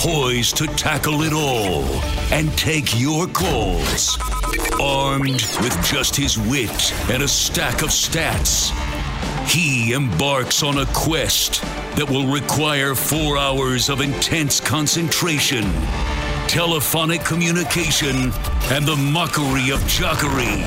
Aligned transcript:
poised 0.00 0.56
to 0.56 0.66
tackle 0.66 1.20
it 1.20 1.32
all 1.34 1.84
and 2.32 2.50
take 2.56 2.98
your 2.98 3.26
calls. 3.26 4.16
Armed 4.80 5.42
with 5.60 5.76
just 5.84 6.16
his 6.16 6.38
wit 6.38 6.94
and 7.10 7.22
a 7.22 7.28
stack 7.28 7.82
of 7.82 7.90
stats, 7.90 8.70
he 9.46 9.92
embarks 9.92 10.62
on 10.62 10.78
a 10.78 10.86
quest 10.94 11.60
that 11.96 12.08
will 12.08 12.32
require 12.32 12.94
four 12.94 13.36
hours 13.36 13.90
of 13.90 14.00
intense 14.00 14.58
concentration, 14.58 15.70
telephonic 16.48 17.22
communication, 17.22 18.32
and 18.70 18.86
the 18.86 18.96
mockery 18.96 19.68
of 19.68 19.80
jockery. 19.80 20.64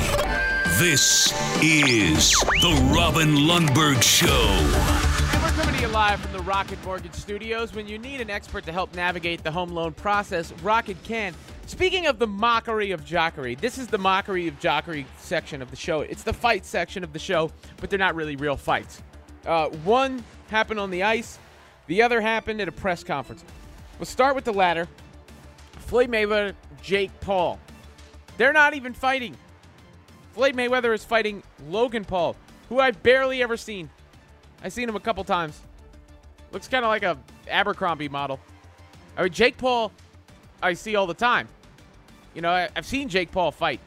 This 0.78 1.32
is 1.60 2.30
the 2.62 2.92
Robin 2.94 3.34
Lundberg 3.34 4.00
Show 4.00 4.83
you 5.84 5.90
live 5.90 6.18
from 6.18 6.32
the 6.32 6.42
Rocket 6.44 6.82
Mortgage 6.82 7.12
Studios. 7.12 7.74
When 7.74 7.86
you 7.86 7.98
need 7.98 8.22
an 8.22 8.30
expert 8.30 8.64
to 8.64 8.72
help 8.72 8.94
navigate 8.94 9.44
the 9.44 9.50
home 9.50 9.68
loan 9.68 9.92
process, 9.92 10.50
Rocket 10.62 10.96
can. 11.02 11.34
Speaking 11.66 12.06
of 12.06 12.18
the 12.18 12.26
mockery 12.26 12.90
of 12.92 13.04
jockery, 13.04 13.54
this 13.54 13.76
is 13.76 13.86
the 13.88 13.98
mockery 13.98 14.48
of 14.48 14.58
jockery 14.58 15.04
section 15.18 15.60
of 15.60 15.70
the 15.70 15.76
show. 15.76 16.00
It's 16.00 16.22
the 16.22 16.32
fight 16.32 16.64
section 16.64 17.04
of 17.04 17.12
the 17.12 17.18
show, 17.18 17.50
but 17.76 17.90
they're 17.90 17.98
not 17.98 18.14
really 18.14 18.34
real 18.34 18.56
fights. 18.56 19.02
Uh, 19.44 19.68
one 19.84 20.24
happened 20.48 20.80
on 20.80 20.90
the 20.90 21.02
ice, 21.02 21.38
the 21.86 22.00
other 22.00 22.18
happened 22.18 22.62
at 22.62 22.68
a 22.68 22.72
press 22.72 23.04
conference. 23.04 23.44
We'll 23.98 24.06
start 24.06 24.34
with 24.34 24.44
the 24.44 24.54
latter. 24.54 24.88
Floyd 25.80 26.08
Mayweather, 26.08 26.54
Jake 26.80 27.10
Paul. 27.20 27.58
They're 28.38 28.54
not 28.54 28.72
even 28.72 28.94
fighting. 28.94 29.36
Floyd 30.32 30.56
Mayweather 30.56 30.94
is 30.94 31.04
fighting 31.04 31.42
Logan 31.68 32.06
Paul, 32.06 32.36
who 32.70 32.80
I've 32.80 33.02
barely 33.02 33.42
ever 33.42 33.58
seen. 33.58 33.90
I've 34.62 34.72
seen 34.72 34.88
him 34.88 34.96
a 34.96 35.00
couple 35.00 35.22
times. 35.24 35.60
Looks 36.54 36.68
kind 36.68 36.84
of 36.84 36.88
like 36.88 37.02
a 37.02 37.18
Abercrombie 37.48 38.08
model. 38.08 38.40
I 39.16 39.24
mean, 39.24 39.32
Jake 39.32 39.58
Paul, 39.58 39.92
I 40.62 40.74
see 40.74 40.96
all 40.96 41.06
the 41.06 41.12
time. 41.12 41.48
You 42.32 42.42
know, 42.42 42.50
I, 42.50 42.68
have 42.74 42.86
seen 42.86 43.08
Jake 43.08 43.30
Paul 43.32 43.50
fight. 43.50 43.80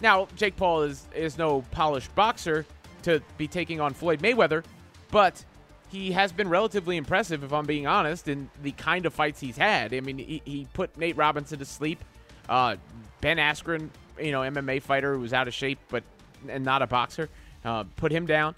Now, 0.00 0.28
Jake 0.36 0.56
Paul 0.56 0.82
is 0.82 1.06
is 1.14 1.36
no 1.36 1.62
polished 1.72 2.14
boxer 2.14 2.64
to 3.02 3.20
be 3.36 3.46
taking 3.46 3.80
on 3.80 3.92
Floyd 3.92 4.20
Mayweather, 4.20 4.64
but 5.10 5.44
he 5.90 6.12
has 6.12 6.32
been 6.32 6.48
relatively 6.48 6.96
impressive, 6.96 7.42
if 7.42 7.52
I'm 7.52 7.66
being 7.66 7.86
honest, 7.86 8.28
in 8.28 8.48
the 8.62 8.72
kind 8.72 9.04
of 9.04 9.12
fights 9.12 9.40
he's 9.40 9.56
had. 9.56 9.92
I 9.92 10.00
mean, 10.00 10.18
he, 10.18 10.40
he 10.44 10.68
put 10.72 10.96
Nate 10.96 11.16
Robinson 11.16 11.58
to 11.58 11.64
sleep. 11.64 12.02
Uh, 12.48 12.76
ben 13.20 13.38
Askren, 13.38 13.90
you 14.18 14.30
know, 14.30 14.40
MMA 14.40 14.80
fighter 14.80 15.14
who 15.14 15.20
was 15.20 15.32
out 15.32 15.48
of 15.48 15.54
shape 15.54 15.78
but 15.88 16.04
and 16.48 16.64
not 16.64 16.82
a 16.82 16.86
boxer, 16.86 17.28
uh, 17.64 17.84
put 17.96 18.12
him 18.12 18.26
down 18.26 18.54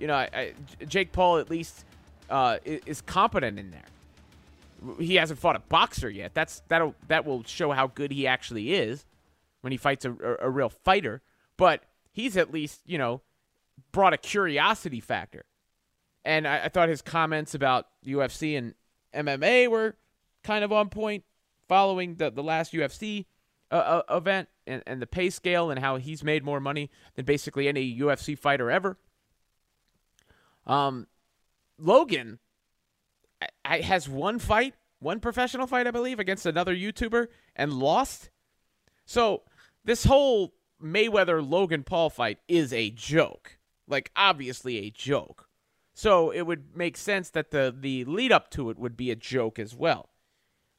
you 0.00 0.06
know, 0.06 0.14
I, 0.14 0.28
I, 0.32 0.52
Jake 0.86 1.12
Paul 1.12 1.38
at 1.38 1.50
least 1.50 1.84
uh, 2.30 2.58
is, 2.64 3.00
competent 3.02 3.58
in 3.58 3.70
there. 3.70 4.96
He 4.98 5.16
hasn't 5.16 5.38
fought 5.38 5.56
a 5.56 5.60
boxer 5.60 6.08
yet. 6.08 6.32
That's 6.32 6.62
that'll 6.68 6.94
that 7.08 7.26
will 7.26 7.44
show 7.44 7.72
how 7.72 7.88
good 7.88 8.12
he 8.12 8.26
actually 8.26 8.72
is 8.72 9.04
when 9.60 9.72
he 9.72 9.76
fights 9.76 10.04
a, 10.04 10.12
a, 10.12 10.46
a 10.46 10.50
real 10.50 10.70
fighter. 10.70 11.20
But 11.58 11.82
he's 12.12 12.36
at 12.36 12.50
least 12.52 12.80
you 12.86 12.96
know 12.96 13.20
brought 13.92 14.14
a 14.14 14.16
curiosity 14.16 15.00
factor. 15.00 15.44
And 16.24 16.46
I, 16.46 16.64
I, 16.64 16.68
thought 16.68 16.88
his 16.88 17.02
comments 17.02 17.54
about 17.54 17.86
UFC 18.06 18.56
and 18.56 18.74
MMA 19.14 19.68
were 19.68 19.96
kind 20.42 20.64
of 20.64 20.72
on 20.72 20.90
point 20.90 21.24
following 21.66 22.16
the, 22.16 22.30
the 22.30 22.42
last 22.42 22.72
UFC 22.72 23.24
uh, 23.70 24.02
uh, 24.08 24.16
event 24.16 24.48
and, 24.66 24.82
and 24.86 25.00
the 25.00 25.06
pay 25.06 25.30
scale 25.30 25.70
and 25.70 25.80
how 25.80 25.96
he's 25.96 26.22
made 26.22 26.44
more 26.44 26.60
money 26.60 26.90
than 27.14 27.24
basically 27.24 27.68
any 27.68 27.98
UFC 27.98 28.38
fighter 28.38 28.70
ever. 28.70 28.98
Um, 30.66 31.06
Logan 31.80 32.38
I, 33.64 33.80
has 33.80 34.08
one 34.08 34.38
fight, 34.38 34.74
one 34.98 35.20
professional 35.20 35.66
fight, 35.66 35.86
I 35.86 35.90
believe, 35.90 36.20
against 36.20 36.46
another 36.46 36.74
YouTuber 36.74 37.28
and 37.56 37.72
lost. 37.72 38.30
So 39.04 39.42
this 39.84 40.04
whole 40.04 40.54
Mayweather 40.82 41.46
Logan 41.46 41.84
Paul 41.84 42.10
fight 42.10 42.38
is 42.48 42.72
a 42.72 42.90
joke. 42.90 43.58
Like 43.86 44.10
obviously 44.14 44.78
a 44.78 44.90
joke. 44.90 45.48
So 45.94 46.30
it 46.30 46.42
would 46.42 46.76
make 46.76 46.96
sense 46.96 47.30
that 47.30 47.50
the 47.50 47.74
the 47.76 48.04
lead 48.04 48.32
up 48.32 48.50
to 48.52 48.70
it 48.70 48.78
would 48.78 48.96
be 48.96 49.10
a 49.10 49.16
joke 49.16 49.58
as 49.58 49.74
well. 49.74 50.10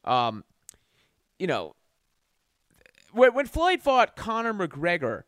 Um, 0.04 0.46
you 1.38 1.48
know, 1.48 1.76
when, 3.12 3.34
when 3.34 3.46
Floyd 3.46 3.82
fought 3.82 4.16
Conor 4.16 4.54
McGregor, 4.54 5.24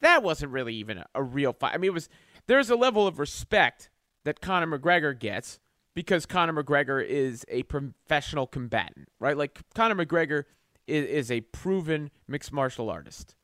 that 0.00 0.22
wasn't 0.22 0.52
really 0.52 0.74
even 0.74 0.98
a, 0.98 1.06
a 1.14 1.22
real 1.22 1.52
fight. 1.52 1.74
I 1.74 1.78
mean, 1.78 1.90
it 1.90 1.94
was 1.94 2.08
there's 2.46 2.70
a 2.70 2.76
level 2.76 3.06
of 3.06 3.18
respect 3.18 3.90
that 4.24 4.40
Conor 4.40 4.78
McGregor 4.78 5.18
gets 5.18 5.58
because 5.94 6.26
Conor 6.26 6.62
McGregor 6.62 7.04
is 7.04 7.44
a 7.48 7.62
professional 7.64 8.46
combatant, 8.46 9.08
right? 9.18 9.36
Like 9.36 9.60
Conor 9.74 10.04
McGregor 10.04 10.44
is, 10.86 11.06
is 11.06 11.30
a 11.30 11.40
proven 11.40 12.10
mixed 12.28 12.52
martial 12.52 12.90
artist. 12.90 13.34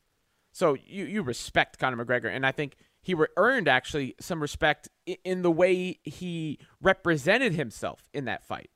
So 0.51 0.75
you, 0.85 1.05
you 1.05 1.21
respect 1.21 1.77
Conor 1.77 2.03
McGregor, 2.03 2.33
and 2.33 2.45
I 2.45 2.51
think 2.51 2.75
he 3.01 3.13
re- 3.13 3.27
earned 3.37 3.67
actually 3.67 4.15
some 4.19 4.41
respect 4.41 4.89
in 5.23 5.41
the 5.41 5.51
way 5.51 5.99
he 6.03 6.59
represented 6.81 7.53
himself 7.53 8.09
in 8.13 8.25
that 8.25 8.43
fight. 8.43 8.69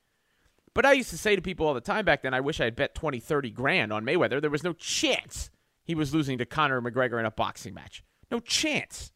But 0.73 0.85
I 0.85 0.94
used 0.94 1.09
to 1.09 1.18
say 1.18 1.35
to 1.35 1.41
people 1.41 1.68
all 1.68 1.73
the 1.73 1.81
time 1.81 2.06
back 2.06 2.22
then, 2.22 2.33
I 2.33 2.39
wish 2.39 2.62
I 2.62 2.66
had 2.66 2.75
bet 2.75 2.95
20, 2.95 3.19
30 3.19 3.51
grand 3.51 3.91
on 3.91 4.06
Mayweather. 4.06 4.39
There 4.39 4.50
was 4.50 4.63
no 4.63 4.73
chance 4.73 5.50
he 5.83 5.95
was 5.95 6.13
losing 6.13 6.38
to 6.38 6.45
Conor 6.45 6.81
McGregor 6.81 7.19
in 7.19 7.25
a 7.25 7.31
boxing 7.31 7.73
match. 7.73 8.03
No 8.29 8.39
chance. 8.39 9.12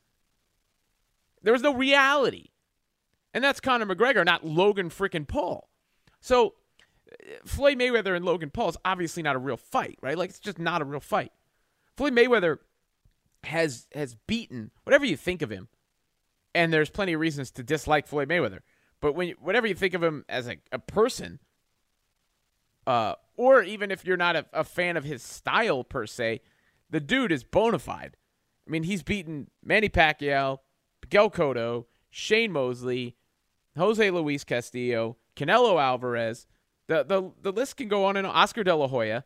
There 1.42 1.54
was 1.54 1.62
no 1.62 1.74
reality. 1.74 2.48
And 3.36 3.44
that's 3.44 3.60
Conor 3.60 3.86
McGregor, 3.86 4.26
not 4.26 4.46
Logan 4.46 4.90
freaking 4.90 5.28
Paul. 5.28 5.68
So 6.22 6.54
Floyd 7.44 7.78
Mayweather 7.78 8.16
and 8.16 8.24
Logan 8.24 8.50
Paul 8.50 8.70
is 8.70 8.78
obviously 8.86 9.22
not 9.24 9.36
a 9.36 9.40
real 9.40 9.58
fight, 9.58 10.00
right? 10.02 10.18
Like 10.18 10.30
it's 10.30 10.40
just 10.40 10.58
not 10.58 10.82
a 10.82 10.86
real 10.86 11.02
fight. 11.02 11.34
Floyd 11.98 12.14
Mayweather 12.14 12.60
has 13.44 13.88
has 13.94 14.16
beaten 14.16 14.72
whatever 14.86 15.06
you 15.06 15.18
think 15.18 15.42
of 15.42 15.50
him, 15.50 15.68
and 16.56 16.72
there's 16.72 16.90
plenty 16.90 17.12
of 17.12 17.20
reasons 17.20 17.52
to 17.52 17.64
dislike 17.64 18.08
Floyd 18.08 18.30
Mayweather. 18.30 18.60
But 19.02 19.16
when 19.16 19.28
you, 19.28 19.36
whatever 19.42 19.68
you 19.68 19.76
think 19.76 19.94
of 19.94 20.02
him 20.02 20.24
as 20.30 20.48
a, 20.48 20.56
a 20.72 20.80
person, 20.80 21.40
uh, 22.88 23.16
or 23.36 23.62
even 23.64 23.92
if 23.92 24.06
you're 24.06 24.16
not 24.16 24.38
a, 24.38 24.46
a 24.54 24.64
fan 24.64 24.96
of 24.96 25.04
his 25.04 25.22
style 25.22 25.84
per 25.84 26.06
se, 26.06 26.40
the 26.90 27.02
dude 27.02 27.34
is 27.34 27.44
bona 27.44 27.80
fide. 27.80 28.16
I 28.66 28.72
mean, 28.72 28.84
he's 28.84 29.04
beaten 29.04 29.50
Manny 29.62 29.90
Pacquiao, 29.90 30.60
Miguel 31.04 31.30
Cotto, 31.30 31.86
Shane 32.10 32.54
Mosley, 32.54 33.18
Jose 33.78 34.10
Luis 34.10 34.44
Castillo, 34.44 35.18
Canelo 35.36 35.82
Alvarez. 35.82 36.48
The, 36.88 37.04
the, 37.04 37.32
the 37.42 37.52
list 37.52 37.78
can 37.78 37.88
go 37.88 38.06
on 38.06 38.16
and 38.16 38.28
on. 38.28 38.36
Oscar 38.36 38.64
De 38.64 38.76
La 38.76 38.88
Hoya. 38.88 39.24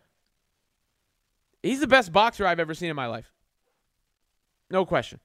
He's 1.61 1.81
the 1.81 1.87
best 1.87 2.11
boxer 2.11 2.45
I've 2.45 2.59
ever 2.59 2.73
seen 2.73 2.89
in 2.89 2.95
my 2.95 3.07
life. 3.07 3.31
No 4.69 4.85
question. 4.85 5.19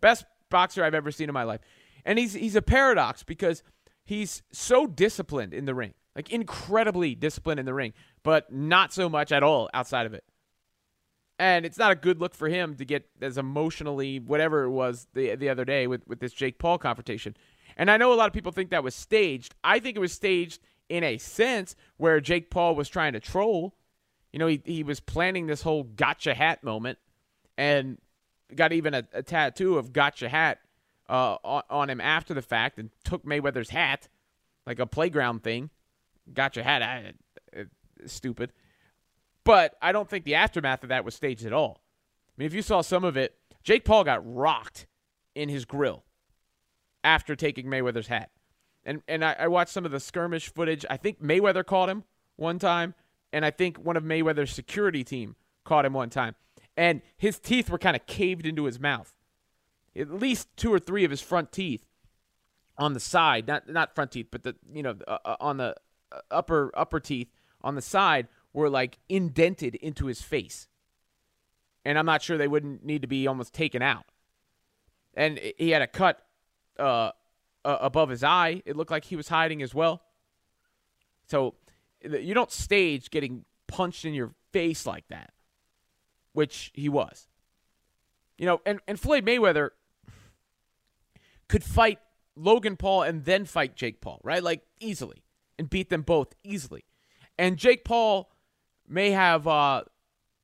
Best 0.00 0.24
boxer 0.50 0.84
I've 0.84 0.94
ever 0.94 1.10
seen 1.10 1.28
in 1.28 1.34
my 1.34 1.44
life. 1.44 1.60
And 2.04 2.18
he's 2.18 2.32
he's 2.32 2.56
a 2.56 2.62
paradox 2.62 3.22
because 3.22 3.62
he's 4.04 4.42
so 4.52 4.86
disciplined 4.86 5.54
in 5.54 5.64
the 5.64 5.74
ring. 5.74 5.94
Like 6.16 6.30
incredibly 6.30 7.14
disciplined 7.14 7.60
in 7.60 7.66
the 7.66 7.74
ring, 7.74 7.92
but 8.22 8.52
not 8.52 8.92
so 8.92 9.08
much 9.08 9.32
at 9.32 9.42
all 9.42 9.70
outside 9.72 10.06
of 10.06 10.14
it. 10.14 10.24
And 11.38 11.64
it's 11.64 11.78
not 11.78 11.92
a 11.92 11.94
good 11.94 12.20
look 12.20 12.34
for 12.34 12.48
him 12.48 12.74
to 12.76 12.84
get 12.84 13.08
as 13.22 13.38
emotionally 13.38 14.18
whatever 14.18 14.64
it 14.64 14.70
was 14.70 15.06
the 15.14 15.36
the 15.36 15.48
other 15.48 15.64
day 15.64 15.86
with, 15.86 16.06
with 16.06 16.20
this 16.20 16.32
Jake 16.32 16.58
Paul 16.58 16.78
confrontation. 16.78 17.36
And 17.80 17.90
I 17.90 17.96
know 17.96 18.12
a 18.12 18.14
lot 18.14 18.26
of 18.26 18.34
people 18.34 18.52
think 18.52 18.70
that 18.70 18.84
was 18.84 18.94
staged. 18.94 19.54
I 19.64 19.78
think 19.78 19.96
it 19.96 20.00
was 20.00 20.12
staged 20.12 20.60
in 20.90 21.02
a 21.02 21.16
sense 21.16 21.74
where 21.96 22.20
Jake 22.20 22.50
Paul 22.50 22.74
was 22.74 22.90
trying 22.90 23.14
to 23.14 23.20
troll. 23.20 23.74
You 24.34 24.38
know, 24.38 24.48
he 24.48 24.60
he 24.66 24.82
was 24.82 25.00
planning 25.00 25.46
this 25.46 25.62
whole 25.62 25.84
gotcha 25.84 26.34
hat 26.34 26.62
moment, 26.62 26.98
and 27.56 27.96
got 28.54 28.74
even 28.74 28.92
a, 28.92 29.04
a 29.14 29.22
tattoo 29.22 29.78
of 29.78 29.94
gotcha 29.94 30.28
hat 30.28 30.58
uh, 31.08 31.36
on, 31.42 31.62
on 31.70 31.88
him 31.88 32.02
after 32.02 32.34
the 32.34 32.42
fact, 32.42 32.78
and 32.78 32.90
took 33.02 33.24
Mayweather's 33.24 33.70
hat 33.70 34.08
like 34.66 34.78
a 34.78 34.84
playground 34.84 35.42
thing. 35.42 35.70
Gotcha 36.34 36.62
hat, 36.62 36.82
I, 36.82 37.14
uh, 37.58 37.64
stupid. 38.04 38.52
But 39.42 39.76
I 39.80 39.92
don't 39.92 40.08
think 40.08 40.26
the 40.26 40.34
aftermath 40.34 40.82
of 40.82 40.90
that 40.90 41.06
was 41.06 41.14
staged 41.14 41.46
at 41.46 41.54
all. 41.54 41.80
I 42.28 42.32
mean, 42.36 42.46
if 42.46 42.52
you 42.52 42.60
saw 42.60 42.82
some 42.82 43.04
of 43.04 43.16
it, 43.16 43.36
Jake 43.62 43.86
Paul 43.86 44.04
got 44.04 44.20
rocked 44.22 44.86
in 45.34 45.48
his 45.48 45.64
grill 45.64 46.04
after 47.04 47.34
taking 47.36 47.66
Mayweather's 47.66 48.08
hat. 48.08 48.30
And 48.84 49.02
and 49.08 49.24
I, 49.24 49.36
I, 49.40 49.48
watched 49.48 49.72
some 49.72 49.84
of 49.84 49.90
the 49.90 50.00
skirmish 50.00 50.52
footage. 50.52 50.86
I 50.88 50.96
think 50.96 51.22
Mayweather 51.22 51.64
caught 51.64 51.90
him 51.90 52.04
one 52.36 52.58
time, 52.58 52.94
and 53.32 53.44
I 53.44 53.50
think 53.50 53.78
one 53.78 53.96
of 53.96 54.02
Mayweather's 54.02 54.52
security 54.52 55.04
team 55.04 55.36
caught 55.64 55.84
him 55.84 55.92
one 55.92 56.08
time. 56.08 56.34
And 56.76 57.02
his 57.18 57.38
teeth 57.38 57.68
were 57.68 57.78
kind 57.78 57.94
of 57.94 58.06
caved 58.06 58.46
into 58.46 58.64
his 58.64 58.80
mouth. 58.80 59.14
At 59.94 60.10
least 60.10 60.48
two 60.56 60.72
or 60.72 60.78
three 60.78 61.04
of 61.04 61.10
his 61.10 61.20
front 61.20 61.52
teeth 61.52 61.84
on 62.78 62.94
the 62.94 63.00
side, 63.00 63.46
not 63.46 63.68
not 63.68 63.94
front 63.94 64.12
teeth, 64.12 64.28
but 64.30 64.44
the 64.44 64.56
you 64.72 64.82
know 64.82 64.96
uh, 65.06 65.18
uh 65.24 65.36
on 65.40 65.58
the 65.58 65.74
uh, 66.10 66.20
upper 66.30 66.70
upper 66.74 67.00
teeth 67.00 67.28
on 67.60 67.74
the 67.74 67.82
side 67.82 68.28
were 68.52 68.70
like 68.70 68.98
indented 69.08 69.74
into 69.76 70.06
his 70.06 70.22
face. 70.22 70.68
And 71.84 71.98
I'm 71.98 72.06
not 72.06 72.22
sure 72.22 72.38
they 72.38 72.48
wouldn't 72.48 72.84
need 72.84 73.02
to 73.02 73.08
be 73.08 73.26
almost 73.26 73.52
taken 73.52 73.82
out. 73.82 74.04
And 75.14 75.38
he 75.58 75.70
had 75.70 75.82
a 75.82 75.86
cut 75.86 76.24
uh, 76.80 77.12
uh, 77.64 77.78
above 77.80 78.08
his 78.08 78.24
eye. 78.24 78.62
It 78.64 78.76
looked 78.76 78.90
like 78.90 79.04
he 79.04 79.16
was 79.16 79.28
hiding 79.28 79.62
as 79.62 79.74
well. 79.74 80.02
So 81.26 81.54
you 82.02 82.34
don't 82.34 82.50
stage 82.50 83.10
getting 83.10 83.44
punched 83.68 84.04
in 84.04 84.14
your 84.14 84.32
face 84.52 84.86
like 84.86 85.06
that, 85.08 85.32
which 86.32 86.70
he 86.74 86.88
was. 86.88 87.28
You 88.38 88.46
know, 88.46 88.60
and, 88.64 88.80
and 88.88 88.98
Floyd 88.98 89.24
Mayweather 89.24 89.70
could 91.48 91.62
fight 91.62 91.98
Logan 92.36 92.76
Paul 92.76 93.02
and 93.02 93.24
then 93.24 93.44
fight 93.44 93.76
Jake 93.76 94.00
Paul, 94.00 94.20
right? 94.24 94.42
Like 94.42 94.62
easily 94.80 95.22
and 95.58 95.68
beat 95.68 95.90
them 95.90 96.02
both 96.02 96.34
easily. 96.42 96.84
And 97.38 97.56
Jake 97.58 97.84
Paul 97.84 98.30
may 98.88 99.10
have 99.10 99.46
uh, 99.46 99.84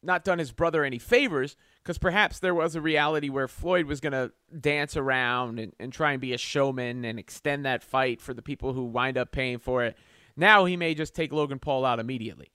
not 0.03 0.25
done 0.25 0.39
his 0.39 0.53
brother 0.53 0.85
any 0.85 0.99
favors 0.99 1.57
because 1.87 1.99
perhaps 1.99 2.41
there 2.41 2.53
was 2.53 2.75
a 2.75 2.81
reality 2.81 3.29
where 3.29 3.47
Floyd 3.47 3.87
was 3.87 4.01
going 4.01 4.13
to 4.13 4.33
dance 4.59 4.97
around 4.97 5.61
and, 5.61 5.73
and 5.79 5.93
try 5.93 6.11
and 6.11 6.21
be 6.21 6.33
a 6.33 6.39
showman 6.39 7.05
and 7.05 7.17
extend 7.17 7.65
that 7.65 7.81
fight 7.81 8.21
for 8.21 8.35
the 8.35 8.43
people 8.43 8.73
who 8.73 8.83
wind 8.83 9.17
up 9.17 9.31
paying 9.31 9.61
for 9.61 9.85
it. 9.85 9.97
Now 10.37 10.65
he 10.65 10.77
may 10.77 10.97
just 10.97 11.15
take 11.15 11.33
Logan 11.33 11.61
Paul 11.61 11.85
out 11.85 12.01
immediately, 12.01 12.51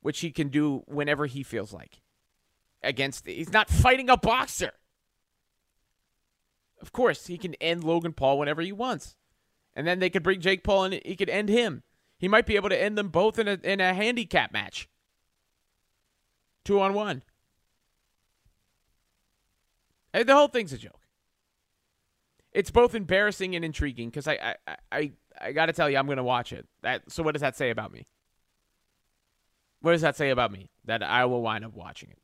which 0.00 0.18
he 0.18 0.32
can 0.32 0.48
do 0.48 0.82
whenever 0.86 1.26
he 1.26 1.44
feels 1.44 1.72
like. 1.72 2.02
Against, 2.82 3.24
he's 3.24 3.52
not 3.52 3.70
fighting 3.70 4.10
a 4.10 4.16
boxer. 4.16 4.72
Of 6.82 6.90
course, 6.90 7.28
he 7.28 7.38
can 7.38 7.54
end 7.60 7.84
Logan 7.84 8.14
Paul 8.14 8.36
whenever 8.36 8.62
he 8.62 8.72
wants. 8.72 9.14
And 9.74 9.86
then 9.86 10.00
they 10.00 10.10
could 10.10 10.24
bring 10.24 10.40
Jake 10.40 10.64
Paul 10.64 10.86
and 10.86 11.00
he 11.04 11.14
could 11.14 11.30
end 11.30 11.50
him. 11.50 11.84
He 12.18 12.26
might 12.26 12.46
be 12.46 12.56
able 12.56 12.70
to 12.70 12.82
end 12.82 12.98
them 12.98 13.10
both 13.10 13.38
in 13.38 13.46
a, 13.46 13.60
in 13.62 13.80
a 13.80 13.94
handicap 13.94 14.52
match. 14.52 14.88
Two 16.64 16.80
on 16.80 16.94
one. 16.94 17.22
The 20.12 20.34
whole 20.34 20.48
thing's 20.48 20.72
a 20.72 20.78
joke. 20.78 21.00
It's 22.52 22.70
both 22.70 22.94
embarrassing 22.94 23.54
and 23.54 23.64
intriguing 23.64 24.10
because 24.10 24.26
I, 24.26 24.56
I, 24.66 24.76
I, 24.90 25.12
I 25.40 25.52
got 25.52 25.66
to 25.66 25.72
tell 25.72 25.88
you, 25.88 25.96
I'm 25.96 26.06
going 26.06 26.16
to 26.16 26.24
watch 26.24 26.52
it. 26.52 26.66
That, 26.82 27.10
so, 27.10 27.22
what 27.22 27.32
does 27.32 27.42
that 27.42 27.56
say 27.56 27.70
about 27.70 27.92
me? 27.92 28.06
What 29.80 29.92
does 29.92 30.00
that 30.00 30.16
say 30.16 30.30
about 30.30 30.50
me? 30.50 30.68
That 30.84 31.02
I 31.02 31.24
will 31.26 31.42
wind 31.42 31.64
up 31.64 31.74
watching 31.74 32.10
it. 32.10 32.18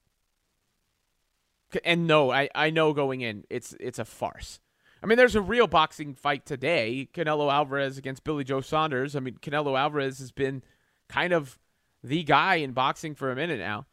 And 1.85 2.07
no, 2.07 2.31
I, 2.31 2.49
I 2.55 2.71
know 2.71 2.93
going 2.93 3.21
in, 3.21 3.45
it's 3.51 3.75
it's 3.81 3.99
a 3.99 4.05
farce. 4.05 4.61
I 5.03 5.07
mean, 5.07 5.19
there's 5.19 5.35
a 5.35 5.41
real 5.43 5.67
boxing 5.67 6.15
fight 6.15 6.47
today. 6.47 7.09
Canelo 7.13 7.53
Alvarez 7.53 7.99
against 7.99 8.25
Billy 8.25 8.45
Joe 8.45 8.61
Saunders. 8.61 9.15
I 9.15 9.21
mean, 9.21 9.37
Canelo 9.41 9.79
Alvarez 9.79 10.19
has 10.19 10.33
been 10.33 10.63
kind 11.09 11.33
of 11.33 11.59
the 12.03 12.23
guy 12.23 12.57
in 12.57 12.73
boxing 12.73 13.15
for 13.15 13.31
a 13.31 13.37
minute 13.37 13.59
now. 13.59 13.87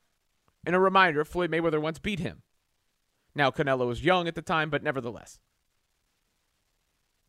And 0.66 0.76
a 0.76 0.80
reminder, 0.80 1.26
Floyd 1.26 1.52
Mayweather 1.52 1.82
once 1.82 2.00
beat 2.00 2.20
him. 2.20 2.42
Now, 3.36 3.52
Canelo 3.52 3.88
was 3.88 4.04
young 4.04 4.28
at 4.28 4.36
the 4.36 4.42
time, 4.42 4.70
but 4.70 4.84
nevertheless. 4.84 5.40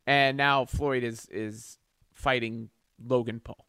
And 0.07 0.37
now 0.37 0.65
Floyd 0.65 1.03
is 1.03 1.27
is 1.31 1.79
fighting 2.13 2.69
Logan 3.03 3.39
Paul. 3.39 3.65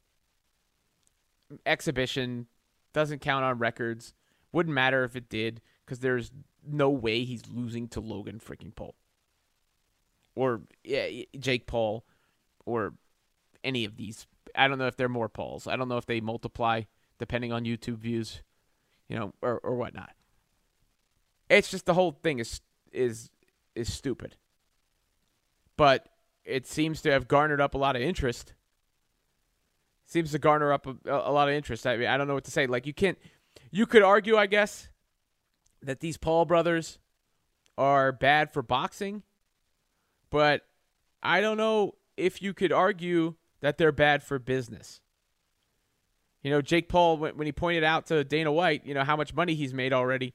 Exhibition 1.65 2.47
doesn't 2.93 3.21
count 3.21 3.45
on 3.45 3.59
records. 3.59 4.13
Wouldn't 4.53 4.75
matter 4.75 5.05
if 5.05 5.17
it 5.17 5.29
did, 5.29 5.61
because 5.85 6.01
there's 6.01 6.33
no 6.67 6.91
way 6.91 7.25
he's 7.25 7.45
losing 7.49 7.89
to 7.89 8.01
Logan 8.01 8.41
freaking 8.41 8.75
Paul. 8.75 8.95
Or 10.35 10.63
yeah, 10.85 11.25
Jake 11.39 11.67
Paul 11.67 12.05
or 12.65 12.95
any 13.65 13.85
of 13.85 13.97
these. 13.97 14.27
I 14.55 14.69
don't 14.69 14.79
know 14.79 14.87
if 14.87 14.97
they're 14.97 15.09
more 15.09 15.29
Pauls. 15.29 15.67
I 15.67 15.77
don't 15.77 15.89
know 15.89 15.97
if 15.97 16.07
they 16.07 16.21
multiply 16.21 16.83
depending 17.19 17.53
on 17.53 17.65
YouTube 17.65 17.99
views, 17.99 18.43
you 19.09 19.17
know, 19.17 19.33
or, 19.41 19.59
or 19.59 19.75
whatnot. 19.77 20.16
It's 21.49 21.71
just 21.71 21.87
the 21.87 21.95
whole 21.95 22.13
thing 22.23 22.39
is 22.39 22.61
is 22.93 23.31
is 23.75 23.93
stupid. 23.93 24.37
But 25.77 26.09
it 26.45 26.67
seems 26.67 27.03
to 27.03 27.11
have 27.11 27.29
garnered 27.29 27.61
up 27.61 27.75
a 27.75 27.79
lot 27.79 27.97
of 27.97 28.03
interest. 28.03 28.55
Seems 30.07 30.31
to 30.33 30.39
garner 30.39 30.73
up 30.73 30.87
a, 30.87 30.97
a 31.07 31.33
lot 31.33 31.49
of 31.49 31.55
interest. 31.55 31.87
I 31.87 31.97
mean, 31.97 32.09
I 32.09 32.17
don't 32.17 32.29
know 32.29 32.35
what 32.35 32.45
to 32.45 32.51
say. 32.51 32.67
Like 32.67 32.87
you 32.87 32.95
can't, 32.95 33.19
you 33.71 33.87
could 33.87 34.03
argue, 34.03 34.37
I 34.37 34.47
guess, 34.47 34.89
that 35.83 36.01
these 36.01 36.17
Paul 36.17 36.45
brothers 36.45 36.99
are 37.77 38.13
bad 38.13 38.53
for 38.53 38.63
boxing, 38.63 39.23
but 40.31 40.63
I 41.23 41.41
don't 41.41 41.57
know 41.57 41.97
if 42.17 42.41
you 42.41 42.55
could 42.55 42.73
argue 42.73 43.35
that 43.61 43.79
they're 43.79 43.93
bad 43.93 44.23
for 44.23 44.39
business. 44.39 45.01
You 46.43 46.51
know, 46.51 46.63
Jake 46.63 46.89
Paul, 46.89 47.17
when, 47.19 47.37
when 47.37 47.47
he 47.47 47.53
pointed 47.53 47.83
out 47.83 48.07
to 48.07 48.23
Dana 48.23 48.53
White, 48.53 48.87
you 48.87 48.95
know, 48.95 49.03
how 49.03 49.17
much 49.17 49.35
money 49.35 49.55
he's 49.55 49.75
made 49.75 49.93
already, 49.93 50.33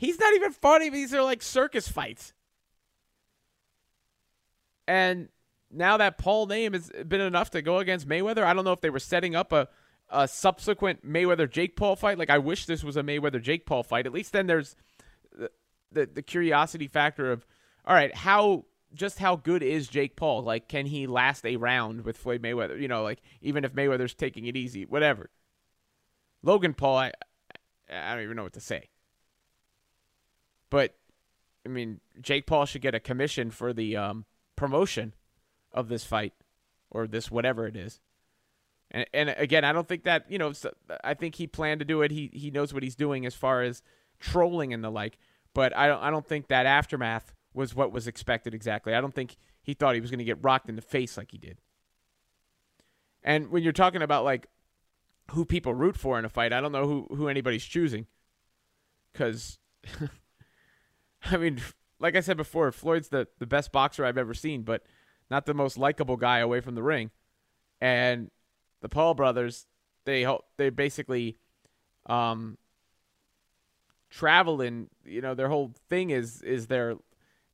he's 0.00 0.18
not 0.18 0.34
even 0.34 0.50
funny. 0.50 0.88
These 0.88 1.12
are 1.12 1.22
like 1.22 1.42
circus 1.42 1.86
fights. 1.86 2.32
And 4.88 5.28
now 5.70 5.98
that 5.98 6.18
Paul 6.18 6.46
name 6.46 6.72
has 6.72 6.90
been 7.06 7.20
enough 7.20 7.50
to 7.50 7.62
go 7.62 7.78
against 7.78 8.08
Mayweather, 8.08 8.42
I 8.42 8.54
don't 8.54 8.64
know 8.64 8.72
if 8.72 8.80
they 8.80 8.90
were 8.90 8.98
setting 8.98 9.36
up 9.36 9.52
a 9.52 9.68
a 10.12 10.26
subsequent 10.26 11.06
Mayweather 11.06 11.48
Jake 11.48 11.76
Paul 11.76 11.94
fight. 11.94 12.18
Like 12.18 12.30
I 12.30 12.38
wish 12.38 12.66
this 12.66 12.82
was 12.82 12.96
a 12.96 13.02
Mayweather 13.02 13.40
Jake 13.40 13.64
Paul 13.64 13.84
fight. 13.84 14.06
At 14.06 14.12
least 14.12 14.32
then 14.32 14.48
there's 14.48 14.74
the, 15.38 15.50
the 15.92 16.06
the 16.06 16.22
curiosity 16.22 16.88
factor 16.88 17.30
of 17.30 17.46
all 17.84 17.94
right, 17.94 18.12
how 18.12 18.64
just 18.92 19.18
how 19.18 19.36
good 19.36 19.62
is 19.62 19.86
Jake 19.86 20.16
Paul? 20.16 20.42
Like 20.42 20.66
can 20.66 20.86
he 20.86 21.06
last 21.06 21.44
a 21.46 21.56
round 21.56 22.04
with 22.04 22.16
Floyd 22.16 22.42
Mayweather? 22.42 22.80
You 22.80 22.88
know, 22.88 23.02
like 23.02 23.20
even 23.40 23.64
if 23.64 23.74
Mayweather's 23.74 24.14
taking 24.14 24.46
it 24.46 24.56
easy, 24.56 24.84
whatever. 24.86 25.30
Logan 26.42 26.74
Paul, 26.74 26.96
I 26.96 27.12
I 27.92 28.14
don't 28.14 28.24
even 28.24 28.36
know 28.36 28.44
what 28.44 28.54
to 28.54 28.60
say. 28.60 28.89
But 30.70 30.94
I 31.66 31.68
mean, 31.68 32.00
Jake 32.20 32.46
Paul 32.46 32.64
should 32.64 32.82
get 32.82 32.94
a 32.94 33.00
commission 33.00 33.50
for 33.50 33.72
the 33.72 33.96
um, 33.96 34.24
promotion 34.56 35.14
of 35.72 35.88
this 35.88 36.04
fight 36.04 36.32
or 36.90 37.06
this 37.06 37.30
whatever 37.30 37.66
it 37.66 37.76
is. 37.76 38.00
And, 38.90 39.06
and 39.12 39.34
again, 39.36 39.64
I 39.64 39.72
don't 39.72 39.86
think 39.86 40.04
that 40.04 40.30
you 40.30 40.38
know. 40.38 40.52
I 41.04 41.14
think 41.14 41.36
he 41.36 41.46
planned 41.46 41.80
to 41.80 41.84
do 41.84 42.02
it. 42.02 42.10
He 42.10 42.30
he 42.32 42.50
knows 42.50 42.74
what 42.74 42.82
he's 42.82 42.96
doing 42.96 43.26
as 43.26 43.34
far 43.34 43.62
as 43.62 43.82
trolling 44.18 44.72
and 44.72 44.82
the 44.82 44.90
like. 44.90 45.18
But 45.54 45.76
I 45.76 45.86
don't 45.86 46.02
I 46.02 46.10
don't 46.10 46.26
think 46.26 46.48
that 46.48 46.66
aftermath 46.66 47.32
was 47.54 47.74
what 47.74 47.92
was 47.92 48.06
expected 48.06 48.54
exactly. 48.54 48.94
I 48.94 49.00
don't 49.00 49.14
think 49.14 49.36
he 49.62 49.74
thought 49.74 49.94
he 49.94 50.00
was 50.00 50.10
going 50.10 50.18
to 50.18 50.24
get 50.24 50.42
rocked 50.42 50.68
in 50.68 50.76
the 50.76 50.82
face 50.82 51.16
like 51.16 51.30
he 51.30 51.38
did. 51.38 51.58
And 53.22 53.50
when 53.50 53.62
you're 53.62 53.72
talking 53.72 54.02
about 54.02 54.24
like 54.24 54.48
who 55.30 55.44
people 55.44 55.74
root 55.74 55.96
for 55.96 56.18
in 56.18 56.24
a 56.24 56.28
fight, 56.28 56.52
I 56.52 56.60
don't 56.60 56.72
know 56.72 56.86
who 56.86 57.06
who 57.14 57.28
anybody's 57.28 57.64
choosing. 57.64 58.06
Cuz 59.14 59.58
I 61.30 61.36
mean, 61.36 61.60
like 61.98 62.16
I 62.16 62.20
said 62.20 62.36
before, 62.36 62.70
Floyd's 62.72 63.08
the 63.08 63.28
the 63.38 63.46
best 63.46 63.72
boxer 63.72 64.04
I've 64.04 64.18
ever 64.18 64.34
seen, 64.34 64.62
but 64.62 64.84
not 65.30 65.46
the 65.46 65.54
most 65.54 65.78
likable 65.78 66.16
guy 66.16 66.38
away 66.38 66.60
from 66.60 66.74
the 66.74 66.82
ring. 66.82 67.10
And 67.80 68.30
the 68.80 68.88
Paul 68.88 69.14
brothers, 69.14 69.66
they 70.04 70.26
they 70.56 70.70
basically 70.70 71.36
um, 72.06 72.58
travel 74.08 74.60
in. 74.60 74.88
You 75.04 75.20
know, 75.20 75.34
their 75.34 75.48
whole 75.48 75.74
thing 75.88 76.10
is 76.10 76.42
is 76.42 76.66
their 76.66 76.96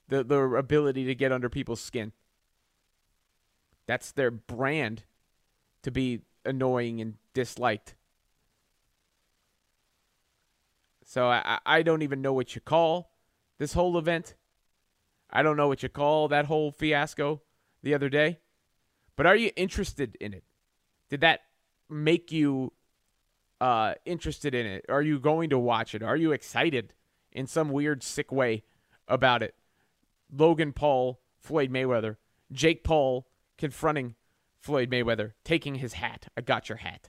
the 0.09 0.25
their 0.25 0.57
ability 0.57 1.05
to 1.05 1.15
get 1.15 1.33
under 1.33 1.49
people's 1.49 1.81
skin. 1.81 2.13
That's 3.87 4.13
their 4.13 4.31
brand 4.31 5.05
to 5.83 5.91
be 5.91 6.23
annoying 6.45 7.01
and 7.01 7.15
disliked. 7.35 7.95
So 11.05 11.29
I, 11.29 11.61
I 11.65 11.83
don't 11.83 12.03
even 12.03 12.21
know 12.21 12.33
what 12.33 12.57
you 12.57 12.61
call 12.61 13.16
this 13.59 13.73
whole 13.73 13.99
event. 13.99 14.35
I 15.31 15.43
don't 15.43 15.57
know 15.57 15.69
what 15.69 15.83
you 15.83 15.89
call 15.89 16.29
that 16.29 16.47
whole 16.47 16.71
fiasco 16.71 17.43
the 17.83 17.95
other 17.95 18.09
day. 18.09 18.39
But 19.17 19.27
are 19.27 19.37
you 19.37 19.51
interested 19.57 20.17
in 20.21 20.35
it? 20.35 20.45
Did 21.09 21.21
that 21.23 21.41
make 21.89 22.31
you 22.31 22.73
uh, 23.61 23.95
interested 24.05 24.55
in 24.55 24.67
it? 24.67 24.85
Are 24.89 25.03
you 25.03 25.19
going 25.19 25.51
to 25.51 25.59
watch 25.59 25.95
it? 25.95 26.03
Are 26.03 26.17
you 26.17 26.33
excited 26.33 26.93
in 27.33 27.47
some 27.47 27.71
weird, 27.71 28.03
sick 28.03 28.31
way 28.31 28.65
about 29.09 29.43
it? 29.43 29.55
Logan 30.31 30.73
Paul, 30.73 31.21
Floyd 31.39 31.71
Mayweather, 31.71 32.17
Jake 32.53 32.85
Paul 32.85 33.27
confronting 33.57 34.15
Floyd 34.61 34.91
Mayweather, 34.91 35.33
taking 35.45 35.77
his 35.77 35.95
hat. 35.95 36.29
I 36.37 36.41
got 36.41 36.69
your 36.69 36.79
hat. 36.79 37.09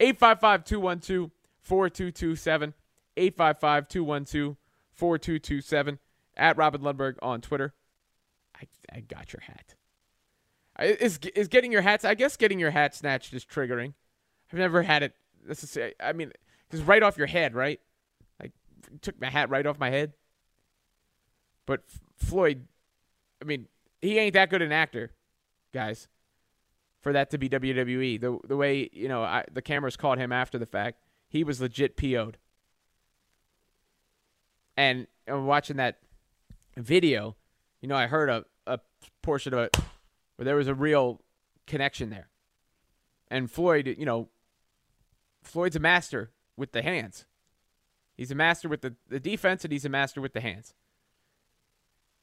855 0.00 0.64
212 0.64 1.30
4227. 1.62 2.74
855 3.16 3.88
212 3.88 4.56
4227. 4.98 5.98
At 6.36 6.56
Robin 6.56 6.80
Lundberg 6.80 7.16
on 7.20 7.40
Twitter. 7.40 7.74
I, 8.54 8.66
I 8.94 9.00
got 9.00 9.32
your 9.32 9.40
hat. 9.40 9.74
Is, 10.78 11.18
is 11.34 11.48
getting 11.48 11.72
your 11.72 11.82
hats, 11.82 12.04
I 12.04 12.14
guess 12.14 12.36
getting 12.36 12.60
your 12.60 12.70
hat 12.70 12.94
snatched 12.94 13.34
is 13.34 13.44
triggering. 13.44 13.94
I've 14.52 14.58
never 14.58 14.82
had 14.82 15.02
it 15.02 15.14
necessarily. 15.46 15.94
I 16.00 16.12
mean, 16.12 16.32
because 16.68 16.84
right 16.84 17.02
off 17.02 17.18
your 17.18 17.26
head, 17.26 17.54
right? 17.54 17.80
Like, 18.40 18.52
took 19.02 19.20
my 19.20 19.28
hat 19.28 19.50
right 19.50 19.66
off 19.66 19.78
my 19.80 19.90
head. 19.90 20.12
But 21.66 21.82
Floyd, 22.16 22.66
I 23.42 23.44
mean, 23.44 23.66
he 24.00 24.18
ain't 24.18 24.34
that 24.34 24.50
good 24.50 24.62
an 24.62 24.72
actor, 24.72 25.10
guys, 25.74 26.08
for 27.02 27.12
that 27.12 27.30
to 27.30 27.38
be 27.38 27.48
WWE. 27.48 28.20
The 28.20 28.38
the 28.46 28.56
way 28.56 28.88
you 28.92 29.08
know 29.08 29.22
I, 29.22 29.44
the 29.52 29.60
cameras 29.60 29.96
caught 29.96 30.18
him 30.18 30.32
after 30.32 30.58
the 30.58 30.66
fact, 30.66 31.00
he 31.28 31.44
was 31.44 31.60
legit 31.60 31.96
PO'd. 31.96 32.38
And 34.78 35.08
I'm 35.26 35.46
watching 35.46 35.76
that 35.78 35.98
video. 36.76 37.34
You 37.80 37.88
know, 37.88 37.96
I 37.96 38.06
heard 38.06 38.30
a 38.30 38.44
a 38.64 38.78
portion 39.22 39.52
of 39.54 39.60
it 39.60 39.76
where 40.36 40.44
there 40.44 40.54
was 40.54 40.68
a 40.68 40.74
real 40.74 41.20
connection 41.66 42.10
there. 42.10 42.28
And 43.28 43.50
Floyd, 43.50 43.96
you 43.98 44.06
know, 44.06 44.28
Floyd's 45.42 45.74
a 45.74 45.80
master 45.80 46.30
with 46.56 46.70
the 46.70 46.82
hands. 46.82 47.24
He's 48.16 48.30
a 48.30 48.36
master 48.36 48.68
with 48.68 48.82
the, 48.82 48.94
the 49.08 49.18
defense, 49.18 49.64
and 49.64 49.72
he's 49.72 49.84
a 49.84 49.88
master 49.88 50.20
with 50.20 50.32
the 50.32 50.40
hands. 50.40 50.74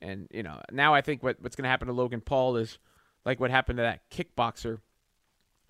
And, 0.01 0.27
you 0.31 0.43
know, 0.43 0.61
now 0.71 0.93
I 0.93 1.01
think 1.01 1.23
what, 1.23 1.41
what's 1.41 1.55
going 1.55 1.63
to 1.63 1.69
happen 1.69 1.87
to 1.87 1.93
Logan 1.93 2.21
Paul 2.21 2.55
is 2.57 2.77
like 3.25 3.39
what 3.39 3.51
happened 3.51 3.77
to 3.77 3.83
that 3.83 4.09
kickboxer 4.09 4.79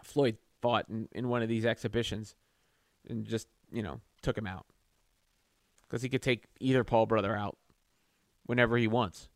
Floyd 0.04 0.38
fought 0.62 0.90
in, 0.90 1.08
in 1.12 1.30
one 1.30 1.42
of 1.42 1.50
these 1.50 1.66
exhibitions 1.66 2.36
and 3.08 3.26
just, 3.26 3.48
you 3.72 3.82
know, 3.82 4.02
took 4.22 4.38
him 4.38 4.48
out. 4.48 4.66
Because 5.88 6.02
he 6.02 6.10
could 6.10 6.22
take 6.22 6.46
either 6.60 6.84
Paul 6.84 7.06
brother 7.06 7.36
out 7.36 7.58
whenever 8.46 8.78
he 8.78 8.88
wants. 8.88 9.30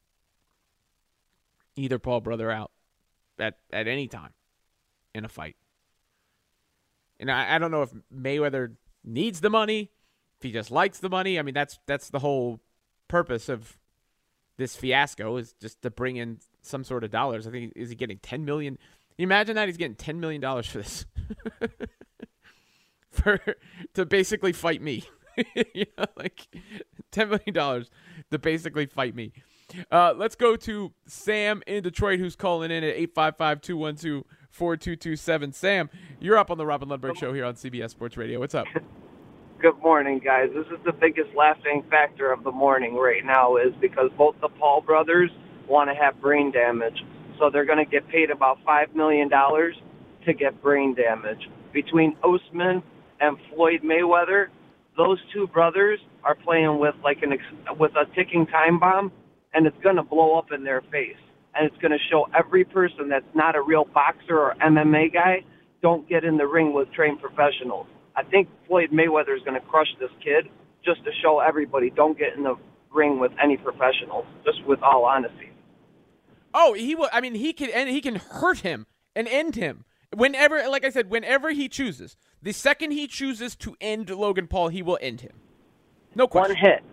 Either 1.76 2.00
Paul 2.00 2.22
brother 2.22 2.52
out 2.52 2.72
at, 3.38 3.58
at 3.72 3.88
any 3.88 4.08
time 4.08 4.34
in 5.14 5.26
a 5.26 5.30
fight. 5.30 5.56
And 7.20 7.30
I, 7.30 7.56
I 7.56 7.60
don't 7.60 7.72
know 7.72 7.84
if 7.84 7.92
Mayweather 8.14 8.76
needs 9.04 9.42
the 9.42 9.50
money, 9.50 9.92
if 10.38 10.44
he 10.44 10.52
just 10.52 10.72
likes 10.72 11.00
the 11.00 11.10
money. 11.10 11.38
I 11.38 11.42
mean, 11.42 11.54
that's 11.54 11.80
that's 11.86 12.10
the 12.10 12.20
whole 12.20 12.60
purpose 13.08 13.50
of 13.50 13.78
this 14.58 14.76
fiasco 14.76 15.38
is 15.38 15.54
just 15.54 15.82
to 15.82 15.90
bring 15.90 16.18
in 16.18 16.40
some 16.62 16.84
sort 16.84 17.04
of 17.04 17.12
dollars. 17.12 17.48
I 17.48 17.52
think 17.52 17.74
is 17.76 17.90
he 17.90 17.96
getting 17.96 18.20
ten 18.20 18.46
million? 18.46 18.76
Can 18.76 19.16
you 19.18 19.28
imagine 19.28 19.56
that 19.56 19.68
he's 19.68 19.78
getting 19.78 19.96
ten 19.96 20.20
million 20.20 20.42
dollars 20.42 20.68
for 20.68 20.78
this, 20.78 21.06
for 23.12 23.40
to 23.96 24.06
basically 24.06 24.54
fight 24.54 24.82
me. 24.82 25.04
you 25.74 25.86
know, 25.98 26.06
like 26.16 26.48
ten 27.12 27.30
million 27.30 27.54
dollars 27.54 27.90
to 28.32 28.40
basically 28.40 28.86
fight 28.86 29.16
me. 29.16 29.34
Uh, 29.92 30.14
let's 30.16 30.36
go 30.36 30.56
to 30.56 30.94
Sam 31.06 31.62
in 31.68 31.84
Detroit, 31.84 32.20
who's 32.20 32.36
calling 32.36 32.72
in 32.72 32.84
at 32.84 32.96
855 32.96 33.62
212 33.62 34.24
4227. 34.50 35.54
Sam, 35.54 35.90
you're 36.20 36.38
up 36.38 36.50
on 36.50 36.58
the 36.58 36.66
Robin 36.66 36.90
Lundberg 36.90 37.18
Show 37.18 37.34
here 37.34 37.46
on 37.46 37.54
CBS 37.54 37.92
Sports 37.92 38.18
Radio. 38.18 38.40
What's 38.40 38.56
up? 38.56 38.66
Good 39.62 39.78
morning, 39.84 40.22
guys. 40.24 40.50
This 40.56 40.66
is 40.68 40.84
the 40.86 40.94
biggest 40.94 41.36
laughing 41.36 41.84
factor 41.90 42.32
of 42.32 42.44
the 42.44 42.52
morning 42.52 42.96
right 42.96 43.24
now 43.26 43.58
is 43.58 43.74
because 43.82 44.10
both 44.18 44.36
the 44.42 44.48
Paul 44.48 44.82
brothers 44.82 45.30
want 45.68 45.90
to 45.90 45.96
have 45.96 46.20
brain 46.22 46.52
damage. 46.52 47.04
So 47.38 47.50
they're 47.50 47.66
going 47.66 47.84
to 47.84 47.90
get 47.90 48.08
paid 48.08 48.32
about 48.32 48.58
$5 48.66 48.96
million 48.96 49.30
to 49.30 50.34
get 50.34 50.62
brain 50.62 50.96
damage. 50.96 51.50
Between 51.74 52.16
Usman 52.24 52.82
and 53.20 53.38
Floyd 53.50 53.82
Mayweather, 53.84 54.48
those 55.00 55.18
two 55.34 55.48
brothers 55.48 55.98
are 56.26 56.36
playing 56.36 56.78
with 56.78 56.94
like 57.04 57.24
an 57.24 57.32
ex- 57.32 57.80
with 57.80 57.92
a 57.96 58.04
ticking 58.14 58.46
time 58.46 58.80
bomb 58.80 59.14
and 59.54 59.66
it's 59.66 59.78
going 59.82 59.96
to 59.96 60.04
blow 60.04 60.38
up 60.38 60.52
in 60.52 60.66
their 60.66 60.82
face. 60.92 61.16
And 61.56 61.66
it's 61.66 61.82
going 61.82 61.92
to 61.92 61.98
show 62.12 62.28
every 62.38 62.66
person 62.66 63.08
that's 63.08 63.34
not 63.34 63.56
a 63.56 63.62
real 63.62 63.86
boxer 63.86 64.38
or 64.38 64.56
MMA 64.62 65.14
guy, 65.14 65.46
don't 65.82 66.08
get 66.08 66.26
in 66.26 66.38
the 66.38 66.46
ring 66.46 66.74
with 66.74 66.92
trained 66.92 67.22
professionals. 67.22 67.88
I 68.16 68.24
think 68.24 68.50
Floyd 68.68 68.90
Mayweather 68.92 69.36
is 69.36 69.42
going 69.46 69.60
to 69.60 69.66
crush 69.68 69.88
this 70.02 70.12
kid 70.22 70.50
just 70.84 71.04
to 71.06 71.12
show 71.24 71.40
everybody 71.40 71.90
don't 71.90 72.18
get 72.18 72.36
in 72.36 72.44
the 72.44 72.56
ring 72.94 73.20
with 73.20 73.32
any 73.42 73.56
professionals, 73.56 74.26
just 74.46 74.64
with 74.66 74.84
all 74.84 75.06
honesty. 75.06 75.50
Oh, 76.54 76.74
he 76.74 76.94
will. 76.94 77.10
I 77.14 77.22
mean, 77.22 77.36
he 77.36 77.54
can 77.54 77.70
and 77.70 77.90
he 77.90 78.02
can 78.02 78.16
hurt 78.16 78.60
him 78.60 78.86
and 79.16 79.28
end 79.28 79.56
him 79.56 79.86
whenever. 80.14 80.68
Like 80.68 80.84
I 80.84 80.90
said, 80.90 81.10
whenever 81.10 81.52
he 81.52 81.70
chooses. 81.70 82.18
The 82.42 82.54
second 82.54 82.92
he 82.92 83.08
chooses 83.08 83.56
to 83.58 83.76
end 83.82 84.10
Logan 84.10 84.48
Paul, 84.48 84.70
he 84.70 84.82
will 84.82 84.98
end 85.02 85.22
him. 85.22 85.34
No 86.16 86.28
question. 86.28 86.56
One 86.56 86.72
hit. 86.72 86.84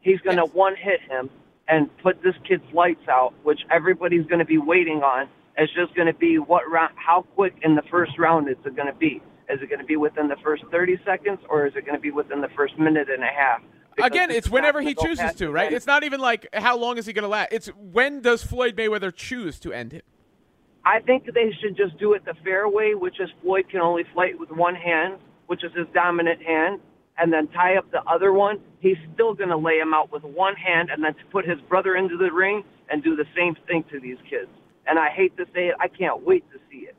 He's 0.00 0.20
going 0.20 0.36
to 0.36 0.44
yes. 0.46 0.54
one 0.54 0.74
hit 0.76 1.00
him, 1.02 1.30
and 1.68 1.88
put 1.98 2.22
this 2.22 2.34
kid's 2.46 2.64
lights 2.72 3.06
out, 3.08 3.32
which 3.44 3.60
everybody's 3.70 4.26
going 4.26 4.40
to 4.40 4.44
be 4.44 4.58
waiting 4.58 5.02
on. 5.02 5.28
It's 5.56 5.72
just 5.74 5.94
going 5.94 6.06
to 6.06 6.14
be 6.14 6.38
what 6.38 6.68
round, 6.70 6.92
how 6.96 7.22
quick 7.34 7.54
in 7.62 7.74
the 7.74 7.82
first 7.90 8.18
round 8.18 8.48
is 8.48 8.56
it 8.64 8.74
going 8.74 8.88
to 8.88 8.98
be? 8.98 9.22
Is 9.48 9.60
it 9.62 9.68
going 9.68 9.80
to 9.80 9.86
be 9.86 9.96
within 9.96 10.28
the 10.28 10.36
first 10.42 10.64
30 10.70 10.98
seconds, 11.04 11.38
or 11.48 11.66
is 11.66 11.74
it 11.76 11.84
going 11.84 11.96
to 11.96 12.00
be 12.00 12.10
within 12.10 12.40
the 12.40 12.48
first 12.56 12.78
minute 12.78 13.08
and 13.10 13.22
a 13.22 13.26
half? 13.26 13.60
Because 13.94 14.10
Again, 14.10 14.30
it's 14.30 14.48
whenever 14.48 14.80
he 14.80 14.94
chooses 14.94 15.34
to, 15.34 15.50
right? 15.50 15.72
It's 15.72 15.86
not 15.86 16.04
even 16.04 16.20
like 16.20 16.48
how 16.52 16.76
long 16.76 16.98
is 16.98 17.06
he 17.06 17.12
going 17.12 17.24
to 17.24 17.28
last. 17.28 17.48
It's 17.52 17.66
when 17.68 18.20
does 18.20 18.42
Floyd 18.42 18.76
Mayweather 18.76 19.14
choose 19.14 19.58
to 19.60 19.72
end 19.72 19.92
him? 19.92 20.02
I 20.84 21.00
think 21.00 21.26
they 21.26 21.52
should 21.60 21.76
just 21.76 21.98
do 21.98 22.14
it 22.14 22.24
the 22.24 22.34
fair 22.42 22.68
way, 22.68 22.94
which 22.94 23.20
is 23.20 23.28
Floyd 23.42 23.66
can 23.70 23.80
only 23.80 24.04
fight 24.14 24.38
with 24.38 24.50
one 24.50 24.74
hand, 24.74 25.18
which 25.46 25.62
is 25.64 25.72
his 25.76 25.86
dominant 25.92 26.42
hand, 26.42 26.80
and 27.18 27.32
then 27.32 27.48
tie 27.48 27.76
up 27.76 27.90
the 27.90 28.02
other 28.10 28.32
one, 28.32 28.60
he's 28.80 28.96
still 29.14 29.34
going 29.34 29.50
to 29.50 29.56
lay 29.56 29.78
him 29.78 29.92
out 29.92 30.10
with 30.10 30.22
one 30.22 30.54
hand 30.56 30.88
and 30.90 31.04
then 31.04 31.14
to 31.14 31.24
put 31.30 31.46
his 31.46 31.60
brother 31.68 31.96
into 31.96 32.16
the 32.16 32.32
ring 32.32 32.64
and 32.88 33.04
do 33.04 33.14
the 33.14 33.26
same 33.36 33.54
thing 33.66 33.84
to 33.92 34.00
these 34.00 34.16
kids. 34.28 34.48
And 34.86 34.98
I 34.98 35.10
hate 35.10 35.36
to 35.36 35.44
say 35.54 35.68
it, 35.68 35.74
I 35.78 35.88
can't 35.88 36.24
wait 36.24 36.44
to 36.52 36.58
see 36.70 36.88
it. 36.88 36.96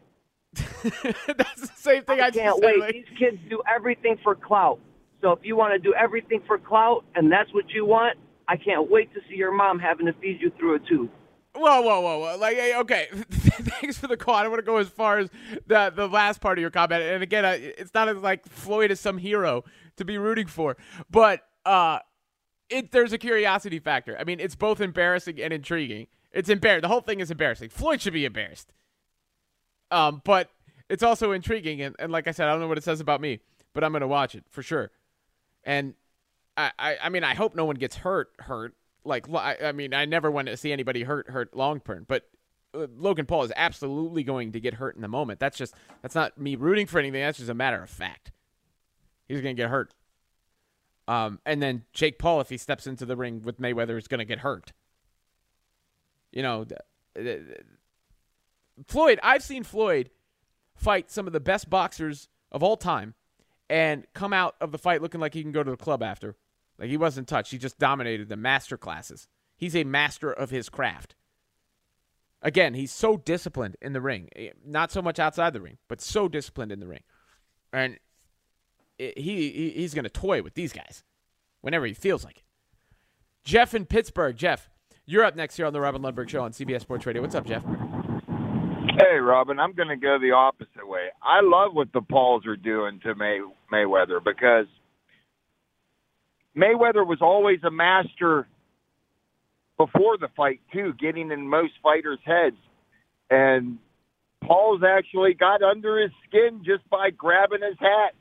That's 1.37 1.61
the 1.61 1.71
same 1.75 2.03
thing 2.03 2.21
I, 2.21 2.27
I 2.27 2.31
can't 2.31 2.59
wait. 2.61 2.79
Like... 2.79 2.93
These 2.93 3.17
kids 3.17 3.37
do 3.49 3.61
everything 3.73 4.17
for 4.23 4.35
clout. 4.35 4.79
So 5.21 5.31
if 5.31 5.39
you 5.43 5.55
want 5.55 5.73
to 5.73 5.79
do 5.79 5.93
everything 5.93 6.41
for 6.45 6.57
clout 6.57 7.03
and 7.15 7.31
that's 7.31 7.53
what 7.53 7.69
you 7.69 7.85
want, 7.85 8.17
I 8.47 8.57
can't 8.57 8.89
wait 8.89 9.13
to 9.13 9.19
see 9.29 9.35
your 9.35 9.51
mom 9.51 9.79
having 9.79 10.07
to 10.07 10.13
feed 10.13 10.39
you 10.41 10.51
through 10.57 10.75
a 10.75 10.79
tube. 10.79 11.11
Whoa, 11.53 11.81
whoa, 11.81 11.99
whoa, 11.99 12.19
whoa! 12.19 12.37
Like, 12.37 12.57
okay, 12.57 13.07
thanks 13.29 13.97
for 13.97 14.07
the 14.07 14.15
call. 14.15 14.35
I 14.35 14.43
don't 14.43 14.51
want 14.51 14.63
to 14.63 14.65
go 14.65 14.77
as 14.77 14.87
far 14.87 15.19
as 15.19 15.29
the 15.67 15.91
the 15.93 16.07
last 16.07 16.39
part 16.39 16.57
of 16.57 16.61
your 16.61 16.71
comment. 16.71 17.03
And 17.03 17.21
again, 17.21 17.43
it's 17.45 17.93
not 17.93 18.07
as 18.07 18.17
like 18.17 18.45
Floyd 18.45 18.89
is 18.89 18.99
some 18.99 19.17
hero 19.17 19.65
to 19.97 20.05
be 20.05 20.17
rooting 20.17 20.47
for. 20.47 20.77
But 21.09 21.41
uh, 21.65 21.99
it 22.69 22.91
there's 22.91 23.11
a 23.11 23.17
curiosity 23.17 23.79
factor. 23.79 24.17
I 24.17 24.23
mean, 24.23 24.39
it's 24.39 24.55
both 24.55 24.79
embarrassing 24.79 25.41
and 25.41 25.51
intriguing. 25.51 26.07
It's 26.31 26.49
embarrassing. 26.49 26.83
The 26.83 26.87
whole 26.87 27.01
thing 27.01 27.19
is 27.19 27.29
embarrassing. 27.29 27.69
Floyd 27.69 28.01
should 28.01 28.13
be 28.13 28.23
embarrassed. 28.23 28.71
Um, 29.91 30.21
but 30.23 30.49
it's 30.89 31.03
also 31.03 31.33
intriguing, 31.33 31.81
and, 31.81 31.95
and 31.99 32.13
like 32.13 32.27
I 32.27 32.31
said, 32.31 32.47
I 32.47 32.51
don't 32.51 32.61
know 32.61 32.67
what 32.67 32.77
it 32.77 32.83
says 32.85 33.01
about 33.01 33.19
me, 33.19 33.39
but 33.73 33.83
I'm 33.83 33.91
gonna 33.91 34.07
watch 34.07 34.35
it 34.35 34.45
for 34.49 34.63
sure. 34.63 34.91
And 35.65 35.95
I, 36.55 36.71
I, 36.79 36.97
I 37.03 37.09
mean, 37.09 37.25
I 37.25 37.33
hope 37.33 37.55
no 37.55 37.65
one 37.65 37.75
gets 37.75 37.97
hurt. 37.97 38.29
Hurt. 38.39 38.73
Like, 39.03 39.27
I, 39.33 39.57
I 39.63 39.71
mean, 39.71 39.93
I 39.93 40.05
never 40.05 40.29
want 40.29 40.47
to 40.47 40.57
see 40.57 40.71
anybody 40.71 41.03
hurt. 41.03 41.29
Hurt 41.29 41.55
long 41.55 41.79
term, 41.79 42.05
but 42.07 42.29
uh, 42.73 42.87
Logan 42.95 43.25
Paul 43.25 43.43
is 43.43 43.51
absolutely 43.55 44.23
going 44.23 44.51
to 44.51 44.59
get 44.59 44.75
hurt 44.75 44.95
in 44.95 45.01
the 45.01 45.07
moment. 45.07 45.39
That's 45.39 45.57
just 45.57 45.73
that's 46.01 46.15
not 46.15 46.37
me 46.37 46.55
rooting 46.55 46.87
for 46.87 46.99
anything. 46.99 47.21
That's 47.21 47.37
just 47.37 47.49
a 47.49 47.55
matter 47.55 47.81
of 47.81 47.89
fact. 47.89 48.31
He's 49.27 49.41
going 49.41 49.55
to 49.55 49.61
get 49.61 49.69
hurt. 49.69 49.93
Um, 51.07 51.39
and 51.45 51.61
then 51.61 51.83
Jake 51.93 52.19
Paul, 52.19 52.41
if 52.41 52.49
he 52.49 52.57
steps 52.57 52.87
into 52.87 53.05
the 53.05 53.15
ring 53.15 53.41
with 53.41 53.59
Mayweather, 53.59 53.97
is 53.97 54.07
going 54.07 54.19
to 54.19 54.25
get 54.25 54.39
hurt. 54.39 54.71
You 56.31 56.43
know, 56.43 56.65
Floyd, 58.87 59.19
I've 59.21 59.43
seen 59.43 59.63
Floyd 59.63 60.09
fight 60.75 61.11
some 61.11 61.27
of 61.27 61.33
the 61.33 61.39
best 61.39 61.69
boxers 61.69 62.29
of 62.51 62.63
all 62.63 62.77
time 62.77 63.15
and 63.69 64.05
come 64.13 64.33
out 64.33 64.55
of 64.61 64.71
the 64.71 64.77
fight 64.77 65.01
looking 65.01 65.21
like 65.21 65.33
he 65.33 65.41
can 65.41 65.51
go 65.51 65.63
to 65.63 65.71
the 65.71 65.77
club 65.77 66.03
after. 66.03 66.35
Like 66.81 66.89
he 66.89 66.97
wasn't 66.97 67.27
touched. 67.27 67.51
He 67.51 67.59
just 67.59 67.77
dominated 67.77 68.27
the 68.27 68.35
master 68.35 68.75
classes. 68.75 69.27
He's 69.55 69.75
a 69.75 69.83
master 69.83 70.31
of 70.31 70.49
his 70.49 70.67
craft. 70.67 71.15
Again, 72.41 72.73
he's 72.73 72.91
so 72.91 73.17
disciplined 73.17 73.77
in 73.83 73.93
the 73.93 74.01
ring. 74.01 74.29
Eh, 74.35 74.49
not 74.65 74.91
so 74.91 74.99
much 74.99 75.19
outside 75.19 75.53
the 75.53 75.61
ring, 75.61 75.77
but 75.87 76.01
so 76.01 76.27
disciplined 76.27 76.71
in 76.71 76.79
the 76.79 76.87
ring. 76.87 77.03
And 77.71 77.99
he, 78.97 79.73
he's 79.75 79.93
going 79.93 80.05
to 80.05 80.09
toy 80.09 80.41
with 80.41 80.55
these 80.55 80.73
guys 80.73 81.03
whenever 81.61 81.85
he 81.85 81.93
feels 81.93 82.25
like 82.25 82.37
it. 82.37 82.43
Jeff 83.43 83.75
in 83.75 83.85
Pittsburgh. 83.85 84.35
Jeff, 84.35 84.67
you're 85.05 85.23
up 85.23 85.35
next 85.35 85.57
here 85.57 85.67
on 85.67 85.73
the 85.73 85.81
Robin 85.81 86.01
Lundberg 86.01 86.29
Show 86.29 86.41
on 86.41 86.51
CBS 86.51 86.81
Sports 86.81 87.05
Radio. 87.05 87.21
What's 87.21 87.35
up, 87.35 87.45
Jeff? 87.45 87.63
Hey, 87.63 89.17
Robin. 89.17 89.59
I'm 89.59 89.73
going 89.73 89.89
to 89.89 89.97
go 89.97 90.17
the 90.19 90.31
opposite 90.31 90.87
way. 90.87 91.09
I 91.21 91.41
love 91.41 91.75
what 91.75 91.93
the 91.93 92.01
Pauls 92.01 92.47
are 92.47 92.57
doing 92.57 92.99
to 93.03 93.13
May 93.13 93.39
Mayweather 93.71 94.23
because 94.23 94.65
Mayweather 96.55 97.05
was 97.05 97.19
always 97.21 97.59
a 97.63 97.71
master 97.71 98.47
before 99.77 100.17
the 100.17 100.27
fight 100.35 100.59
too, 100.73 100.93
getting 100.99 101.31
in 101.31 101.47
most 101.47 101.73
fighters' 101.81 102.19
heads. 102.23 102.57
And 103.29 103.79
Paul's 104.43 104.83
actually 104.83 105.33
got 105.33 105.63
under 105.63 105.99
his 105.99 106.11
skin 106.27 106.61
just 106.65 106.87
by 106.89 107.09
grabbing 107.11 107.61
his 107.61 107.77
hat. 107.79 108.13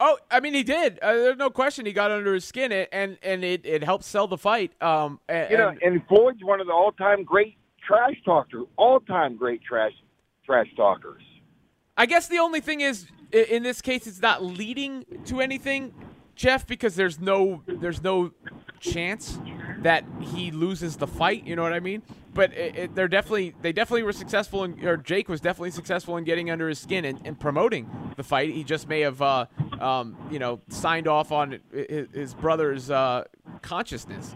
Oh, 0.00 0.16
I 0.30 0.38
mean, 0.38 0.54
he 0.54 0.62
did. 0.62 1.00
Uh, 1.00 1.12
there's 1.12 1.38
no 1.38 1.50
question 1.50 1.84
he 1.84 1.92
got 1.92 2.12
under 2.12 2.32
his 2.32 2.44
skin, 2.44 2.70
and 2.70 3.18
and 3.20 3.42
it, 3.42 3.66
it 3.66 3.82
helped 3.82 4.04
sell 4.04 4.28
the 4.28 4.38
fight. 4.38 4.80
Um, 4.80 5.18
and, 5.28 5.50
you 5.50 5.56
know, 5.56 5.74
and 5.82 6.06
Floyd's 6.06 6.44
one 6.44 6.60
of 6.60 6.68
the 6.68 6.72
all-time 6.72 7.24
great 7.24 7.56
trash 7.84 8.14
talkers, 8.24 8.64
all-time 8.76 9.36
great 9.36 9.60
trash 9.60 9.90
trash 10.46 10.68
talkers. 10.76 11.22
I 11.96 12.06
guess 12.06 12.28
the 12.28 12.38
only 12.38 12.60
thing 12.60 12.80
is, 12.80 13.08
in 13.32 13.62
this 13.62 13.80
case, 13.80 14.06
it's 14.06 14.22
not 14.22 14.42
leading 14.42 15.04
to 15.26 15.40
anything, 15.40 15.92
Jeff, 16.34 16.66
because 16.66 16.96
there's 16.96 17.18
no 17.18 17.62
there's 17.66 18.02
no 18.02 18.32
chance 18.80 19.38
that 19.80 20.04
he 20.20 20.50
loses 20.50 20.96
the 20.96 21.06
fight. 21.06 21.46
You 21.46 21.56
know 21.56 21.62
what 21.62 21.72
I 21.72 21.80
mean? 21.80 22.02
But 22.34 22.52
it, 22.52 22.76
it, 22.76 22.94
they're 22.94 23.08
definitely 23.08 23.54
they 23.60 23.72
definitely 23.72 24.04
were 24.04 24.12
successful, 24.12 24.64
in, 24.64 24.86
or 24.86 24.96
Jake 24.96 25.28
was 25.28 25.40
definitely 25.40 25.72
successful 25.72 26.16
in 26.16 26.24
getting 26.24 26.50
under 26.50 26.68
his 26.68 26.78
skin 26.78 27.04
and, 27.04 27.20
and 27.24 27.38
promoting 27.38 27.90
the 28.16 28.22
fight. 28.22 28.50
He 28.50 28.64
just 28.64 28.88
may 28.88 29.00
have, 29.00 29.20
uh, 29.20 29.46
um, 29.80 30.16
you 30.30 30.38
know, 30.38 30.60
signed 30.68 31.08
off 31.08 31.32
on 31.32 31.58
his, 31.72 32.06
his 32.12 32.34
brother's 32.34 32.90
uh, 32.90 33.24
consciousness. 33.62 34.34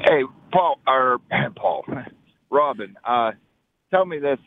Hey, 0.00 0.22
Paul 0.52 0.78
or 0.86 1.18
Paul, 1.56 1.84
Robin, 2.50 2.96
uh, 3.04 3.32
tell 3.90 4.04
me 4.04 4.18
this. 4.18 4.38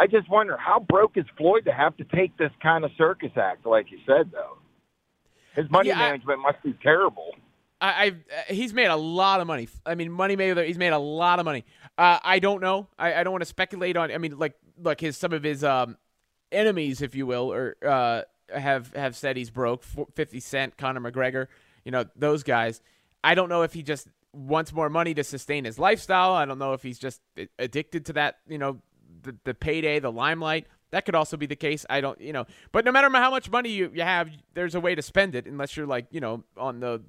I 0.00 0.06
just 0.06 0.30
wonder 0.30 0.56
how 0.56 0.80
broke 0.80 1.16
is 1.18 1.26
Floyd 1.36 1.66
to 1.66 1.72
have 1.72 1.94
to 1.98 2.04
take 2.04 2.36
this 2.38 2.50
kind 2.62 2.84
of 2.86 2.90
circus 2.96 3.32
act, 3.36 3.66
like 3.66 3.90
you 3.90 3.98
said, 4.06 4.30
though. 4.32 4.56
His 5.54 5.70
money 5.70 5.88
Yeah, 5.90 5.96
I- 5.96 6.10
management 6.10 6.40
must 6.40 6.62
be 6.62 6.72
terrible. 6.82 7.34
I, 7.82 8.04
I've 8.04 8.14
uh, 8.16 8.52
he's 8.54 8.74
made 8.74 8.86
a 8.88 8.96
lot 8.96 9.40
of 9.40 9.46
money. 9.46 9.68
I 9.86 9.94
mean, 9.94 10.10
money 10.12 10.36
Mayweather. 10.36 10.66
He's 10.66 10.76
made 10.78 10.92
a 10.92 10.98
lot 10.98 11.38
of 11.38 11.44
money. 11.46 11.64
Uh, 11.96 12.18
I 12.22 12.38
don't 12.38 12.60
know. 12.60 12.88
I, 12.98 13.14
I 13.14 13.24
don't 13.24 13.32
want 13.32 13.40
to 13.42 13.46
speculate 13.46 13.96
on. 13.96 14.10
I 14.10 14.18
mean, 14.18 14.38
like, 14.38 14.54
like 14.82 15.00
his 15.00 15.16
some 15.16 15.32
of 15.32 15.42
his 15.42 15.64
um, 15.64 15.96
enemies, 16.52 17.00
if 17.00 17.14
you 17.14 17.26
will, 17.26 17.50
or 17.52 17.76
uh, 17.86 18.22
have 18.54 18.92
have 18.94 19.16
said 19.16 19.36
he's 19.38 19.48
broke. 19.50 19.82
Fifty 20.14 20.40
Cent, 20.40 20.76
Conor 20.76 21.00
McGregor, 21.00 21.46
you 21.84 21.90
know 21.92 22.04
those 22.16 22.42
guys. 22.42 22.82
I 23.24 23.34
don't 23.34 23.48
know 23.48 23.62
if 23.62 23.72
he 23.72 23.82
just 23.82 24.08
wants 24.34 24.72
more 24.74 24.90
money 24.90 25.14
to 25.14 25.24
sustain 25.24 25.64
his 25.64 25.78
lifestyle. 25.78 26.34
I 26.34 26.44
don't 26.44 26.58
know 26.58 26.74
if 26.74 26.82
he's 26.82 26.98
just 26.98 27.22
addicted 27.58 28.04
to 28.06 28.12
that. 28.12 28.40
You 28.46 28.58
know, 28.58 28.82
the 29.22 29.36
the 29.44 29.54
payday, 29.54 29.98
the 29.98 30.12
limelight. 30.12 30.66
That 30.92 31.04
could 31.04 31.14
also 31.14 31.36
be 31.36 31.46
the 31.46 31.56
case. 31.56 31.86
I 31.88 32.00
don't, 32.00 32.20
you 32.20 32.32
know, 32.32 32.46
but 32.72 32.84
no 32.84 32.90
matter 32.90 33.08
how 33.10 33.30
much 33.30 33.48
money 33.48 33.70
you, 33.70 33.92
you 33.94 34.02
have, 34.02 34.28
there's 34.54 34.74
a 34.74 34.80
way 34.80 34.96
to 34.96 35.02
spend 35.02 35.36
it, 35.36 35.46
unless 35.46 35.76
you're 35.76 35.86
like, 35.86 36.06
you 36.10 36.20
know, 36.20 36.42
on 36.56 36.80
the 36.80 37.00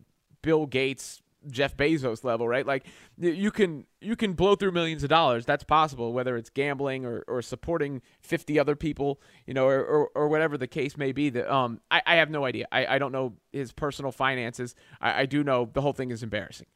Bill 0.43 0.67
Gates, 0.67 1.23
Jeff 1.49 1.75
Bezos 1.75 2.23
level, 2.23 2.47
right? 2.47 2.63
Like 2.63 2.85
you 3.17 3.49
can 3.49 3.87
you 3.99 4.15
can 4.15 4.33
blow 4.33 4.55
through 4.55 4.73
millions 4.73 5.01
of 5.01 5.09
dollars. 5.09 5.47
That's 5.47 5.63
possible, 5.63 6.13
whether 6.13 6.37
it's 6.37 6.51
gambling 6.51 7.05
or, 7.05 7.23
or 7.27 7.41
supporting 7.41 8.03
fifty 8.19 8.59
other 8.59 8.75
people, 8.75 9.19
you 9.47 9.55
know, 9.55 9.65
or, 9.65 9.83
or, 9.83 10.09
or 10.13 10.27
whatever 10.27 10.59
the 10.59 10.67
case 10.67 10.95
may 10.95 11.11
be. 11.11 11.31
That 11.31 11.51
um, 11.51 11.81
I, 11.89 12.03
I 12.05 12.15
have 12.17 12.29
no 12.29 12.45
idea. 12.45 12.67
I, 12.71 12.85
I 12.85 12.99
don't 12.99 13.11
know 13.11 13.33
his 13.51 13.71
personal 13.71 14.11
finances. 14.11 14.75
I, 15.01 15.21
I 15.21 15.25
do 15.25 15.43
know 15.43 15.67
the 15.73 15.81
whole 15.81 15.93
thing 15.93 16.11
is 16.11 16.21
embarrassing. 16.21 16.67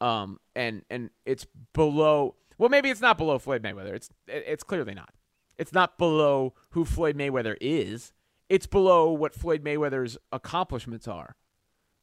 Um, 0.00 0.40
and 0.56 0.82
and 0.90 1.10
it's 1.24 1.46
below. 1.72 2.34
Well, 2.60 2.68
maybe 2.68 2.90
it's 2.90 3.00
not 3.00 3.18
below 3.18 3.40
Floyd 3.40 3.62
Mayweather. 3.62 3.94
It's 3.94 4.10
it's 4.28 4.62
clearly 4.62 4.94
not. 4.94 5.14
It's 5.58 5.72
not 5.72 5.98
below 5.98 6.54
who 6.70 6.84
Floyd 6.84 7.16
Mayweather 7.16 7.56
is. 7.60 8.12
It's 8.48 8.66
below 8.66 9.10
what 9.10 9.34
Floyd 9.34 9.64
Mayweather's 9.64 10.16
accomplishments 10.32 11.08
are 11.08 11.36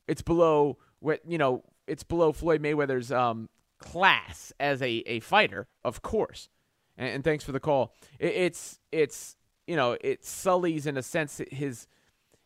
it's 0.08 0.22
below 0.22 0.78
what 1.00 1.22
you 1.28 1.38
know 1.38 1.64
it's 1.86 2.04
below 2.04 2.32
Floyd 2.32 2.62
Mayweather's 2.62 3.12
um, 3.12 3.50
class 3.78 4.52
as 4.60 4.82
a, 4.82 5.04
a 5.06 5.20
fighter, 5.20 5.68
of 5.84 6.02
course. 6.02 6.50
And, 6.98 7.10
and 7.10 7.24
thanks 7.24 7.44
for 7.44 7.52
the 7.52 7.60
call. 7.60 7.94
It, 8.20 8.34
it's 8.34 8.80
it's 8.92 9.36
you 9.68 9.76
know 9.76 9.98
it 10.02 10.26
sullies 10.26 10.88
in 10.88 10.98
a 10.98 11.04
sense 11.04 11.42
his 11.52 11.88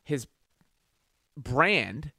his 0.04 0.28
brand 1.38 2.12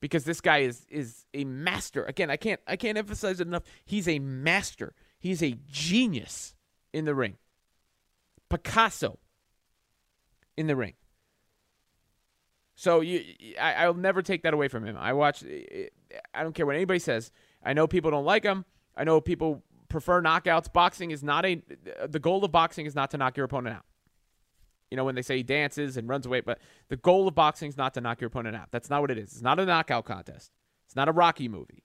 because 0.00 0.24
this 0.24 0.40
guy 0.40 0.58
is 0.58 0.86
is 0.88 1.26
a 1.34 1.44
master. 1.44 2.04
Again, 2.04 2.30
I 2.30 2.36
can't 2.36 2.60
I 2.66 2.76
can't 2.76 2.96
emphasize 2.96 3.40
it 3.40 3.46
enough. 3.46 3.64
He's 3.84 4.08
a 4.08 4.18
master. 4.18 4.94
He's 5.18 5.42
a 5.42 5.56
genius 5.66 6.54
in 6.92 7.04
the 7.04 7.14
ring. 7.14 7.36
Picasso 8.48 9.18
in 10.56 10.66
the 10.66 10.76
ring. 10.76 10.94
So 12.74 13.00
you, 13.00 13.24
I, 13.60 13.74
I'll 13.74 13.94
never 13.94 14.22
take 14.22 14.44
that 14.44 14.54
away 14.54 14.68
from 14.68 14.84
him. 14.84 14.96
I 14.96 15.12
watch. 15.12 15.42
I 16.32 16.42
don't 16.42 16.54
care 16.54 16.64
what 16.64 16.76
anybody 16.76 17.00
says. 17.00 17.32
I 17.64 17.72
know 17.72 17.88
people 17.88 18.10
don't 18.10 18.24
like 18.24 18.44
him. 18.44 18.64
I 18.96 19.04
know 19.04 19.20
people 19.20 19.64
prefer 19.88 20.22
knockouts. 20.22 20.72
Boxing 20.72 21.10
is 21.10 21.24
not 21.24 21.44
a. 21.44 21.60
The 22.08 22.20
goal 22.20 22.44
of 22.44 22.52
boxing 22.52 22.86
is 22.86 22.94
not 22.94 23.10
to 23.10 23.18
knock 23.18 23.36
your 23.36 23.46
opponent 23.46 23.76
out. 23.76 23.84
You 24.90 24.96
know 24.96 25.04
when 25.04 25.16
they 25.16 25.22
say 25.22 25.38
he 25.38 25.42
dances 25.42 25.96
and 25.96 26.08
runs 26.08 26.24
away, 26.24 26.40
but 26.40 26.60
the 26.88 26.96
goal 26.96 27.26
of 27.28 27.34
boxing 27.34 27.68
is 27.68 27.76
not 27.76 27.94
to 27.94 28.00
knock 28.00 28.20
your 28.20 28.28
opponent 28.28 28.54
out. 28.54 28.68
That's 28.70 28.88
not 28.88 29.00
what 29.00 29.10
it 29.10 29.18
is. 29.18 29.32
It's 29.32 29.42
not 29.42 29.58
a 29.58 29.66
knockout 29.66 30.04
contest. 30.04 30.52
It's 30.86 30.96
not 30.96 31.08
a 31.08 31.12
Rocky 31.12 31.48
movie. 31.48 31.82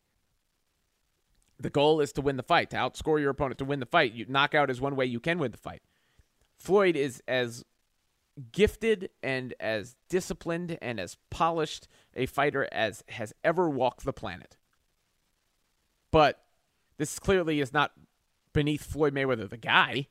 The 1.64 1.70
goal 1.70 2.02
is 2.02 2.12
to 2.14 2.22
win 2.22 2.36
the 2.36 2.44
fight, 2.44 2.70
to 2.72 2.76
outscore 2.76 3.22
your 3.22 3.30
opponent, 3.30 3.60
to 3.60 3.66
win 3.66 3.80
the 3.80 3.86
fight. 3.86 4.12
You 4.12 4.26
knockout 4.28 4.70
is 4.70 4.82
one 4.82 4.98
way 4.98 5.06
you 5.06 5.22
can 5.22 5.40
win 5.40 5.52
the 5.52 5.58
fight. 5.58 5.82
Floyd 6.60 6.98
is 6.98 7.24
as 7.26 7.64
gifted 8.52 9.10
and 9.24 9.54
as 9.62 9.96
disciplined 10.10 10.78
and 10.82 11.00
as 11.00 11.16
polished 11.30 11.88
a 12.16 12.26
fighter 12.26 12.68
as 12.72 13.06
has 13.08 13.32
ever 13.46 13.70
walked 13.70 14.04
the 14.04 14.12
planet. 14.12 14.58
But 16.12 16.44
this 16.98 17.18
clearly 17.18 17.62
is 17.62 17.72
not 17.72 17.94
beneath 18.52 18.84
Floyd 18.84 19.16
Mayweather 19.16 19.50
the 19.50 19.56
guy. 19.56 20.10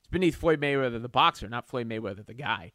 It's 0.00 0.08
beneath 0.10 0.36
Floyd 0.36 0.60
Mayweather 0.60 1.00
the 1.00 1.08
boxer, 1.08 1.48
not 1.48 1.66
Floyd 1.66 1.88
Mayweather 1.88 2.26
the 2.26 2.34
guy. 2.34 2.72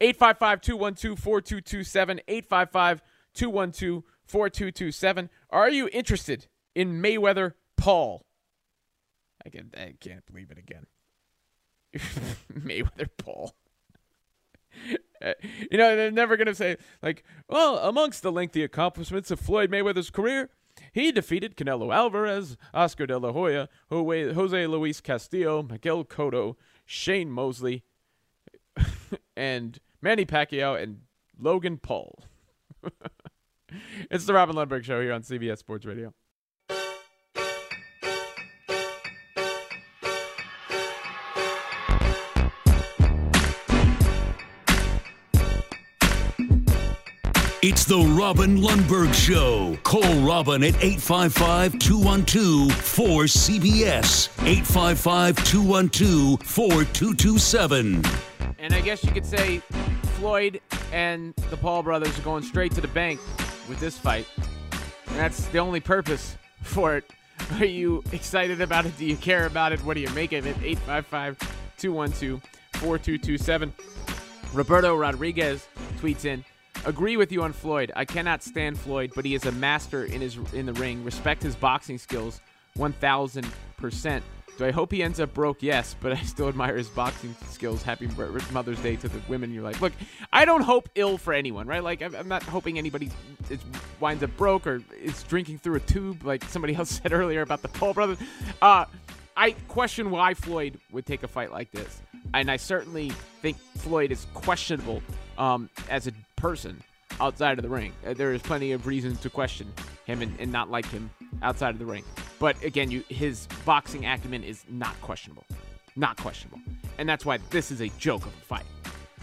855-212-4227 0.00 3.00
855-212-4227 3.36 5.28
Are 5.50 5.70
you 5.70 5.88
interested 5.92 6.48
in 6.74 7.02
Mayweather 7.02 7.54
Paul? 7.76 8.26
I 9.44 9.48
can 9.50 9.70
I 9.76 9.94
can't 10.00 10.24
believe 10.26 10.50
it 10.50 10.58
again. 10.58 10.86
Mayweather 12.52 13.08
Paul. 13.16 13.54
Uh, 15.22 15.34
you 15.70 15.78
know, 15.78 15.94
they're 15.94 16.10
never 16.10 16.36
going 16.36 16.48
to 16.48 16.54
say, 16.54 16.76
like, 17.00 17.22
well, 17.48 17.78
amongst 17.78 18.24
the 18.24 18.32
lengthy 18.32 18.64
accomplishments 18.64 19.30
of 19.30 19.38
Floyd 19.38 19.70
Mayweather's 19.70 20.10
career, 20.10 20.50
he 20.92 21.12
defeated 21.12 21.56
Canelo 21.56 21.94
Alvarez, 21.94 22.56
Oscar 22.74 23.06
De 23.06 23.16
La 23.16 23.30
Hoya, 23.30 23.68
Jose 23.88 24.66
Luis 24.66 25.00
Castillo, 25.00 25.62
Miguel 25.62 26.04
Cotto, 26.04 26.56
Shane 26.84 27.30
Mosley, 27.30 27.84
and 29.36 29.78
Manny 30.00 30.24
Pacquiao 30.24 30.82
and 30.82 31.02
Logan 31.38 31.78
Paul. 31.78 32.24
it's 34.10 34.26
the 34.26 34.34
Robin 34.34 34.56
Lundberg 34.56 34.82
Show 34.82 35.00
here 35.00 35.12
on 35.12 35.22
CBS 35.22 35.58
Sports 35.58 35.86
Radio. 35.86 36.12
It's 47.64 47.84
the 47.84 48.00
Robin 48.00 48.58
Lundberg 48.58 49.14
Show. 49.14 49.78
Call 49.84 50.02
Robin 50.26 50.64
at 50.64 50.74
855 50.82 51.78
212 51.78 52.72
4CBS. 52.72 54.28
855 54.44 55.44
212 55.44 56.42
4227. 56.42 58.02
And 58.58 58.74
I 58.74 58.80
guess 58.80 59.04
you 59.04 59.12
could 59.12 59.24
say 59.24 59.58
Floyd 60.16 60.60
and 60.92 61.36
the 61.50 61.56
Paul 61.56 61.84
brothers 61.84 62.18
are 62.18 62.22
going 62.22 62.42
straight 62.42 62.72
to 62.72 62.80
the 62.80 62.88
bank 62.88 63.20
with 63.68 63.78
this 63.78 63.96
fight. 63.96 64.26
And 65.06 65.16
that's 65.16 65.46
the 65.46 65.58
only 65.58 65.78
purpose 65.78 66.36
for 66.62 66.96
it. 66.96 67.08
Are 67.60 67.64
you 67.64 68.02
excited 68.10 68.60
about 68.60 68.86
it? 68.86 68.98
Do 68.98 69.04
you 69.04 69.16
care 69.16 69.46
about 69.46 69.70
it? 69.70 69.78
What 69.84 69.94
do 69.94 70.00
you 70.00 70.10
make 70.10 70.32
of 70.32 70.46
it? 70.46 70.56
855 70.60 71.38
212 71.78 72.42
4227. 72.72 73.72
Roberto 74.52 74.96
Rodriguez 74.96 75.68
tweets 76.00 76.24
in 76.24 76.44
Agree 76.84 77.16
with 77.16 77.30
you 77.30 77.42
on 77.42 77.52
Floyd. 77.52 77.92
I 77.94 78.04
cannot 78.04 78.42
stand 78.42 78.78
Floyd, 78.78 79.12
but 79.14 79.24
he 79.24 79.34
is 79.34 79.44
a 79.46 79.52
master 79.52 80.04
in 80.04 80.20
his 80.20 80.36
in 80.52 80.66
the 80.66 80.72
ring. 80.74 81.04
Respect 81.04 81.42
his 81.42 81.54
boxing 81.54 81.98
skills 81.98 82.40
1000%. 82.76 84.22
Do 84.58 84.66
I 84.66 84.70
hope 84.70 84.92
he 84.92 85.02
ends 85.02 85.18
up 85.18 85.32
broke? 85.32 85.62
Yes, 85.62 85.96
but 85.98 86.12
I 86.12 86.20
still 86.22 86.48
admire 86.48 86.76
his 86.76 86.88
boxing 86.88 87.34
skills. 87.48 87.82
Happy 87.82 88.08
Mother's 88.52 88.78
Day 88.80 88.96
to 88.96 89.08
the 89.08 89.20
women 89.28 89.50
in 89.50 89.54
your 89.54 89.64
life. 89.64 89.80
Look, 89.80 89.92
I 90.32 90.44
don't 90.44 90.60
hope 90.60 90.88
ill 90.94 91.16
for 91.16 91.32
anyone, 91.32 91.66
right? 91.66 91.82
Like, 91.82 92.02
I'm 92.02 92.28
not 92.28 92.42
hoping 92.42 92.78
anybody 92.78 93.10
winds 93.98 94.22
up 94.22 94.36
broke 94.36 94.66
or 94.66 94.82
is 95.00 95.22
drinking 95.22 95.58
through 95.58 95.76
a 95.76 95.80
tube, 95.80 96.24
like 96.24 96.44
somebody 96.44 96.74
else 96.76 97.00
said 97.02 97.12
earlier 97.12 97.40
about 97.40 97.62
the 97.62 97.68
Paul 97.68 97.94
brothers. 97.94 98.18
Uh, 98.60 98.84
I 99.36 99.52
question 99.68 100.10
why 100.10 100.34
Floyd 100.34 100.78
would 100.90 101.06
take 101.06 101.22
a 101.22 101.28
fight 101.28 101.50
like 101.50 101.70
this. 101.70 102.02
and 102.34 102.50
I 102.50 102.56
certainly 102.56 103.10
think 103.40 103.56
Floyd 103.78 104.12
is 104.12 104.26
questionable 104.34 105.02
um, 105.38 105.70
as 105.88 106.06
a 106.06 106.12
person 106.42 106.82
outside 107.20 107.56
of 107.56 107.62
the 107.62 107.68
ring. 107.68 107.92
Uh, 108.04 108.14
there 108.14 108.32
is 108.32 108.42
plenty 108.42 108.72
of 108.72 108.88
reason 108.88 109.14
to 109.18 109.30
question 109.30 109.72
him 110.06 110.22
and, 110.22 110.34
and 110.40 110.50
not 110.50 110.68
like 110.72 110.84
him 110.86 111.08
outside 111.40 111.70
of 111.70 111.78
the 111.78 111.86
ring. 111.86 112.04
But 112.40 112.60
again, 112.64 112.90
you 112.90 113.04
his 113.08 113.46
boxing 113.64 114.04
acumen 114.06 114.42
is 114.42 114.64
not 114.68 115.00
questionable, 115.00 115.44
not 115.94 116.16
questionable, 116.16 116.60
and 116.98 117.08
that's 117.08 117.24
why 117.24 117.38
this 117.50 117.70
is 117.70 117.80
a 117.80 117.88
joke 117.90 118.26
of 118.26 118.32
a 118.32 118.44
fight. 118.44 118.64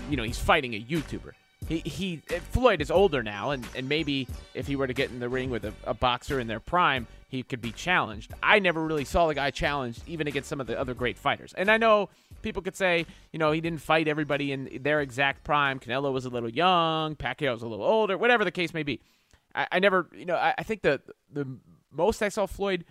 You 0.09 0.15
know, 0.15 0.23
he's 0.23 0.39
fighting 0.39 0.75
a 0.75 0.81
YouTuber. 0.81 1.33
He, 1.67 1.79
he 1.79 2.17
Floyd 2.51 2.81
is 2.81 2.89
older 2.89 3.21
now, 3.21 3.51
and, 3.51 3.67
and 3.75 3.89
maybe 3.89 4.25
if 4.53 4.65
he 4.65 4.77
were 4.77 4.87
to 4.87 4.93
get 4.93 5.11
in 5.11 5.19
the 5.19 5.27
ring 5.27 5.49
with 5.49 5.65
a, 5.65 5.73
a 5.83 5.93
boxer 5.93 6.39
in 6.39 6.47
their 6.47 6.61
prime, 6.61 7.05
he 7.29 7.43
could 7.43 7.61
be 7.61 7.71
challenged. 7.71 8.33
I 8.41 8.57
never 8.57 8.83
really 8.83 9.05
saw 9.05 9.27
the 9.27 9.35
guy 9.35 9.51
challenged, 9.51 10.01
even 10.07 10.27
against 10.27 10.49
some 10.49 10.59
of 10.59 10.65
the 10.65 10.77
other 10.77 10.95
great 10.95 11.17
fighters. 11.17 11.53
And 11.55 11.69
I 11.69 11.77
know 11.77 12.09
people 12.41 12.63
could 12.63 12.75
say, 12.75 13.05
you 13.31 13.37
know, 13.37 13.51
he 13.51 13.61
didn't 13.61 13.81
fight 13.81 14.07
everybody 14.07 14.51
in 14.51 14.79
their 14.81 14.99
exact 14.99 15.43
prime. 15.43 15.79
Canelo 15.79 16.11
was 16.11 16.25
a 16.25 16.29
little 16.29 16.49
young, 16.49 17.15
Pacquiao 17.15 17.53
was 17.53 17.61
a 17.61 17.67
little 17.67 17.85
older, 17.85 18.17
whatever 18.17 18.43
the 18.43 18.51
case 18.51 18.73
may 18.73 18.81
be. 18.81 18.99
I, 19.53 19.67
I 19.73 19.79
never, 19.79 20.09
you 20.11 20.25
know, 20.25 20.35
I, 20.35 20.55
I, 20.57 20.63
think 20.63 20.81
the 20.81 21.01
the 21.31 21.47
most 21.91 22.23
I 22.23 22.29
saw 22.29 22.47
Floyd, 22.47 22.83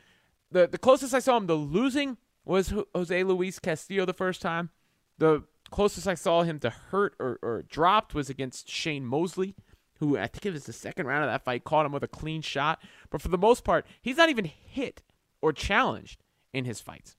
the 0.52 0.68
the 0.68 0.78
closest 0.78 1.14
I 1.14 1.18
saw 1.18 1.36
him 1.36 1.48
to 1.48 1.54
losing 1.54 2.16
was 2.44 2.72
Jose 2.94 3.24
Luis 3.24 3.58
Castillo 3.58 4.06
the 4.06 4.12
first 4.12 4.40
time. 4.40 4.70
The 5.18 5.42
closest 5.72 6.06
I 6.06 6.14
saw 6.14 6.44
him 6.44 6.60
to 6.60 6.70
hurt 6.70 7.16
or, 7.18 7.40
or 7.42 7.64
dropped 7.68 8.14
was 8.14 8.30
against 8.30 8.70
Shane 8.70 9.04
Mosley, 9.04 9.56
who 9.98 10.18
I 10.18 10.26
think 10.26 10.46
it 10.46 10.52
was 10.52 10.64
the 10.64 10.72
second 10.72 11.06
round 11.06 11.24
of 11.24 11.30
that 11.30 11.44
fight, 11.44 11.64
caught 11.64 11.86
him 11.86 11.92
with 11.92 12.02
a 12.02 12.08
clean 12.08 12.42
shot. 12.42 12.82
But 13.10 13.22
for 13.22 13.28
the 13.28 13.38
most 13.38 13.64
part, 13.64 13.86
he's 14.00 14.16
not 14.16 14.28
even 14.28 14.44
hit 14.44 15.02
or 15.40 15.52
challenged 15.52 16.22
in 16.52 16.64
his 16.64 16.80
fights. 16.80 17.16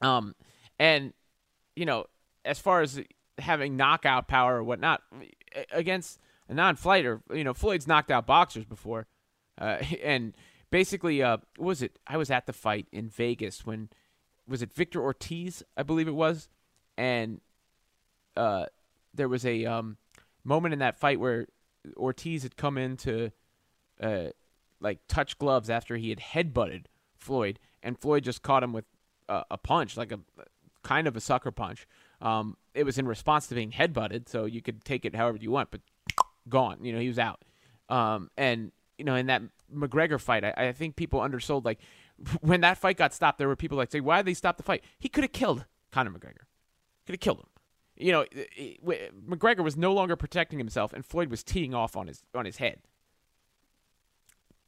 Um, 0.00 0.34
and 0.78 1.12
you 1.76 1.86
know, 1.86 2.06
as 2.44 2.58
far 2.58 2.80
as 2.80 3.00
having 3.38 3.76
knockout 3.76 4.28
power 4.28 4.56
or 4.56 4.64
whatnot 4.64 5.02
against 5.70 6.18
a 6.48 6.54
non-fighter, 6.54 7.20
you 7.32 7.44
know, 7.44 7.54
Floyd's 7.54 7.86
knocked 7.86 8.10
out 8.10 8.26
boxers 8.26 8.64
before, 8.64 9.06
uh, 9.60 9.78
and 10.02 10.34
basically, 10.70 11.22
uh, 11.22 11.38
was 11.58 11.82
it? 11.82 11.98
I 12.06 12.16
was 12.16 12.30
at 12.30 12.46
the 12.46 12.52
fight 12.52 12.86
in 12.92 13.08
Vegas 13.08 13.64
when 13.64 13.88
was 14.46 14.62
it 14.62 14.72
Victor 14.72 15.02
Ortiz? 15.02 15.62
I 15.76 15.82
believe 15.82 16.08
it 16.08 16.14
was 16.14 16.48
and 16.98 17.40
uh, 18.36 18.66
there 19.14 19.28
was 19.28 19.46
a 19.46 19.64
um, 19.64 19.96
moment 20.44 20.74
in 20.74 20.80
that 20.80 20.98
fight 20.98 21.18
where 21.18 21.46
Ortiz 21.96 22.42
had 22.42 22.56
come 22.56 22.78
in 22.78 22.96
to 22.98 23.30
uh, 24.00 24.26
like 24.80 25.00
touch 25.08 25.38
gloves 25.38 25.70
after 25.70 25.96
he 25.96 26.10
had 26.10 26.18
headbutted 26.18 26.84
Floyd, 27.16 27.58
and 27.82 27.98
Floyd 27.98 28.24
just 28.24 28.42
caught 28.42 28.62
him 28.62 28.72
with 28.72 28.84
a, 29.28 29.44
a 29.52 29.58
punch, 29.58 29.96
like 29.96 30.12
a 30.12 30.20
kind 30.82 31.06
of 31.06 31.16
a 31.16 31.20
sucker 31.20 31.50
punch. 31.50 31.86
Um, 32.20 32.56
it 32.74 32.84
was 32.84 32.98
in 32.98 33.06
response 33.06 33.46
to 33.48 33.54
being 33.54 33.72
headbutted, 33.72 34.28
so 34.28 34.44
you 34.44 34.62
could 34.62 34.84
take 34.84 35.04
it 35.04 35.14
however 35.14 35.38
you 35.40 35.50
want, 35.50 35.70
but 35.70 35.80
gone. 36.48 36.78
You 36.82 36.92
know, 36.92 37.00
he 37.00 37.08
was 37.08 37.18
out. 37.18 37.44
Um, 37.88 38.30
and 38.36 38.72
you 38.98 39.04
know, 39.04 39.14
in 39.14 39.26
that 39.26 39.42
McGregor 39.74 40.20
fight, 40.20 40.44
I, 40.44 40.54
I 40.56 40.72
think 40.72 40.96
people 40.96 41.20
undersold 41.20 41.64
like 41.64 41.78
when 42.40 42.60
that 42.62 42.78
fight 42.78 42.96
got 42.96 43.14
stopped, 43.14 43.38
there 43.38 43.48
were 43.48 43.56
people 43.56 43.76
like 43.76 43.90
say, 43.90 44.00
"Why 44.00 44.18
did 44.18 44.26
they 44.26 44.34
stop 44.34 44.56
the 44.56 44.62
fight?" 44.62 44.84
He 44.98 45.08
could 45.08 45.24
have 45.24 45.32
killed 45.32 45.64
Conor 45.92 46.10
McGregor. 46.10 46.46
Could 47.06 47.14
have 47.14 47.20
killed 47.20 47.38
him. 47.38 47.46
You 47.98 48.12
know, 48.12 48.24
McGregor 49.28 49.64
was 49.64 49.76
no 49.76 49.92
longer 49.92 50.16
protecting 50.16 50.58
himself, 50.58 50.92
and 50.92 51.04
Floyd 51.04 51.30
was 51.30 51.42
teeing 51.42 51.74
off 51.74 51.96
on 51.96 52.06
his 52.06 52.22
on 52.34 52.44
his 52.44 52.58
head. 52.58 52.78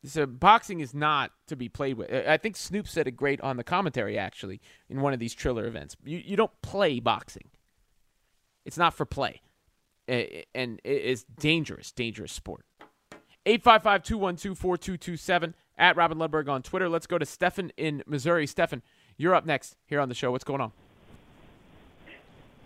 So 0.04 0.26
boxing 0.26 0.80
is 0.80 0.94
not 0.94 1.30
to 1.46 1.56
be 1.56 1.68
played 1.68 1.96
with. 1.96 2.10
I 2.10 2.38
think 2.38 2.56
Snoop 2.56 2.88
said 2.88 3.06
it 3.06 3.12
great 3.12 3.40
on 3.42 3.56
the 3.56 3.64
commentary 3.64 4.18
actually 4.18 4.60
in 4.88 5.02
one 5.02 5.12
of 5.12 5.20
these 5.20 5.34
Triller 5.34 5.66
events. 5.66 5.96
You 6.04 6.22
you 6.24 6.36
don't 6.36 6.50
play 6.62 6.98
boxing. 7.00 7.50
It's 8.64 8.78
not 8.78 8.94
for 8.94 9.06
play, 9.06 9.42
and 10.08 10.48
it 10.54 10.80
is 10.84 11.24
dangerous, 11.24 11.92
dangerous 11.92 12.32
sport. 12.32 12.64
855-212-4227 13.46 15.54
at 15.78 15.96
Robin 15.96 16.18
Lundberg 16.18 16.46
on 16.48 16.62
Twitter. 16.62 16.90
Let's 16.90 17.06
go 17.06 17.16
to 17.16 17.24
Stefan 17.24 17.72
in 17.76 18.02
Missouri. 18.06 18.46
Stefan, 18.46 18.82
you're 19.16 19.34
up 19.34 19.46
next 19.46 19.78
here 19.86 19.98
on 19.98 20.10
the 20.10 20.14
show. 20.14 20.30
What's 20.30 20.44
going 20.44 20.60
on? 20.60 20.72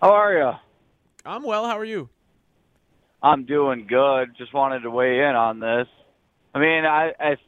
How 0.04 0.10
are 0.10 0.36
you? 0.36 0.50
I'm 1.24 1.44
well. 1.44 1.64
How 1.64 1.78
are 1.78 1.84
you? 1.84 2.10
I'm 3.22 3.46
doing 3.46 3.86
good. 3.88 4.36
Just 4.36 4.52
wanted 4.52 4.80
to 4.80 4.90
weigh 4.90 5.20
in 5.20 5.34
on 5.34 5.60
this. 5.60 5.86
I 6.54 6.58
mean, 6.58 6.84
I 6.84 7.12
as 7.18 7.38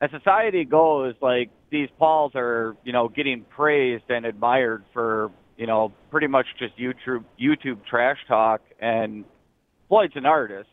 as 0.00 0.10
society 0.10 0.64
goes, 0.64 1.14
like 1.22 1.50
these 1.70 1.88
Pauls 2.00 2.32
are, 2.34 2.76
you 2.82 2.92
know, 2.92 3.06
getting 3.06 3.44
praised 3.44 4.02
and 4.08 4.26
admired 4.26 4.82
for, 4.92 5.30
you 5.56 5.68
know, 5.68 5.92
pretty 6.10 6.26
much 6.26 6.46
just 6.58 6.76
YouTube 6.76 7.26
YouTube 7.40 7.86
trash 7.88 8.18
talk. 8.26 8.62
And 8.80 9.24
Floyd's 9.88 10.16
an 10.16 10.26
artist. 10.26 10.68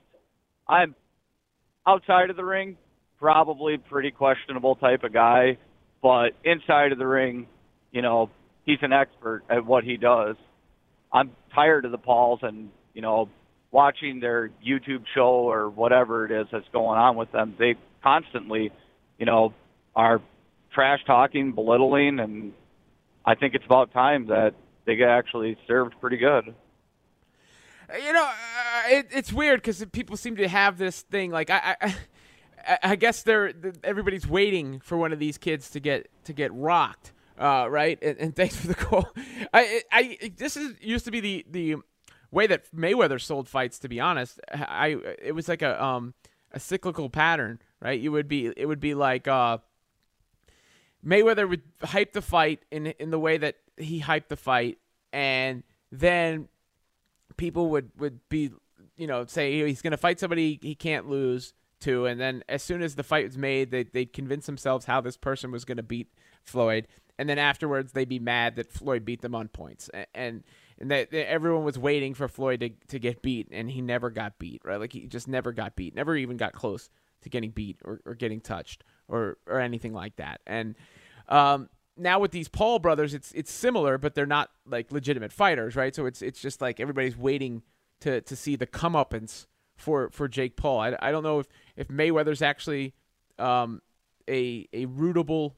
I'm 0.67 0.95
outside 1.85 2.31
of 2.31 2.35
the 2.35 2.45
ring, 2.45 2.77
probably 3.19 3.77
pretty 3.77 4.09
questionable 4.09 4.75
type 4.75 5.03
of 5.03 5.13
guy, 5.13 5.59
but 6.01 6.29
inside 6.43 6.93
of 6.93 6.97
the 6.97 7.05
ring, 7.05 7.45
you 7.91 8.01
know, 8.01 8.31
he's 8.69 8.79
an 8.83 8.93
expert 8.93 9.41
at 9.49 9.65
what 9.65 9.83
he 9.83 9.97
does. 9.97 10.35
I'm 11.11 11.31
tired 11.55 11.85
of 11.85 11.91
the 11.91 11.97
Pauls 11.97 12.39
and 12.43 12.69
you 12.93 13.01
know 13.01 13.29
watching 13.71 14.19
their 14.19 14.49
YouTube 14.65 15.03
show 15.15 15.49
or 15.49 15.69
whatever 15.69 16.25
it 16.25 16.31
is 16.31 16.47
that's 16.51 16.67
going 16.71 16.99
on 16.99 17.15
with 17.15 17.31
them. 17.31 17.55
They 17.57 17.75
constantly, 18.03 18.71
you 19.17 19.25
know, 19.25 19.53
are 19.95 20.21
trash 20.73 20.99
talking, 21.05 21.51
belittling, 21.53 22.19
and 22.19 22.53
I 23.25 23.35
think 23.35 23.55
it's 23.55 23.65
about 23.65 23.91
time 23.91 24.27
that 24.27 24.53
they 24.85 24.95
get 24.95 25.09
actually 25.09 25.57
served 25.67 25.95
pretty 25.99 26.17
good. 26.17 26.53
You 27.91 28.13
know, 28.13 28.23
uh, 28.23 28.81
it, 28.89 29.07
it's 29.11 29.33
weird 29.33 29.61
because 29.61 29.83
people 29.91 30.15
seem 30.15 30.35
to 30.35 30.47
have 30.47 30.77
this 30.77 31.01
thing. 31.01 31.31
Like 31.31 31.49
I, 31.49 31.75
I, 31.81 31.95
I 32.83 32.95
guess 32.95 33.23
they're 33.23 33.51
everybody's 33.83 34.27
waiting 34.27 34.79
for 34.79 34.95
one 34.95 35.11
of 35.11 35.17
these 35.17 35.39
kids 35.39 35.71
to 35.71 35.79
get 35.79 36.07
to 36.25 36.33
get 36.33 36.53
rocked 36.53 37.13
uh, 37.39 37.67
right? 37.69 37.97
And, 38.01 38.17
and, 38.17 38.35
thanks 38.35 38.55
for 38.55 38.67
the 38.67 38.75
call. 38.75 39.09
I, 39.53 39.81
I, 39.91 40.31
this 40.37 40.57
is 40.57 40.75
used 40.81 41.05
to 41.05 41.11
be 41.11 41.19
the 41.19 41.45
the 41.49 41.75
way 42.31 42.45
that 42.47 42.65
Mayweather 42.75 43.19
sold 43.19 43.47
fights. 43.47 43.79
To 43.79 43.89
be 43.89 43.99
honest, 43.99 44.39
I 44.51 44.97
it 45.21 45.33
was 45.33 45.47
like 45.47 45.61
a 45.61 45.81
um 45.83 46.13
a 46.51 46.59
cyclical 46.59 47.09
pattern, 47.09 47.59
right? 47.81 47.99
You 47.99 48.11
would 48.11 48.27
be 48.27 48.51
it 48.55 48.65
would 48.65 48.79
be 48.79 48.93
like 48.93 49.27
uh, 49.27 49.59
Mayweather 51.05 51.47
would 51.47 51.63
hype 51.81 52.13
the 52.13 52.21
fight 52.21 52.63
in 52.71 52.87
in 52.87 53.09
the 53.09 53.19
way 53.19 53.37
that 53.37 53.55
he 53.77 54.01
hyped 54.01 54.27
the 54.27 54.37
fight, 54.37 54.77
and 55.13 55.63
then 55.91 56.49
people 57.37 57.69
would 57.69 57.91
would 57.97 58.19
be 58.29 58.51
you 58.97 59.07
know 59.07 59.25
say 59.25 59.65
he's 59.65 59.81
going 59.81 59.91
to 59.91 59.97
fight 59.97 60.19
somebody 60.19 60.59
he 60.61 60.75
can't 60.75 61.07
lose 61.07 61.53
to, 61.81 62.05
and 62.05 62.19
then 62.19 62.43
as 62.49 62.61
soon 62.61 62.81
as 62.81 62.95
the 62.95 63.03
fight 63.03 63.25
was 63.25 63.37
made, 63.37 63.71
they 63.71 63.83
they'd 63.83 64.11
convince 64.11 64.45
themselves 64.45 64.85
how 64.85 64.99
this 64.99 65.15
person 65.15 65.51
was 65.51 65.63
going 65.63 65.77
to 65.77 65.83
beat 65.83 66.09
Floyd, 66.43 66.87
and 67.17 67.29
then 67.29 67.37
afterwards 67.37 67.91
they'd 67.91 68.09
be 68.09 68.19
mad 68.19 68.55
that 68.55 68.71
Floyd 68.71 69.05
beat 69.05 69.21
them 69.21 69.35
on 69.35 69.47
points, 69.47 69.89
and 70.13 70.43
and 70.79 70.91
that, 70.91 71.13
everyone 71.13 71.63
was 71.63 71.77
waiting 71.77 72.13
for 72.13 72.27
Floyd 72.27 72.59
to 72.61 72.69
to 72.87 72.99
get 72.99 73.21
beat, 73.21 73.47
and 73.51 73.69
he 73.69 73.81
never 73.81 74.09
got 74.09 74.39
beat, 74.39 74.61
right? 74.63 74.79
Like 74.79 74.93
he 74.93 75.07
just 75.07 75.27
never 75.27 75.51
got 75.51 75.75
beat, 75.75 75.95
never 75.95 76.15
even 76.15 76.37
got 76.37 76.53
close 76.53 76.89
to 77.21 77.29
getting 77.29 77.51
beat 77.51 77.77
or, 77.83 77.99
or 78.05 78.15
getting 78.15 78.41
touched 78.41 78.83
or 79.07 79.37
or 79.47 79.59
anything 79.59 79.93
like 79.93 80.15
that, 80.17 80.41
and. 80.47 80.75
Um, 81.27 81.69
now 81.99 82.17
with 82.17 82.31
these 82.31 82.47
Paul 82.47 82.79
brothers, 82.79 83.13
it's 83.13 83.31
it's 83.33 83.51
similar, 83.51 83.97
but 83.97 84.15
they're 84.15 84.25
not 84.25 84.49
like 84.65 84.91
legitimate 84.91 85.31
fighters, 85.31 85.75
right? 85.75 85.93
So 85.93 86.05
it's 86.05 86.21
it's 86.21 86.41
just 86.41 86.61
like 86.61 86.79
everybody's 86.79 87.17
waiting 87.17 87.61
to 88.01 88.21
to 88.21 88.35
see 88.35 88.55
the 88.55 88.65
comeuppance 88.65 89.45
for 89.75 90.09
for 90.11 90.27
Jake 90.27 90.55
Paul. 90.55 90.79
I, 90.79 90.97
I 91.01 91.11
don't 91.11 91.23
know 91.23 91.39
if 91.39 91.47
if 91.75 91.87
Mayweather's 91.87 92.41
actually 92.41 92.93
um, 93.37 93.81
a 94.29 94.67
a 94.73 94.85
rootable 94.87 95.53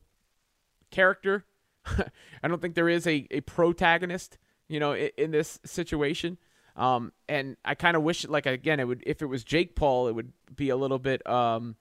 character 0.92 1.46
I 2.44 2.48
don't 2.48 2.62
think 2.62 2.76
there 2.76 2.90
is 2.90 3.08
a, 3.08 3.28
a 3.32 3.42
protagonist, 3.42 4.38
you 4.68 4.80
know, 4.80 4.94
in, 4.94 5.10
in 5.18 5.32
this 5.32 5.60
situation. 5.66 6.38
Um, 6.76 7.12
and 7.28 7.58
I 7.66 7.76
kind 7.76 7.98
of 7.98 8.04
wish, 8.04 8.26
like 8.28 8.46
again, 8.46 8.80
it 8.80 8.88
would 8.88 9.04
if 9.06 9.22
it 9.22 9.26
was 9.26 9.44
Jake 9.44 9.76
Paul, 9.76 10.08
it 10.08 10.16
would 10.16 10.32
be 10.56 10.70
a 10.70 10.76
little 10.76 11.00
bit 11.00 11.28
um, 11.28 11.76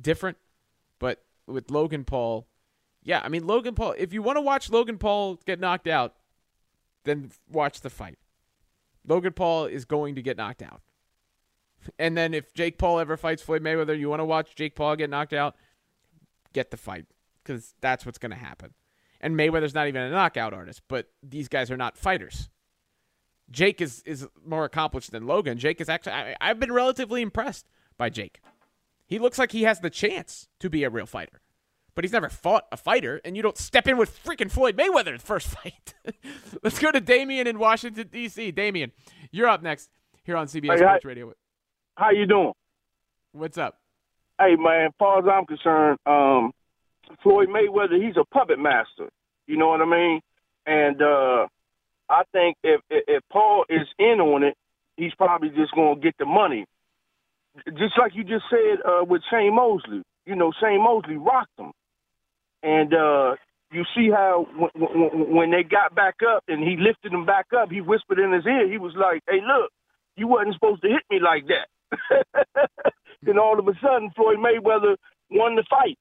different. 0.00 0.38
But 0.98 1.22
with 1.46 1.70
Logan 1.70 2.04
Paul, 2.04 2.46
yeah, 3.02 3.20
I 3.24 3.28
mean 3.28 3.46
Logan 3.46 3.74
Paul. 3.74 3.94
If 3.98 4.12
you 4.12 4.22
want 4.22 4.36
to 4.36 4.42
watch 4.42 4.70
Logan 4.70 4.98
Paul 4.98 5.40
get 5.46 5.58
knocked 5.58 5.88
out, 5.88 6.14
then 7.04 7.32
watch 7.50 7.80
the 7.80 7.90
fight. 7.90 8.18
Logan 9.06 9.32
Paul 9.32 9.66
is 9.66 9.84
going 9.84 10.14
to 10.14 10.22
get 10.22 10.36
knocked 10.36 10.62
out. 10.62 10.80
And 11.98 12.16
then 12.16 12.32
if 12.32 12.54
Jake 12.54 12.78
Paul 12.78 12.98
ever 12.98 13.18
fights 13.18 13.42
Floyd 13.42 13.62
Mayweather, 13.62 13.98
you 13.98 14.08
want 14.08 14.20
to 14.20 14.24
watch 14.24 14.54
Jake 14.54 14.74
Paul 14.74 14.96
get 14.96 15.10
knocked 15.10 15.34
out, 15.34 15.54
get 16.54 16.70
the 16.70 16.78
fight 16.78 17.04
because 17.44 17.74
that's 17.80 18.04
what's 18.06 18.18
going 18.18 18.30
to 18.32 18.36
happen. 18.38 18.74
And 19.20 19.36
Mayweather's 19.36 19.74
not 19.74 19.86
even 19.88 20.02
a 20.02 20.10
knockout 20.10 20.52
artist, 20.52 20.82
but 20.88 21.08
these 21.22 21.48
guys 21.48 21.70
are 21.70 21.76
not 21.76 21.96
fighters. 21.96 22.48
Jake 23.50 23.80
is 23.80 24.02
is 24.06 24.26
more 24.44 24.64
accomplished 24.64 25.10
than 25.12 25.26
Logan. 25.26 25.58
Jake 25.58 25.80
is 25.80 25.88
actually 25.88 26.12
I, 26.12 26.34
I've 26.40 26.58
been 26.58 26.72
relatively 26.72 27.20
impressed 27.22 27.66
by 27.98 28.08
Jake. 28.08 28.40
He 29.06 29.18
looks 29.18 29.38
like 29.38 29.52
he 29.52 29.62
has 29.64 29.80
the 29.80 29.90
chance 29.90 30.48
to 30.60 30.70
be 30.70 30.82
a 30.84 30.90
real 30.90 31.04
fighter. 31.06 31.40
but 31.94 32.04
he's 32.04 32.12
never 32.12 32.28
fought 32.30 32.64
a 32.72 32.76
fighter, 32.76 33.20
and 33.24 33.36
you 33.36 33.42
don't 33.42 33.58
step 33.58 33.86
in 33.86 33.96
with 33.98 34.22
freaking 34.24 34.50
Floyd 34.50 34.76
Mayweather 34.76 35.08
in 35.08 35.18
the 35.18 35.22
first 35.22 35.46
fight. 35.58 35.94
Let's 36.62 36.78
go 36.78 36.90
to 36.90 37.00
Damien 37.00 37.46
in 37.46 37.58
Washington 37.58 38.08
D.C. 38.10 38.50
Damien, 38.50 38.92
you're 39.30 39.46
up 39.48 39.62
next 39.62 39.90
here 40.24 40.36
on 40.36 40.46
CBS 40.46 40.72
Hey, 40.72 40.78
Sports. 40.78 41.04
Radio. 41.04 41.32
How 41.96 42.10
you 42.10 42.26
doing? 42.26 42.52
What's 43.32 43.58
up? 43.58 43.78
Hey 44.40 44.56
man, 44.56 44.86
as 44.86 44.92
far 44.98 45.18
as 45.18 45.24
I'm 45.30 45.44
concerned, 45.46 45.98
um, 46.06 46.52
Floyd 47.22 47.48
Mayweather, 47.48 48.02
he's 48.02 48.16
a 48.16 48.24
puppet 48.24 48.58
master. 48.58 49.08
You 49.46 49.56
know 49.56 49.68
what 49.68 49.80
I 49.80 49.86
mean? 49.86 50.20
And 50.66 51.00
uh, 51.02 51.46
I 52.08 52.22
think 52.32 52.56
if, 52.62 52.80
if 52.90 53.04
if 53.06 53.22
Paul 53.30 53.64
is 53.68 53.86
in 53.98 54.20
on 54.20 54.42
it, 54.42 54.54
he's 54.96 55.14
probably 55.14 55.50
just 55.50 55.74
gonna 55.74 56.00
get 56.00 56.16
the 56.18 56.24
money. 56.24 56.66
Just 57.68 57.98
like 57.98 58.12
you 58.14 58.24
just 58.24 58.44
said 58.50 58.78
uh, 58.84 59.04
with 59.04 59.22
Shane 59.30 59.54
Mosley. 59.54 60.02
You 60.26 60.36
know, 60.36 60.52
Shane 60.60 60.82
Mosley 60.82 61.16
rocked 61.16 61.58
him, 61.58 61.72
and 62.62 62.94
uh, 62.94 63.36
you 63.70 63.84
see 63.94 64.08
how 64.10 64.46
when, 64.56 64.70
when, 64.74 65.34
when 65.36 65.50
they 65.50 65.62
got 65.62 65.94
back 65.94 66.16
up 66.26 66.44
and 66.48 66.62
he 66.62 66.76
lifted 66.78 67.12
him 67.12 67.26
back 67.26 67.46
up, 67.56 67.70
he 67.70 67.80
whispered 67.80 68.18
in 68.18 68.32
his 68.32 68.46
ear. 68.46 68.70
He 68.70 68.78
was 68.78 68.94
like, 68.96 69.22
"Hey, 69.28 69.40
look, 69.46 69.70
you 70.16 70.26
wasn't 70.26 70.54
supposed 70.54 70.82
to 70.82 70.88
hit 70.88 71.02
me 71.10 71.20
like 71.20 71.44
that." 71.48 71.68
then 73.22 73.38
all 73.38 73.58
of 73.58 73.68
a 73.68 73.74
sudden, 73.82 74.10
Floyd 74.16 74.38
Mayweather 74.38 74.96
won 75.30 75.56
the 75.56 75.64
fight. 75.68 75.98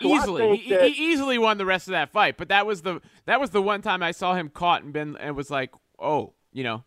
So 0.00 0.08
easily, 0.14 0.56
he, 0.56 0.70
that- 0.74 0.82
he 0.88 1.12
easily 1.12 1.38
won 1.38 1.58
the 1.58 1.66
rest 1.66 1.88
of 1.88 1.92
that 1.92 2.10
fight. 2.10 2.36
But 2.36 2.48
that 2.48 2.66
was 2.66 2.82
the 2.82 3.00
that 3.26 3.40
was 3.40 3.50
the 3.50 3.62
one 3.62 3.82
time 3.82 4.02
I 4.02 4.10
saw 4.12 4.34
him 4.34 4.48
caught 4.48 4.82
and 4.82 4.92
been 4.92 5.16
and 5.16 5.36
was 5.36 5.50
like, 5.50 5.70
oh, 5.98 6.32
you 6.52 6.64
know, 6.64 6.84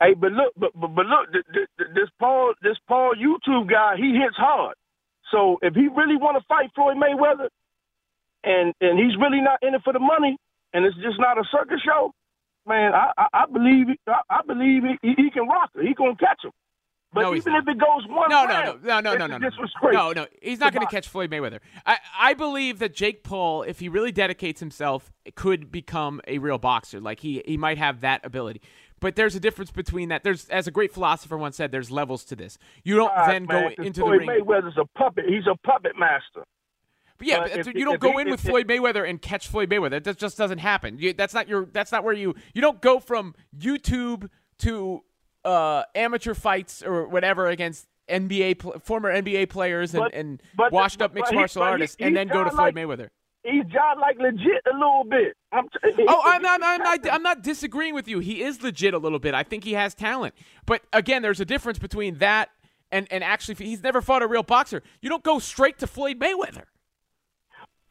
Hey, 0.00 0.14
but 0.14 0.32
look, 0.32 0.52
but 0.56 0.70
but, 0.74 0.88
but 0.94 1.06
look, 1.06 1.32
th- 1.32 1.44
th- 1.54 1.68
th- 1.78 1.90
this 1.94 2.08
Paul, 2.20 2.52
this 2.62 2.76
Paul 2.86 3.14
YouTube 3.16 3.68
guy, 3.70 3.96
he 3.96 4.12
hits 4.12 4.36
hard. 4.36 4.76
So 5.32 5.58
if 5.62 5.74
he 5.74 5.88
really 5.88 6.16
want 6.16 6.36
to 6.38 6.44
fight 6.46 6.70
Floyd 6.74 6.96
Mayweather, 6.98 7.48
and 8.44 8.74
and 8.80 8.98
he's 8.98 9.16
really 9.18 9.40
not 9.40 9.58
in 9.62 9.74
it 9.74 9.80
for 9.82 9.92
the 9.92 9.98
money, 9.98 10.36
and 10.72 10.84
it's 10.84 10.96
just 10.96 11.18
not 11.18 11.38
a 11.38 11.44
circus 11.50 11.80
show, 11.84 12.12
man, 12.66 12.92
I 12.94 13.10
I, 13.16 13.26
I 13.32 13.46
believe 13.52 13.86
I, 14.06 14.20
I 14.30 14.40
believe 14.46 14.82
he, 14.84 15.08
he, 15.08 15.14
he 15.24 15.30
can 15.30 15.48
rock 15.48 15.70
her. 15.74 15.82
He 15.82 15.94
gonna 15.94 16.14
catch 16.16 16.44
him. 16.44 16.52
But 17.16 17.22
No, 17.22 17.34
even 17.34 17.54
if 17.54 17.66
it 17.66 17.78
goes 17.78 18.06
one 18.08 18.28
no, 18.28 18.44
no, 18.44 18.78
no, 18.82 19.00
no, 19.00 19.00
no, 19.00 19.12
it's 19.14 19.18
no, 19.18 19.26
no, 19.26 19.38
no, 19.38 19.38
no, 19.90 20.12
no. 20.12 20.26
He's 20.42 20.60
not 20.60 20.74
going 20.74 20.86
to 20.86 20.90
catch 20.90 21.08
Floyd 21.08 21.30
Mayweather. 21.30 21.60
I, 21.86 21.96
I 22.18 22.34
believe 22.34 22.78
that 22.80 22.94
Jake 22.94 23.22
Paul, 23.22 23.62
if 23.62 23.80
he 23.80 23.88
really 23.88 24.12
dedicates 24.12 24.60
himself, 24.60 25.10
could 25.34 25.72
become 25.72 26.20
a 26.28 26.36
real 26.36 26.58
boxer. 26.58 27.00
Like 27.00 27.20
he, 27.20 27.42
he 27.46 27.56
might 27.56 27.78
have 27.78 28.02
that 28.02 28.20
ability. 28.22 28.60
But 29.00 29.16
there's 29.16 29.34
a 29.34 29.40
difference 29.40 29.70
between 29.70 30.10
that. 30.10 30.24
There's, 30.24 30.46
as 30.50 30.66
a 30.66 30.70
great 30.70 30.92
philosopher 30.92 31.38
once 31.38 31.56
said, 31.56 31.72
there's 31.72 31.90
levels 31.90 32.22
to 32.24 32.36
this. 32.36 32.58
You 32.84 32.96
don't 32.96 33.14
God, 33.14 33.30
then 33.30 33.46
man, 33.46 33.74
go 33.76 33.82
into 33.82 34.00
Floyd 34.02 34.20
the 34.20 34.26
ring. 34.26 34.44
Mayweather's 34.44 34.76
a 34.78 34.84
puppet. 34.98 35.24
He's 35.26 35.46
a 35.50 35.56
puppet 35.66 35.92
master. 35.98 36.44
But 37.18 37.26
yeah, 37.26 37.40
But 37.40 37.56
if- 37.56 37.66
you 37.74 37.84
don't 37.86 37.94
if 37.94 38.00
go 38.00 38.18
in 38.18 38.28
with 38.28 38.40
Floyd 38.40 38.68
Mayweather 38.68 39.08
and 39.08 39.20
catch 39.22 39.48
Floyd 39.48 39.70
Mayweather. 39.70 40.04
That 40.04 40.18
just 40.18 40.36
doesn't 40.36 40.58
happen. 40.58 40.98
You, 40.98 41.14
that's 41.14 41.32
not 41.32 41.48
your. 41.48 41.64
That's 41.64 41.92
not 41.92 42.04
where 42.04 42.14
you. 42.14 42.34
You 42.52 42.60
don't 42.60 42.80
go 42.82 43.00
from 43.00 43.34
YouTube 43.58 44.28
to 44.58 45.02
uh, 45.46 45.84
amateur 45.94 46.34
fights 46.34 46.82
or 46.82 47.06
whatever 47.08 47.46
against 47.46 47.86
NBA 48.08 48.82
former 48.84 49.10
NBA 49.12 49.48
players 49.48 49.94
and, 49.94 50.02
But- 50.04 50.14
and 50.14 50.42
but- 50.56 50.72
washed 50.72 51.00
up 51.00 51.14
mixed 51.14 51.32
martial 51.32 51.62
he- 51.62 51.68
artists, 51.68 51.96
and 52.00 52.16
then 52.16 52.28
go 52.28 52.44
to 52.44 52.50
Floyd 52.50 52.74
like- 52.74 52.74
Mayweather. 52.74 53.08
He's 53.44 53.64
John 53.66 54.00
like 54.00 54.18
legit 54.18 54.62
a 54.68 54.74
little 54.74 55.04
bit. 55.08 55.36
I'm 55.52 55.68
t- 55.68 56.04
Oh, 56.08 56.20
I'm 56.24 56.42
not, 56.42 56.60
I'm 56.64 56.82
not. 56.82 57.12
I'm 57.12 57.22
not 57.22 57.42
disagreeing 57.44 57.94
with 57.94 58.08
you. 58.08 58.18
He 58.18 58.42
is 58.42 58.60
legit 58.60 58.92
a 58.92 58.98
little 58.98 59.20
bit. 59.20 59.34
I 59.34 59.44
think 59.44 59.62
he 59.62 59.74
has 59.74 59.94
talent, 59.94 60.34
but 60.66 60.82
again, 60.92 61.22
there's 61.22 61.38
a 61.38 61.44
difference 61.44 61.78
between 61.78 62.18
that 62.18 62.48
and 62.90 63.06
and 63.10 63.22
actually, 63.22 63.54
he's 63.64 63.84
never 63.84 64.02
fought 64.02 64.22
a 64.22 64.26
real 64.26 64.42
boxer. 64.42 64.82
You 65.00 65.08
don't 65.08 65.22
go 65.22 65.38
straight 65.38 65.78
to 65.78 65.86
Floyd 65.86 66.18
Mayweather. 66.18 66.64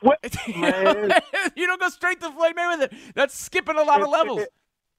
What, 0.02 0.20
you 0.48 1.65
don't 1.68 1.80
go 1.80 1.89
straight 1.89 2.20
to 2.22 2.32
Floyd 2.32 2.56
Mayweather. 2.56 2.94
That's 3.13 3.38
skipping 3.39 3.78
a 3.78 3.84
lot 3.84 4.02
of 4.02 4.10
levels. 4.10 4.44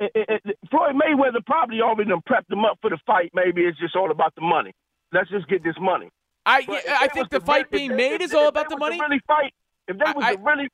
It- 0.01 0.13
it- 0.15 0.43
it- 0.45 0.59
Floyd 0.71 0.95
Mayweather 0.95 1.45
probably 1.47 1.81
already 1.81 2.11
done 2.11 2.21
prepped 2.29 2.51
him 2.51 2.65
up 2.65 2.79
for 2.81 2.91
the 2.91 2.99
fight. 3.07 3.31
Maybe 3.35 3.65
it's 3.65 3.79
just 3.79 3.97
all 3.97 4.11
about 4.11 4.35
the 4.35 4.41
money. 4.43 4.73
Let's 5.13 5.31
just 5.31 5.49
get 5.49 5.63
this 5.63 5.77
money. 5.81 6.11
I 6.45 6.65
But 6.65 6.89
I 6.89 7.09
think 7.09 7.31
the 7.31 7.41
fight 7.41 7.71
being 7.71 7.97
made 7.97 8.21
is 8.23 8.35
all 8.35 8.49
about 8.49 8.69
the 8.69 8.77
money. 8.77 9.01
Really 9.01 9.21
fight. 9.27 9.53
If 9.89 9.99
they 9.99 10.13
was 10.13 10.25
I- 10.25 10.33
really, 10.35 10.69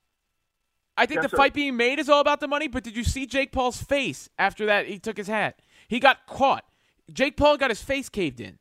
I 0.97 1.07
think 1.07 1.17
Yes, 1.23 1.25
the 1.25 1.29
sir. 1.31 1.37
fight 1.37 1.55
being 1.55 1.77
made 1.77 1.99
is 1.99 2.09
all 2.11 2.21
about 2.21 2.41
the 2.41 2.49
money, 2.49 2.69
but 2.69 2.85
did 2.85 2.95
you 2.97 3.05
see 3.05 3.25
Jake 3.27 3.53
Paul's 3.53 3.83
face 3.83 4.29
after 4.39 4.67
that 4.67 4.87
he 4.87 4.99
took 4.99 5.17
his 5.17 5.29
hat? 5.29 5.61
He 5.89 5.99
got 6.01 6.27
caught. 6.27 6.65
Jake 7.11 7.37
Paul 7.37 7.57
got 7.57 7.71
his 7.71 7.83
face 7.83 8.09
caved 8.09 8.41
in. 8.41 8.59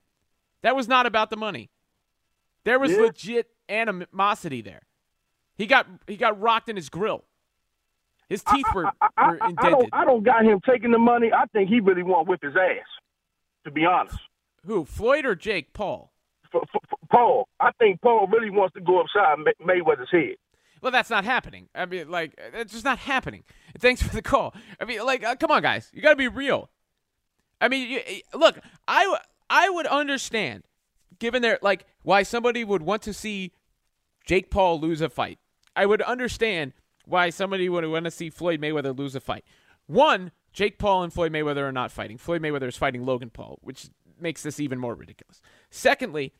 That 0.61 0.75
was 0.75 0.87
not 0.87 1.05
about 1.05 1.29
the 1.29 1.37
money. 1.37 1.69
There 2.63 2.79
was 2.79 2.91
Yeah. 2.91 3.01
legit 3.01 3.49
animosity 3.67 4.61
there. 4.61 4.83
He 5.57 5.65
got 5.65 5.87
he 6.07 6.15
got 6.17 6.39
rocked 6.39 6.69
in 6.69 6.75
his 6.75 6.89
grill. 6.89 7.25
His 8.31 8.43
teeth 8.43 8.65
were, 8.73 8.85
I, 9.01 9.07
I, 9.17 9.27
were 9.31 9.43
I, 9.43 9.45
I 9.45 9.49
indented. 9.49 9.71
don't, 9.79 9.89
I 9.93 10.05
don't 10.05 10.23
got 10.23 10.45
him 10.45 10.59
taking 10.67 10.91
the 10.91 10.97
money. 10.97 11.31
I 11.33 11.45
think 11.47 11.67
he 11.69 11.81
really 11.81 12.01
want 12.03 12.27
whip 12.29 12.41
his 12.41 12.55
ass. 12.55 12.85
To 13.65 13.71
be 13.71 13.85
honest, 13.85 14.17
Who, 14.65 14.85
Floyd 14.85 15.25
or 15.25 15.35
Jake 15.35 15.73
Paul? 15.73 16.11
for, 16.51 16.61
for, 16.71 16.79
for 16.89 16.97
Paul, 17.11 17.47
I 17.59 17.71
think 17.77 18.01
Paul 18.01 18.27
really 18.27 18.49
wants 18.49 18.73
to 18.75 18.81
go 18.81 19.01
upside 19.01 19.37
May- 19.39 19.81
Mayweather's 19.81 20.09
head. 20.11 20.35
Well, 20.81 20.91
that's 20.91 21.09
not 21.09 21.25
happening. 21.25 21.67
I 21.75 21.85
mean, 21.85 22.09
like, 22.09 22.33
it's 22.53 22.71
just 22.71 22.85
not 22.85 22.97
happening. 22.99 23.43
Thanks 23.77 24.01
for 24.01 24.13
the 24.15 24.21
call. 24.21 24.55
I 24.79 24.85
mean, 24.85 25.05
like, 25.05 25.23
uh, 25.23 25.35
come 25.35 25.51
on, 25.51 25.61
guys. 25.61 25.91
You 25.93 26.01
got 26.01 26.11
to 26.11 26.15
be 26.15 26.27
real. 26.27 26.69
I 27.59 27.67
mean, 27.67 27.87
you, 27.89 27.99
eh, 28.05 28.19
look, 28.33 28.57
I, 28.87 29.03
w- 29.03 29.19
I 29.49 29.69
would 29.69 29.85
understand, 29.87 30.63
given 31.19 31.41
their, 31.43 31.59
like, 31.61 31.85
why 32.01 32.23
somebody 32.23 32.63
would 32.63 32.81
want 32.81 33.03
to 33.03 33.13
see 33.13 33.51
Jake 34.25 34.49
Paul 34.49 34.79
lose 34.79 35.01
a 35.01 35.09
fight. 35.09 35.37
I 35.75 35.85
would 35.85 36.01
understand 36.01 36.73
why 37.05 37.29
somebody 37.29 37.69
would 37.69 37.85
want 37.85 38.05
to 38.05 38.11
see 38.11 38.29
Floyd 38.29 38.61
Mayweather 38.61 38.97
lose 38.97 39.15
a 39.15 39.19
fight. 39.19 39.45
One, 39.87 40.31
Jake 40.53 40.77
Paul 40.77 41.03
and 41.03 41.13
Floyd 41.13 41.31
Mayweather 41.31 41.63
are 41.63 41.71
not 41.71 41.91
fighting. 41.91 42.17
Floyd 42.17 42.41
Mayweather 42.41 42.67
is 42.67 42.77
fighting 42.77 43.05
Logan 43.05 43.29
Paul, 43.29 43.59
which 43.61 43.89
makes 44.19 44.43
this 44.43 44.59
even 44.59 44.79
more 44.79 44.95
ridiculous. 44.95 45.41
Secondly, 45.69 46.33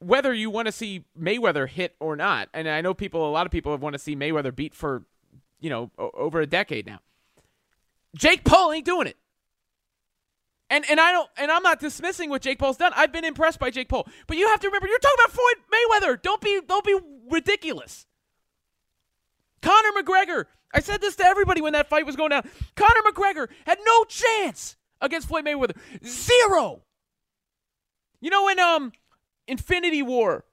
whether 0.00 0.32
you 0.32 0.50
want 0.50 0.66
to 0.66 0.72
see 0.72 1.04
Mayweather 1.18 1.68
hit 1.68 1.96
or 2.00 2.16
not, 2.16 2.48
and 2.54 2.68
I 2.68 2.80
know 2.80 2.94
people, 2.94 3.28
a 3.28 3.32
lot 3.32 3.46
of 3.46 3.52
people 3.52 3.72
have 3.72 3.82
want 3.82 3.94
to 3.94 3.98
see 3.98 4.16
Mayweather 4.16 4.54
beat 4.54 4.74
for, 4.74 5.04
you 5.60 5.70
know, 5.70 5.90
over 5.98 6.40
a 6.40 6.46
decade 6.46 6.86
now. 6.86 7.00
Jake 8.16 8.44
Paul 8.44 8.72
ain't 8.72 8.86
doing 8.86 9.06
it. 9.06 9.16
And 10.70 10.84
and 10.90 11.00
I 11.00 11.12
don't 11.12 11.30
and 11.38 11.50
I'm 11.50 11.62
not 11.62 11.80
dismissing 11.80 12.28
what 12.28 12.42
Jake 12.42 12.58
Paul's 12.58 12.76
done. 12.76 12.92
I've 12.94 13.10
been 13.12 13.24
impressed 13.24 13.58
by 13.58 13.70
Jake 13.70 13.88
Paul. 13.88 14.06
But 14.26 14.36
you 14.36 14.48
have 14.48 14.60
to 14.60 14.66
remember 14.68 14.86
you're 14.86 14.98
talking 14.98 15.24
about 15.24 15.32
Floyd 15.32 15.64
Mayweather. 15.72 16.22
Don't 16.22 16.40
be 16.42 16.60
don't 16.66 16.84
be 16.84 16.98
ridiculous. 17.30 18.06
Conor 19.62 20.02
McGregor. 20.02 20.44
I 20.74 20.80
said 20.80 21.00
this 21.00 21.16
to 21.16 21.24
everybody 21.24 21.60
when 21.60 21.72
that 21.72 21.88
fight 21.88 22.06
was 22.06 22.16
going 22.16 22.30
down. 22.30 22.48
Conor 22.76 23.00
McGregor 23.10 23.48
had 23.66 23.78
no 23.84 24.04
chance 24.04 24.76
against 25.00 25.28
Floyd 25.28 25.44
Mayweather. 25.44 25.76
Zero. 26.04 26.82
You 28.20 28.30
know 28.30 28.44
when 28.44 28.58
um 28.58 28.92
Infinity 29.46 30.02
War, 30.02 30.44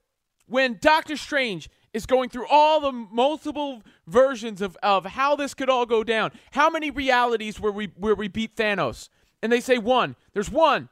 when 0.48 0.78
Doctor 0.80 1.18
Strange 1.18 1.70
is 1.94 2.06
going 2.06 2.30
through 2.30 2.48
all 2.50 2.80
the 2.80 2.92
multiple 2.92 3.82
versions 4.08 4.62
of, 4.62 4.78
of 4.84 5.06
how 5.06 5.36
this 5.36 5.54
could 5.54 5.70
all 5.70 5.86
go 5.86 6.04
down, 6.04 6.32
how 6.52 6.70
many 6.70 6.92
realities 6.92 7.60
where 7.60 7.72
we 7.72 7.88
where 7.98 8.16
we 8.16 8.28
beat 8.28 8.56
Thanos, 8.56 9.10
and 9.42 9.52
they 9.52 9.62
say 9.62 9.78
one. 9.78 10.16
There's 10.34 10.50
one. 10.50 10.90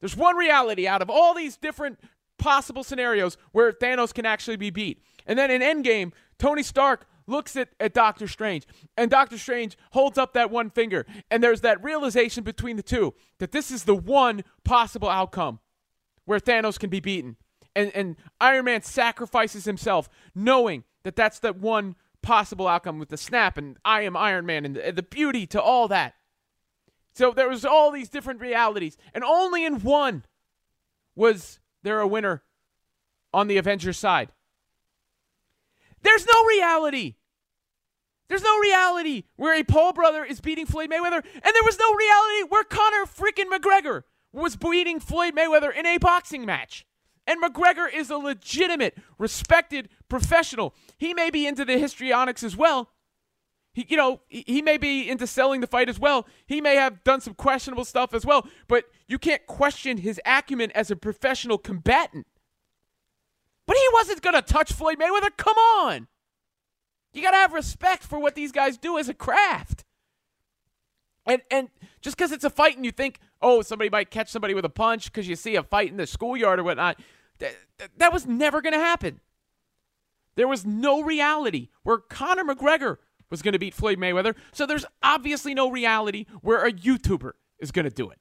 There's 0.00 0.16
one 0.16 0.36
reality 0.36 0.86
out 0.86 1.02
of 1.02 1.10
all 1.10 1.34
these 1.34 1.56
different 1.56 1.98
possible 2.38 2.84
scenarios 2.84 3.36
where 3.52 3.72
Thanos 3.72 4.12
can 4.12 4.26
actually 4.26 4.56
be 4.56 4.70
beat. 4.70 5.02
And 5.26 5.38
then 5.38 5.50
in 5.50 5.62
Endgame, 5.62 6.12
Tony 6.38 6.62
Stark 6.62 7.06
looks 7.26 7.56
at, 7.56 7.68
at 7.80 7.92
Doctor 7.92 8.28
Strange, 8.28 8.66
and 8.96 9.10
Doctor 9.10 9.38
Strange 9.38 9.76
holds 9.90 10.18
up 10.18 10.32
that 10.34 10.50
one 10.50 10.70
finger, 10.70 11.06
and 11.30 11.42
there's 11.42 11.62
that 11.62 11.82
realization 11.82 12.44
between 12.44 12.76
the 12.76 12.82
two 12.82 13.14
that 13.38 13.52
this 13.52 13.70
is 13.70 13.84
the 13.84 13.94
one 13.94 14.44
possible 14.64 15.08
outcome 15.08 15.60
where 16.24 16.38
Thanos 16.38 16.78
can 16.78 16.90
be 16.90 17.00
beaten. 17.00 17.36
And, 17.74 17.90
and 17.94 18.16
Iron 18.40 18.64
Man 18.64 18.82
sacrifices 18.82 19.64
himself, 19.64 20.08
knowing 20.34 20.84
that 21.02 21.16
that's 21.16 21.38
the 21.38 21.52
one 21.52 21.96
possible 22.22 22.66
outcome 22.66 22.98
with 22.98 23.08
the 23.08 23.16
snap 23.16 23.56
and 23.56 23.76
I 23.84 24.02
am 24.02 24.16
Iron 24.16 24.46
Man 24.46 24.64
and 24.64 24.76
the, 24.76 24.92
the 24.92 25.02
beauty 25.02 25.46
to 25.48 25.62
all 25.62 25.86
that. 25.88 26.14
So 27.14 27.30
there 27.30 27.48
was 27.48 27.64
all 27.64 27.90
these 27.92 28.08
different 28.08 28.40
realities, 28.40 28.96
and 29.14 29.24
only 29.24 29.64
in 29.64 29.80
one 29.80 30.24
was 31.14 31.60
there 31.82 32.00
a 32.00 32.06
winner 32.06 32.42
on 33.32 33.46
the 33.46 33.56
Avengers 33.56 33.98
side. 33.98 34.32
There's 36.02 36.26
no 36.26 36.44
reality. 36.44 37.14
There's 38.28 38.42
no 38.42 38.58
reality 38.58 39.24
where 39.36 39.58
a 39.58 39.62
Paul 39.62 39.92
brother 39.92 40.24
is 40.24 40.40
beating 40.40 40.66
Floyd 40.66 40.90
Mayweather, 40.90 41.24
and 41.24 41.54
there 41.54 41.64
was 41.64 41.78
no 41.78 41.94
reality 41.94 42.48
where 42.48 42.64
Conor 42.64 43.06
freaking 43.06 43.50
McGregor 43.52 44.02
was 44.32 44.56
beating 44.56 45.00
Floyd 45.00 45.34
Mayweather 45.34 45.74
in 45.74 45.86
a 45.86 45.98
boxing 45.98 46.44
match. 46.44 46.84
And 47.26 47.42
McGregor 47.42 47.92
is 47.92 48.10
a 48.10 48.18
legitimate, 48.18 48.98
respected 49.18 49.88
professional. 50.08 50.74
He 50.98 51.14
may 51.14 51.30
be 51.30 51.46
into 51.46 51.64
the 51.64 51.78
histrionics 51.78 52.42
as 52.42 52.56
well. 52.56 52.90
He, 53.72 53.86
you 53.88 53.96
know, 53.96 54.20
he, 54.28 54.44
he 54.46 54.62
may 54.62 54.78
be 54.78 55.08
into 55.08 55.26
selling 55.26 55.60
the 55.60 55.66
fight 55.66 55.88
as 55.88 55.98
well. 55.98 56.26
He 56.46 56.60
may 56.60 56.76
have 56.76 57.02
done 57.02 57.20
some 57.20 57.34
questionable 57.34 57.84
stuff 57.84 58.14
as 58.14 58.24
well. 58.24 58.46
But 58.68 58.84
you 59.08 59.18
can't 59.18 59.44
question 59.46 59.98
his 59.98 60.20
acumen 60.24 60.70
as 60.72 60.90
a 60.90 60.96
professional 60.96 61.58
combatant. 61.58 62.26
But 63.66 63.76
he 63.76 63.84
wasn't 63.92 64.22
going 64.22 64.34
to 64.34 64.42
touch 64.42 64.72
Floyd 64.72 64.98
Mayweather. 64.98 65.36
Come 65.36 65.56
on. 65.56 66.06
You 67.12 67.22
got 67.22 67.32
to 67.32 67.38
have 67.38 67.52
respect 67.52 68.02
for 68.02 68.18
what 68.18 68.34
these 68.34 68.52
guys 68.52 68.76
do 68.76 68.98
as 68.98 69.08
a 69.08 69.14
craft. 69.14 69.84
And 71.24 71.42
and 71.50 71.68
just 72.00 72.16
because 72.16 72.30
it's 72.30 72.44
a 72.44 72.50
fight 72.50 72.76
and 72.76 72.84
you 72.84 72.92
think, 72.92 73.18
oh, 73.42 73.62
somebody 73.62 73.90
might 73.90 74.10
catch 74.10 74.30
somebody 74.30 74.54
with 74.54 74.64
a 74.64 74.70
punch 74.70 75.06
because 75.06 75.26
you 75.26 75.34
see 75.34 75.56
a 75.56 75.62
fight 75.62 75.90
in 75.90 75.96
the 75.96 76.06
schoolyard 76.06 76.60
or 76.60 76.64
whatnot, 76.64 77.00
that, 77.38 77.56
that 77.96 78.12
was 78.12 78.26
never 78.26 78.62
going 78.62 78.74
to 78.74 78.78
happen. 78.78 79.20
There 80.36 80.46
was 80.46 80.64
no 80.64 81.02
reality 81.02 81.68
where 81.82 81.98
Conor 81.98 82.44
McGregor 82.44 82.98
was 83.30 83.42
going 83.42 83.52
to 83.52 83.58
beat 83.58 83.74
Floyd 83.74 83.98
Mayweather. 83.98 84.36
So 84.52 84.66
there's 84.66 84.84
obviously 85.02 85.54
no 85.54 85.70
reality 85.70 86.26
where 86.42 86.64
a 86.64 86.72
YouTuber 86.72 87.32
is 87.58 87.72
going 87.72 87.86
to 87.86 87.90
do 87.90 88.10
it. 88.10 88.18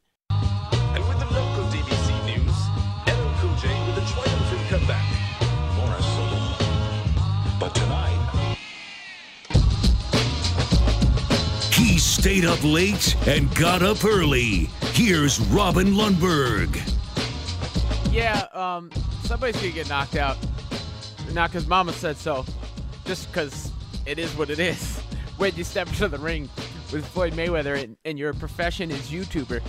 Stayed 12.25 12.43
up 12.43 12.63
late 12.63 13.15
and 13.27 13.53
got 13.53 13.83
up 13.83 14.03
early. 14.03 14.67
Here's 14.93 15.39
Robin 15.41 15.89
Lundberg. 15.93 16.73
Yeah, 18.11 18.47
um, 18.51 18.89
somebody's 19.21 19.61
to 19.61 19.69
get 19.69 19.87
knocked 19.87 20.15
out. 20.15 20.35
Not 21.33 21.51
because 21.51 21.67
Mama 21.67 21.93
said 21.93 22.17
so, 22.17 22.43
just 23.05 23.27
because 23.27 23.71
it 24.07 24.17
is 24.17 24.35
what 24.35 24.49
it 24.49 24.57
is. 24.57 24.99
When 25.37 25.53
you 25.55 25.63
step 25.63 25.87
into 25.87 26.07
the 26.07 26.17
ring 26.17 26.49
with 26.91 27.05
Floyd 27.05 27.33
Mayweather 27.33 27.79
and, 27.79 27.95
and 28.05 28.17
your 28.17 28.33
profession 28.33 28.89
is 28.89 29.11
YouTuber. 29.11 29.61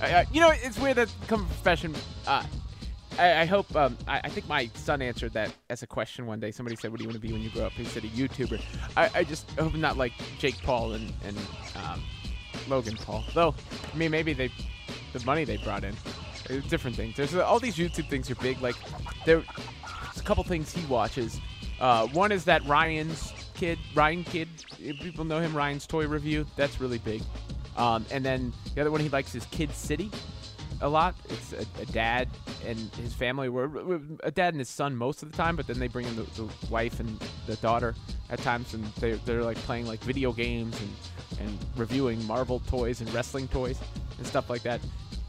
Uh, 0.00 0.24
you 0.32 0.40
know, 0.40 0.50
it's 0.50 0.78
weird 0.78 0.96
that 0.96 1.12
come 1.26 1.44
profession. 1.44 1.94
Uh, 2.26 2.42
I, 3.18 3.42
I 3.42 3.44
hope. 3.44 3.74
Um, 3.74 3.96
I, 4.06 4.20
I 4.24 4.28
think 4.28 4.48
my 4.48 4.70
son 4.74 5.02
answered 5.02 5.32
that 5.32 5.54
as 5.70 5.82
a 5.82 5.86
question 5.86 6.26
one 6.26 6.40
day. 6.40 6.50
Somebody 6.50 6.76
said, 6.76 6.90
"What 6.90 6.98
do 6.98 7.04
you 7.04 7.08
want 7.08 7.20
to 7.20 7.26
be 7.26 7.32
when 7.32 7.42
you 7.42 7.50
grow 7.50 7.66
up?" 7.66 7.72
He 7.72 7.84
said, 7.84 8.04
"A 8.04 8.08
YouTuber." 8.08 8.60
I, 8.96 9.10
I 9.14 9.24
just 9.24 9.50
hope 9.52 9.74
not 9.74 9.96
like 9.96 10.12
Jake 10.38 10.60
Paul 10.62 10.92
and 10.92 11.12
and 11.24 11.36
um, 11.76 12.02
Logan 12.68 12.96
Paul. 12.96 13.24
Though, 13.34 13.54
I 13.92 13.96
mean, 13.96 14.10
maybe 14.10 14.32
they 14.32 14.50
the 15.12 15.24
money 15.24 15.44
they 15.44 15.56
brought 15.58 15.84
in, 15.84 15.94
different 16.68 16.96
things. 16.96 17.16
There's 17.16 17.34
uh, 17.34 17.44
all 17.44 17.60
these 17.60 17.76
YouTube 17.76 18.08
things 18.08 18.30
are 18.30 18.36
big. 18.36 18.60
Like 18.60 18.76
there, 19.24 19.42
there's 20.02 20.20
a 20.20 20.24
couple 20.24 20.44
things 20.44 20.72
he 20.72 20.84
watches. 20.86 21.40
Uh, 21.80 22.06
one 22.08 22.32
is 22.32 22.44
that 22.44 22.64
Ryan's 22.66 23.32
kid, 23.54 23.78
Ryan 23.94 24.24
Kid. 24.24 24.48
People 24.78 25.24
know 25.24 25.40
him. 25.40 25.56
Ryan's 25.56 25.86
Toy 25.86 26.06
Review. 26.06 26.46
That's 26.56 26.80
really 26.80 26.98
big. 26.98 27.22
Um, 27.76 28.06
and 28.10 28.24
then 28.24 28.52
the 28.74 28.80
other 28.80 28.90
one 28.90 29.00
he 29.00 29.08
likes 29.08 29.34
is 29.34 29.44
Kid 29.46 29.70
City 29.72 30.10
a 30.80 30.88
lot. 30.88 31.14
It's 31.28 31.52
a, 31.52 31.64
a 31.80 31.86
dad 31.86 32.28
and 32.66 32.78
his 32.96 33.14
family 33.14 33.48
were 33.48 33.70
a 34.22 34.30
dad 34.30 34.54
and 34.54 34.58
his 34.58 34.68
son 34.68 34.96
most 34.96 35.22
of 35.22 35.30
the 35.30 35.36
time, 35.36 35.56
but 35.56 35.66
then 35.66 35.78
they 35.78 35.88
bring 35.88 36.06
in 36.06 36.16
the, 36.16 36.22
the 36.22 36.48
wife 36.68 37.00
and 37.00 37.18
the 37.46 37.56
daughter 37.56 37.94
at 38.30 38.40
times, 38.40 38.74
and 38.74 38.84
they 38.96 39.12
they're 39.24 39.42
like 39.42 39.56
playing 39.58 39.86
like 39.86 40.00
video 40.00 40.32
games 40.32 40.78
and 40.80 41.48
and 41.48 41.58
reviewing 41.76 42.24
Marvel 42.26 42.60
toys 42.66 43.00
and 43.00 43.12
wrestling 43.12 43.48
toys 43.48 43.78
and 44.18 44.26
stuff 44.26 44.50
like 44.50 44.62
that. 44.62 44.80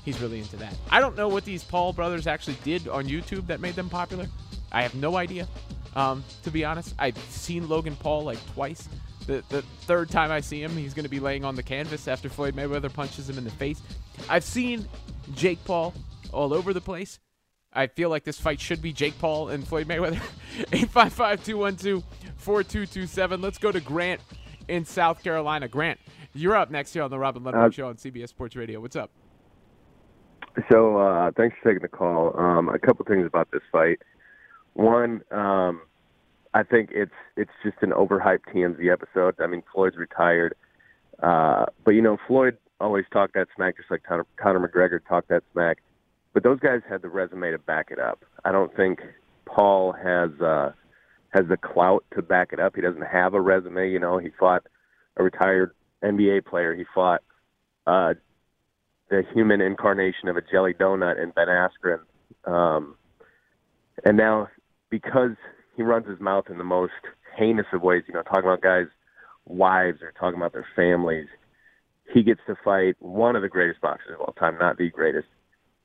He's 0.06 0.22
really 0.22 0.40
into 0.40 0.56
that. 0.58 0.74
I 0.90 1.00
don't 1.00 1.18
know 1.18 1.28
what 1.28 1.44
these 1.44 1.64
Paul 1.64 1.92
brothers 1.92 2.28
actually 2.28 2.58
did 2.64 2.88
on 2.88 3.06
YouTube 3.06 3.48
that 3.48 3.60
made 3.60 3.76
them 3.76 3.90
popular. 3.90 4.28
I 4.72 4.82
have 4.84 4.96
no 4.96 5.18
idea. 5.18 5.48
Um, 5.96 6.24
to 6.44 6.52
be 6.52 6.64
honest, 6.64 6.96
I've 7.00 7.18
seen 7.30 7.68
Logan 7.68 7.96
Paul 7.96 8.24
like 8.24 8.40
twice. 8.54 8.88
The, 9.26 9.44
the 9.50 9.62
third 9.82 10.10
time 10.10 10.32
I 10.32 10.40
see 10.40 10.64
him, 10.64 10.72
he's 10.78 10.94
going 10.94 11.04
to 11.04 11.10
be 11.10 11.20
laying 11.20 11.44
on 11.44 11.56
the 11.56 11.64
canvas 11.64 12.08
after 12.08 12.30
Floyd 12.30 12.56
Mayweather 12.56 12.94
punches 12.94 13.30
him 13.30 13.38
in 13.38 13.44
the 13.44 13.52
face. 13.52 13.82
I've 14.30 14.46
seen 14.46 14.88
Jake 15.36 15.64
Paul 15.66 15.94
all 16.32 16.54
over 16.54 16.74
the 16.74 16.82
place. 16.82 17.20
I 17.74 17.88
feel 17.88 18.10
like 18.10 18.24
this 18.24 18.40
fight 18.40 18.60
should 18.60 18.82
be 18.82 18.92
Jake 18.94 19.20
Paul 19.20 19.50
and 19.50 19.68
Floyd 19.68 19.88
Mayweather. 19.88 20.22
855 20.72 21.44
212 21.44 22.04
4227. 22.38 23.42
Let's 23.42 23.58
go 23.58 23.72
to 23.72 23.80
Grant 23.80 24.22
in 24.68 24.86
South 24.86 25.22
Carolina. 25.24 25.68
Grant, 25.68 26.00
you're 26.34 26.56
up 26.56 26.72
next 26.72 26.94
here 26.94 27.04
on 27.04 27.12
the 27.12 27.20
Robin 27.20 27.44
Lundberg 27.44 27.68
Uh, 27.68 27.72
Show 27.72 27.88
on 27.88 27.96
CBS 27.96 28.30
Sports 28.30 28.56
Radio. 28.56 28.80
What's 28.80 28.96
up? 28.96 29.12
So 30.72 30.98
uh, 30.98 31.32
thanks 31.38 31.56
for 31.62 31.70
taking 31.70 31.84
the 31.84 31.88
call. 31.88 32.38
Um, 32.40 32.70
a 32.70 32.80
couple 32.80 33.06
things 33.06 33.28
about 33.28 33.50
this 33.52 33.62
fight. 33.72 34.00
One, 34.74 35.22
um, 35.32 35.82
I 36.54 36.64
think 36.64 36.90
it's 36.92 37.12
it's 37.36 37.52
just 37.64 37.78
an 37.82 37.92
overhyped 37.92 38.46
TMZ 38.54 38.92
episode. 38.92 39.36
I 39.40 39.48
mean, 39.48 39.62
Floyd's 39.72 39.98
retired, 39.98 40.56
uh, 41.22 41.66
but 41.84 41.92
you 41.92 42.02
know, 42.02 42.18
Floyd 42.28 42.58
always 42.80 43.06
talked 43.12 43.34
that 43.34 43.48
smack, 43.56 43.78
just 43.78 43.90
like 43.92 44.04
Conor, 44.04 44.26
Conor 44.38 44.68
McGregor 44.68 45.00
talked 45.08 45.30
that 45.30 45.44
smack. 45.54 45.78
But 46.34 46.44
those 46.44 46.60
guys 46.60 46.82
had 46.88 47.02
the 47.02 47.10
resume 47.10 47.52
to 47.52 47.58
back 47.58 47.88
it 47.90 48.00
up. 48.00 48.24
I 48.46 48.52
don't 48.52 48.76
think 48.76 49.00
Paul 49.46 49.92
has 49.94 50.30
uh, 50.42 50.72
has 51.30 51.46
the 51.48 51.58
clout 51.58 52.06
to 52.16 52.22
back 52.22 52.50
it 52.54 52.60
up. 52.60 52.76
He 52.76 52.82
doesn't 52.82 53.02
have 53.02 53.34
a 53.34 53.42
resume. 53.42 53.90
You 53.90 54.00
know, 54.00 54.18
he 54.18 54.30
fought 54.40 54.64
a 55.18 55.24
retired 55.24 55.72
NBA 56.04 56.46
player. 56.46 56.76
He 56.76 56.86
fought 56.94 57.22
uh, 57.88 58.14
the 59.10 59.24
human 59.34 59.62
incarnation 59.62 60.28
of 60.28 60.38
a 60.38 60.42
jelly 60.42 60.74
donut 60.74 61.22
in 61.22 61.32
Ben 61.32 61.48
Askren. 61.48 62.00
Um, 62.46 62.96
and 64.06 64.18
now, 64.18 64.50
because 64.90 65.32
he 65.76 65.84
runs 65.84 66.08
his 66.08 66.20
mouth 66.20 66.46
in 66.50 66.58
the 66.58 66.64
most 66.64 66.94
heinous 67.38 67.66
of 67.74 67.82
ways, 67.82 68.04
you 68.08 68.14
know, 68.14 68.24
talking 68.24 68.44
about 68.44 68.62
guys' 68.62 68.88
wives 69.46 70.02
or 70.02 70.12
talking 70.20 70.38
about 70.38 70.54
their 70.54 70.68
families, 70.76 71.28
he 72.14 72.24
gets 72.24 72.42
to 72.48 72.56
fight 72.64 72.96
one 73.00 73.36
of 73.36 73.42
the 73.42 73.50
greatest 73.50 73.82
boxers 73.82 74.14
of 74.14 74.22
all 74.22 74.34
time, 74.34 74.58
not 74.60 74.78
the 74.78 74.90
greatest. 74.90 75.28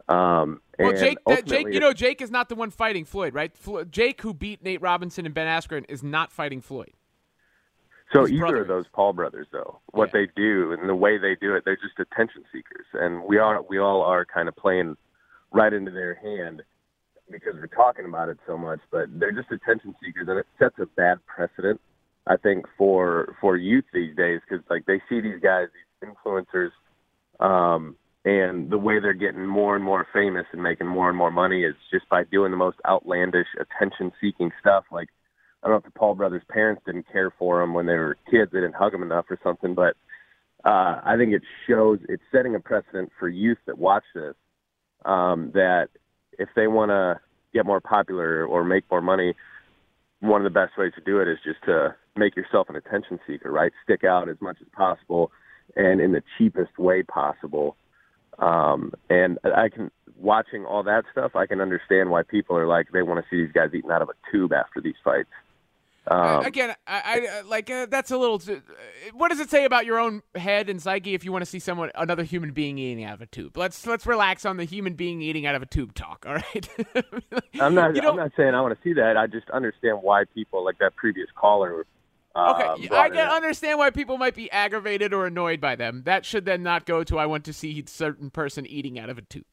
Um, 0.08 0.60
Well, 0.78 0.92
Jake, 0.92 1.18
that, 1.26 1.46
Jake, 1.46 1.68
you 1.72 1.80
know, 1.80 1.92
Jake 1.92 2.20
is 2.20 2.30
not 2.30 2.48
the 2.48 2.54
one 2.54 2.70
fighting 2.70 3.04
Floyd, 3.04 3.34
right? 3.34 3.56
Flo- 3.56 3.84
Jake, 3.84 4.20
who 4.22 4.34
beat 4.34 4.62
Nate 4.62 4.82
Robinson 4.82 5.26
and 5.26 5.34
Ben 5.34 5.46
Askren, 5.46 5.84
is 5.88 6.02
not 6.02 6.32
fighting 6.32 6.60
Floyd. 6.60 6.92
So 8.12 8.22
his 8.22 8.32
either 8.32 8.40
brother 8.40 8.62
of 8.62 8.68
those 8.68 8.84
Paul 8.92 9.12
brothers, 9.14 9.46
though, 9.52 9.80
what 9.92 10.12
they 10.12 10.28
do 10.36 10.72
and 10.72 10.88
the 10.88 10.94
way 10.94 11.18
they 11.18 11.34
do 11.34 11.54
it, 11.54 11.64
they're 11.64 11.76
just 11.76 11.98
attention 11.98 12.44
seekers, 12.52 12.84
and 12.92 13.24
we 13.24 13.38
are 13.38 13.62
we 13.62 13.78
all 13.78 14.02
are 14.02 14.24
kind 14.24 14.48
of 14.48 14.56
playing 14.56 14.96
right 15.50 15.72
into 15.72 15.90
their 15.90 16.14
hand 16.14 16.62
because 17.30 17.54
we're 17.54 17.68
talking 17.68 18.04
about 18.04 18.28
it 18.28 18.38
so 18.46 18.58
much. 18.58 18.80
But 18.90 19.08
they're 19.18 19.32
just 19.32 19.50
attention 19.50 19.94
seekers, 20.04 20.28
and 20.28 20.38
it 20.38 20.46
sets 20.58 20.74
a 20.78 20.86
bad 20.86 21.20
precedent, 21.26 21.80
I 22.26 22.36
think, 22.36 22.66
for 22.76 23.34
for 23.40 23.56
youth 23.56 23.84
these 23.94 24.14
days 24.14 24.40
because 24.46 24.62
like 24.68 24.84
they 24.84 25.00
see 25.08 25.22
these 25.22 25.40
guys, 25.40 25.68
these 25.72 25.88
influencers, 26.02 26.70
um, 27.40 27.96
and 28.24 28.70
the 28.70 28.78
way 28.78 29.00
they're 29.00 29.12
getting 29.12 29.46
more 29.46 29.74
and 29.74 29.84
more 29.84 30.06
famous 30.12 30.46
and 30.52 30.62
making 30.62 30.86
more 30.86 31.08
and 31.08 31.18
more 31.18 31.30
money 31.30 31.64
is 31.64 31.74
just 31.92 32.08
by 32.08 32.24
doing 32.24 32.50
the 32.50 32.56
most 32.56 32.78
outlandish, 32.86 33.48
attention-seeking 33.60 34.50
stuff, 34.60 34.84
like. 34.90 35.08
I 35.64 35.68
don't 35.68 35.74
know 35.74 35.78
if 35.78 35.94
the 35.94 35.96
Paul 35.96 36.16
brothers' 36.16 36.42
parents 36.48 36.82
didn't 36.84 37.06
care 37.12 37.32
for 37.38 37.60
them 37.60 37.72
when 37.72 37.86
they 37.86 37.94
were 37.94 38.16
kids; 38.28 38.50
they 38.50 38.58
didn't 38.58 38.74
hug 38.74 38.90
them 38.90 39.04
enough 39.04 39.26
or 39.30 39.38
something. 39.44 39.76
But 39.76 39.94
uh, 40.64 41.00
I 41.04 41.14
think 41.16 41.32
it 41.32 41.42
shows 41.68 42.00
it's 42.08 42.22
setting 42.32 42.56
a 42.56 42.60
precedent 42.60 43.10
for 43.16 43.28
youth 43.28 43.58
that 43.66 43.78
watch 43.78 44.02
this 44.12 44.34
um, 45.04 45.50
that 45.54 45.88
if 46.38 46.48
they 46.54 46.66
want 46.66 46.90
to 46.90 47.20
get 47.52 47.66
more 47.66 47.80
popular 47.80 48.44
or 48.46 48.64
make 48.64 48.84
more 48.90 49.02
money, 49.02 49.34
one 50.20 50.40
of 50.40 50.44
the 50.44 50.58
best 50.58 50.78
ways 50.78 50.92
to 50.94 51.00
do 51.02 51.20
it 51.20 51.28
is 51.28 51.38
just 51.44 51.62
to 51.64 51.94
make 52.16 52.36
yourself 52.36 52.68
an 52.68 52.76
attention 52.76 53.18
seeker, 53.26 53.50
right? 53.50 53.72
Stick 53.84 54.04
out 54.04 54.28
as 54.28 54.36
much 54.40 54.56
as 54.60 54.68
possible 54.72 55.30
and 55.76 56.00
in 56.00 56.12
the 56.12 56.22
cheapest 56.38 56.78
way 56.78 57.02
possible. 57.02 57.76
Um, 58.38 58.92
and 59.10 59.38
I 59.44 59.68
can 59.68 59.90
watching 60.16 60.64
all 60.64 60.82
that 60.84 61.04
stuff, 61.12 61.36
I 61.36 61.46
can 61.46 61.60
understand 61.60 62.10
why 62.10 62.22
people 62.22 62.56
are 62.56 62.66
like 62.66 62.92
they 62.92 63.02
want 63.02 63.24
to 63.24 63.30
see 63.30 63.44
these 63.44 63.52
guys 63.52 63.70
eating 63.74 63.90
out 63.90 64.02
of 64.02 64.08
a 64.08 64.14
tube 64.30 64.52
after 64.52 64.80
these 64.80 64.94
fights. 65.04 65.28
Um, 66.08 66.44
Again, 66.44 66.74
I, 66.86 67.02
I 67.04 67.40
like 67.42 67.70
uh, 67.70 67.86
that's 67.86 68.10
a 68.10 68.18
little. 68.18 68.40
Too, 68.40 68.54
uh, 68.56 69.10
what 69.14 69.28
does 69.28 69.38
it 69.38 69.50
say 69.50 69.64
about 69.64 69.86
your 69.86 70.00
own 70.00 70.22
head 70.34 70.68
and 70.68 70.82
psyche 70.82 71.14
if 71.14 71.24
you 71.24 71.30
want 71.30 71.42
to 71.42 71.50
see 71.50 71.60
someone, 71.60 71.92
another 71.94 72.24
human 72.24 72.50
being 72.50 72.76
eating 72.76 73.04
out 73.04 73.14
of 73.14 73.20
a 73.20 73.26
tube? 73.26 73.56
Let's 73.56 73.86
let's 73.86 74.04
relax 74.04 74.44
on 74.44 74.56
the 74.56 74.64
human 74.64 74.94
being 74.94 75.22
eating 75.22 75.46
out 75.46 75.54
of 75.54 75.62
a 75.62 75.66
tube 75.66 75.94
talk. 75.94 76.24
All 76.26 76.34
right. 76.34 76.68
I'm 77.60 77.74
not. 77.74 77.96
I'm 77.96 78.16
not 78.16 78.32
saying 78.36 78.52
I 78.52 78.60
want 78.60 78.76
to 78.76 78.82
see 78.82 78.94
that. 78.94 79.16
I 79.16 79.28
just 79.28 79.48
understand 79.50 79.98
why 80.02 80.24
people 80.34 80.64
like 80.64 80.78
that 80.78 80.96
previous 80.96 81.28
caller. 81.36 81.86
Uh, 82.34 82.74
Okay, 82.74 82.88
I 82.96 83.10
can 83.10 83.28
understand 83.28 83.78
why 83.78 83.90
people 83.90 84.16
might 84.16 84.34
be 84.34 84.50
aggravated 84.50 85.12
or 85.12 85.26
annoyed 85.26 85.60
by 85.60 85.76
them. 85.76 86.02
That 86.04 86.24
should 86.24 86.44
then 86.44 86.62
not 86.62 86.86
go 86.86 87.04
to 87.04 87.18
I 87.18 87.26
want 87.26 87.44
to 87.44 87.52
see 87.52 87.84
certain 87.86 88.30
person 88.30 88.66
eating 88.66 88.98
out 88.98 89.10
of 89.10 89.18
a 89.18 89.22
tube. 89.22 89.44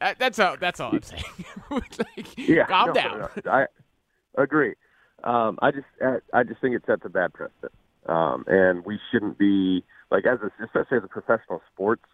Uh, 0.00 0.14
that's 0.18 0.38
all. 0.38 0.56
That's 0.58 0.80
all 0.80 0.94
I'm 0.94 1.02
saying. 1.04 1.22
Like, 1.70 2.36
Yeah, 2.48 2.66
calm 2.66 2.88
no, 2.88 2.92
down. 2.94 3.28
no, 3.44 3.50
I 3.50 3.66
agree. 4.36 4.74
Um, 5.24 5.58
I 5.62 5.70
just, 5.72 5.86
I, 6.00 6.18
I 6.32 6.42
just 6.44 6.60
think 6.60 6.76
it 6.76 6.82
sets 6.86 7.02
a 7.04 7.08
bad 7.08 7.32
precedent, 7.32 7.72
um, 8.06 8.44
and 8.46 8.84
we 8.84 9.00
shouldn't 9.10 9.36
be 9.36 9.82
like 10.12 10.24
as 10.26 10.38
a, 10.42 10.64
especially 10.64 10.98
as 10.98 11.04
a 11.04 11.08
professional 11.08 11.60
sports 11.72 12.04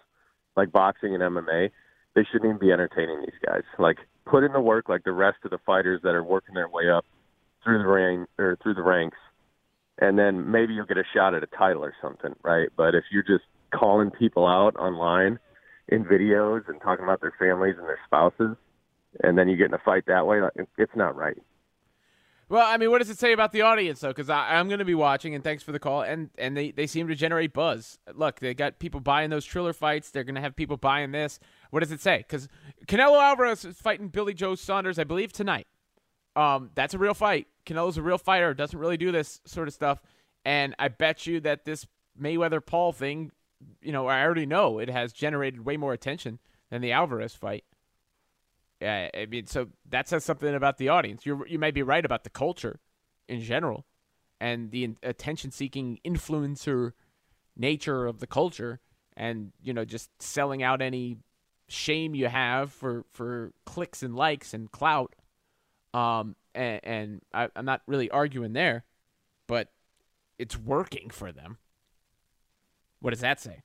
like 0.57 0.73
boxing 0.73 1.15
and 1.15 1.23
MMA, 1.23 1.71
they 2.15 2.25
shouldn't 2.25 2.45
even 2.49 2.59
be 2.59 2.73
entertaining 2.73 3.21
these 3.21 3.39
guys. 3.45 3.63
Like 3.79 3.99
put 4.25 4.45
in 4.45 4.53
the 4.53 4.61
work 4.61 4.89
like 4.89 5.05
the 5.05 5.13
rest 5.13 5.39
of 5.45 5.51
the 5.51 5.59
fighters 5.67 6.01
that 6.03 6.15
are 6.15 6.25
working 6.25 6.55
their 6.55 6.69
way 6.69 6.89
up 6.89 7.05
through 7.65 7.79
the 7.79 7.89
ring 7.89 8.27
or 8.39 8.57
through 8.63 8.75
the 8.75 8.83
ranks, 8.83 9.17
and 9.99 10.19
then 10.19 10.51
maybe 10.51 10.75
you'll 10.75 10.87
get 10.87 10.99
a 10.99 11.05
shot 11.15 11.35
at 11.35 11.43
a 11.43 11.47
title 11.47 11.85
or 11.85 11.95
something, 12.03 12.35
right? 12.43 12.69
But 12.77 12.95
if 12.95 13.05
you're 13.11 13.23
just 13.23 13.45
calling 13.73 14.11
people 14.11 14.47
out 14.47 14.77
online 14.77 15.39
in 15.89 16.05
videos 16.05 16.69
and 16.69 16.81
talking 16.81 17.05
about 17.05 17.21
their 17.21 17.35
families 17.39 17.77
and 17.79 17.87
their 17.87 17.99
spouses, 18.07 18.57
and 19.23 19.39
then 19.39 19.49
you 19.49 19.57
get 19.57 19.67
in 19.67 19.75
a 19.75 19.79
fight 19.79 20.05
that 20.07 20.27
way, 20.27 20.41
it's 20.79 20.97
not 20.97 21.17
right. 21.17 21.39
Well, 22.49 22.67
I 22.67 22.77
mean, 22.77 22.91
what 22.91 22.99
does 22.99 23.09
it 23.09 23.19
say 23.19 23.33
about 23.33 23.53
the 23.53 23.63
audience 23.63 24.01
though? 24.01 24.09
Because 24.09 24.29
I'm 24.29 24.69
going 24.69 24.79
to 24.79 24.85
be 24.85 24.95
watching, 24.95 25.35
and 25.35 25.43
thanks 25.43 25.63
for 25.63 25.73
the 25.73 25.79
call. 25.79 26.03
And 26.03 26.31
and 26.37 26.57
they, 26.57 26.73
they 26.73 26.87
seem 26.87 27.09
to 27.09 27.15
generate 27.15 27.55
buzz. 27.55 27.99
Look, 28.15 28.41
they 28.41 28.53
got 28.53 28.79
people 28.79 29.01
buying 29.01 29.31
those 29.31 29.47
Triller 29.47 29.73
fights. 29.73 30.11
They're 30.11 30.25
going 30.25 30.35
to 30.35 30.41
have 30.43 30.55
people 30.55 30.77
buying 30.77 31.13
this. 31.13 31.41
What 31.71 31.81
does 31.81 31.91
it 31.91 32.01
say? 32.01 32.19
Because 32.19 32.49
Canelo 32.87 33.21
Alvarez 33.21 33.65
is 33.65 33.77
fighting 33.79 34.09
Billy 34.09 34.35
Joe 34.35 34.55
Saunders, 34.55 34.99
I 34.99 35.05
believe, 35.05 35.33
tonight. 35.33 35.67
Um, 36.37 36.71
that's 36.75 36.93
a 36.93 36.99
real 36.99 37.15
fight. 37.15 37.47
Canelo's 37.67 37.97
a 37.97 38.03
real 38.03 38.19
fighter. 38.19 38.55
Doesn't 38.55 38.79
really 38.79 38.97
do 38.97 39.13
this 39.13 39.41
sort 39.45 39.69
of 39.69 39.75
stuff. 39.75 40.03
And 40.45 40.75
I 40.79 40.89
bet 40.89 41.27
you 41.27 41.41
that 41.41 41.65
this 41.65 41.87
Mayweather 42.21 42.65
Paul 42.65 42.93
thing, 42.93 43.33
you 43.81 43.93
know, 43.93 44.07
I 44.07 44.23
already 44.23 44.47
know 44.47 44.79
it 44.79 44.91
has 44.91 45.13
generated 45.13 45.65
way 45.65 45.77
more 45.77 45.93
attention 45.93 46.39
than 46.71 46.83
the 46.83 46.93
Alvarez 46.93 47.35
fight. 47.35 47.65
Yeah, 48.81 49.09
I 49.15 49.27
mean, 49.27 49.47
so 49.47 49.69
that 49.89 50.09
says 50.09 50.25
something 50.25 50.55
about 50.55 50.77
the 50.77 50.91
audience. 50.91 51.25
You 51.25 51.45
you 51.49 51.59
may 51.59 51.71
be 51.71 51.83
right 51.83 52.05
about 52.05 52.25
the 52.25 52.31
culture 52.31 52.81
in 53.29 53.41
general, 53.41 53.87
and 54.41 54.71
the 54.71 54.97
attention-seeking 55.03 56.01
influencer 56.05 56.93
nature 57.57 58.07
of 58.07 58.19
the 58.19 58.27
culture, 58.27 58.81
and 59.17 59.53
you 59.63 59.73
know, 59.73 59.85
just 59.85 60.11
selling 60.21 60.63
out 60.63 60.83
any 60.83 61.17
shame 61.69 62.15
you 62.15 62.27
have 62.29 62.73
for 62.73 63.05
for 63.11 63.53
clicks 63.65 64.03
and 64.03 64.15
likes 64.15 64.53
and 64.53 64.71
clout. 64.71 65.15
Um, 65.95 66.37
and, 66.55 66.81
and 66.85 67.23
I, 67.33 67.49
I'm 67.57 67.65
not 67.65 67.83
really 67.87 68.11
arguing 68.11 68.53
there, 68.53 68.85
but 69.47 69.69
it's 70.39 70.57
working 70.57 71.11
for 71.11 71.33
them. 71.33 71.59
What 73.01 73.11
does 73.11 73.21
that 73.21 73.41
say? 73.41 73.63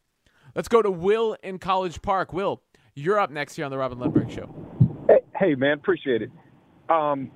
Let's 0.55 0.67
go 0.67 0.81
to 0.81 0.91
Will 0.91 1.37
in 1.43 1.59
College 1.59 2.01
Park. 2.01 2.33
Will, 2.33 2.61
you're 2.95 3.19
up 3.19 3.31
next 3.31 3.55
here 3.55 3.65
on 3.65 3.71
the 3.71 3.77
Robin 3.77 3.97
Lundberg 3.97 4.29
Show. 4.29 4.53
Hey, 5.07 5.19
hey 5.35 5.55
man, 5.55 5.73
appreciate 5.73 6.21
it. 6.21 6.31
Um, 6.89 7.31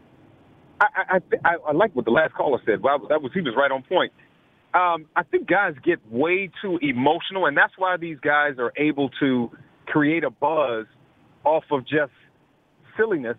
I, 0.82 0.88
I, 0.96 1.20
I, 1.46 1.56
I 1.70 1.72
like 1.72 1.96
what 1.96 2.06
the 2.06 2.12
last 2.12 2.34
caller 2.34 2.60
said. 2.66 2.82
Well, 2.82 3.00
that 3.10 3.22
was 3.22 3.32
he 3.34 3.42
was 3.42 3.54
right 3.56 3.72
on 3.72 3.84
point. 3.84 4.12
Um, 4.74 5.06
I 5.16 5.22
think 5.24 5.48
guys 5.48 5.76
get 5.84 6.00
way 6.12 6.50
too 6.62 6.80
emotional, 6.82 7.46
and 7.46 7.56
that's 7.56 7.74
why 7.78 7.96
these 7.98 8.18
guys 8.20 8.54
are 8.58 8.74
able 8.76 9.10
to 9.20 9.52
create 9.86 10.24
a 10.24 10.32
buzz 10.32 10.88
off 11.44 11.64
of 11.72 11.84
just 11.84 12.12
silliness 12.98 13.38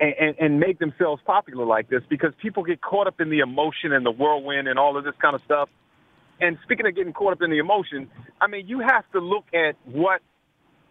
and, 0.00 0.34
and, 0.38 0.60
make 0.60 0.78
themselves 0.78 1.20
popular 1.26 1.64
like 1.64 1.88
this 1.88 2.02
because 2.08 2.32
people 2.40 2.62
get 2.62 2.80
caught 2.80 3.06
up 3.06 3.20
in 3.20 3.30
the 3.30 3.40
emotion 3.40 3.92
and 3.92 4.06
the 4.06 4.10
whirlwind 4.10 4.68
and 4.68 4.78
all 4.78 4.96
of 4.96 5.04
this 5.04 5.14
kind 5.20 5.34
of 5.34 5.42
stuff. 5.44 5.68
And 6.40 6.56
speaking 6.62 6.86
of 6.86 6.94
getting 6.94 7.12
caught 7.12 7.32
up 7.32 7.42
in 7.42 7.50
the 7.50 7.58
emotion, 7.58 8.08
I 8.40 8.46
mean, 8.46 8.68
you 8.68 8.80
have 8.80 9.10
to 9.12 9.18
look 9.18 9.44
at 9.52 9.74
what 9.84 10.20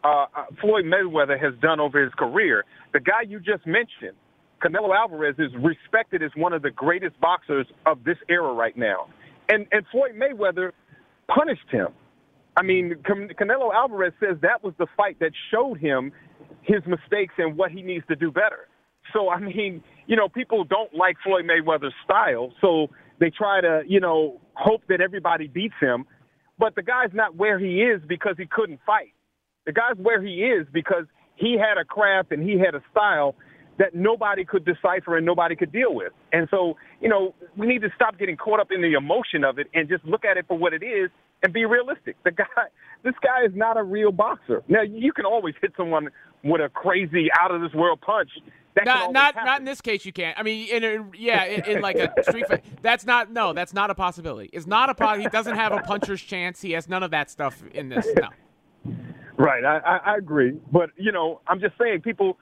uh, 0.03 0.25
uh, 0.35 0.45
Floyd 0.59 0.85
Mayweather 0.85 1.39
has 1.39 1.53
done 1.61 1.79
over 1.79 2.03
his 2.03 2.13
career. 2.13 2.65
The 2.93 2.99
guy 2.99 3.21
you 3.27 3.39
just 3.39 3.65
mentioned, 3.65 4.17
Canelo 4.61 4.95
Alvarez, 4.95 5.35
is 5.37 5.51
respected 5.55 6.21
as 6.21 6.31
one 6.35 6.51
of 6.51 6.61
the 6.61 6.71
greatest 6.71 7.19
boxers 7.21 7.67
of 7.85 8.03
this 8.03 8.17
era 8.27 8.53
right 8.53 8.75
now. 8.75 9.07
And, 9.49 9.67
and 9.71 9.85
Floyd 9.91 10.11
Mayweather 10.15 10.71
punished 11.33 11.69
him. 11.71 11.87
I 12.57 12.63
mean, 12.63 12.95
Can- 13.05 13.29
Canelo 13.29 13.73
Alvarez 13.73 14.13
says 14.19 14.37
that 14.41 14.63
was 14.63 14.73
the 14.77 14.87
fight 14.97 15.19
that 15.19 15.31
showed 15.51 15.75
him 15.75 16.11
his 16.63 16.81
mistakes 16.85 17.35
and 17.37 17.55
what 17.55 17.71
he 17.71 17.81
needs 17.81 18.05
to 18.07 18.15
do 18.15 18.31
better. 18.31 18.66
So, 19.13 19.29
I 19.29 19.39
mean, 19.39 19.83
you 20.07 20.15
know, 20.15 20.29
people 20.29 20.63
don't 20.63 20.93
like 20.93 21.17
Floyd 21.23 21.45
Mayweather's 21.45 21.93
style, 22.03 22.53
so 22.61 22.87
they 23.19 23.29
try 23.29 23.61
to, 23.61 23.81
you 23.87 23.99
know, 23.99 24.39
hope 24.53 24.81
that 24.89 25.01
everybody 25.01 25.47
beats 25.47 25.75
him. 25.79 26.05
But 26.59 26.75
the 26.75 26.81
guy's 26.81 27.13
not 27.13 27.35
where 27.35 27.59
he 27.59 27.81
is 27.81 28.01
because 28.07 28.35
he 28.37 28.45
couldn't 28.47 28.79
fight. 28.85 29.13
The 29.65 29.73
guy's 29.73 29.97
where 29.97 30.21
he 30.21 30.43
is 30.43 30.65
because 30.71 31.05
he 31.35 31.57
had 31.57 31.79
a 31.79 31.85
craft 31.85 32.31
and 32.31 32.41
he 32.41 32.57
had 32.57 32.73
a 32.73 32.81
style 32.91 33.35
that 33.77 33.93
nobody 33.93 34.43
could 34.43 34.65
decipher 34.65 35.17
and 35.17 35.25
nobody 35.25 35.55
could 35.55 35.71
deal 35.71 35.93
with. 35.93 36.11
And 36.33 36.47
so, 36.49 36.77
you 36.99 37.09
know, 37.09 37.35
we 37.55 37.67
need 37.67 37.81
to 37.81 37.89
stop 37.95 38.17
getting 38.17 38.35
caught 38.35 38.59
up 38.59 38.69
in 38.71 38.81
the 38.81 38.93
emotion 38.93 39.43
of 39.43 39.59
it 39.59 39.67
and 39.73 39.87
just 39.87 40.03
look 40.03 40.25
at 40.25 40.37
it 40.37 40.45
for 40.47 40.57
what 40.57 40.73
it 40.73 40.83
is 40.83 41.11
and 41.43 41.53
be 41.53 41.65
realistic. 41.65 42.15
The 42.23 42.31
guy, 42.31 42.45
this 43.03 43.13
guy 43.21 43.45
is 43.45 43.51
not 43.55 43.77
a 43.77 43.83
real 43.83 44.11
boxer. 44.11 44.63
Now, 44.67 44.81
you 44.81 45.13
can 45.13 45.25
always 45.25 45.53
hit 45.61 45.73
someone 45.77 46.09
with 46.43 46.61
a 46.61 46.69
crazy 46.69 47.27
out 47.39 47.51
of 47.53 47.61
this 47.61 47.73
world 47.73 48.01
punch. 48.01 48.29
That 48.77 48.85
not 48.85 49.11
not 49.11 49.33
happen. 49.33 49.45
not 49.45 49.59
in 49.59 49.65
this 49.65 49.81
case. 49.81 50.05
You 50.05 50.13
can't. 50.13 50.37
I 50.37 50.43
mean, 50.43 50.69
in 50.69 50.83
a, 50.83 51.05
yeah, 51.17 51.45
in, 51.45 51.65
in, 51.65 51.81
like 51.81 51.97
a 51.97 52.11
street 52.23 52.47
fight. 52.47 52.63
That's 52.81 53.05
not 53.05 53.31
no. 53.31 53.53
That's 53.53 53.73
not 53.73 53.89
a 53.89 53.95
possibility. 53.95 54.49
It's 54.53 54.67
not 54.67 54.89
a 54.89 54.93
possibility. 54.93 55.23
He 55.23 55.29
doesn't 55.29 55.55
have 55.55 55.71
a 55.71 55.81
puncher's 55.81 56.21
chance. 56.21 56.61
He 56.61 56.71
has 56.73 56.87
none 56.87 57.01
of 57.01 57.11
that 57.11 57.31
stuff 57.31 57.63
in 57.73 57.89
this. 57.89 58.07
No. 58.15 58.29
Right, 59.37 59.63
I, 59.63 59.77
I, 59.77 59.97
I 60.13 60.17
agree, 60.17 60.59
but 60.71 60.89
you 60.95 61.11
know, 61.11 61.41
I'm 61.47 61.59
just 61.59 61.77
saying, 61.79 62.01
people, 62.01 62.37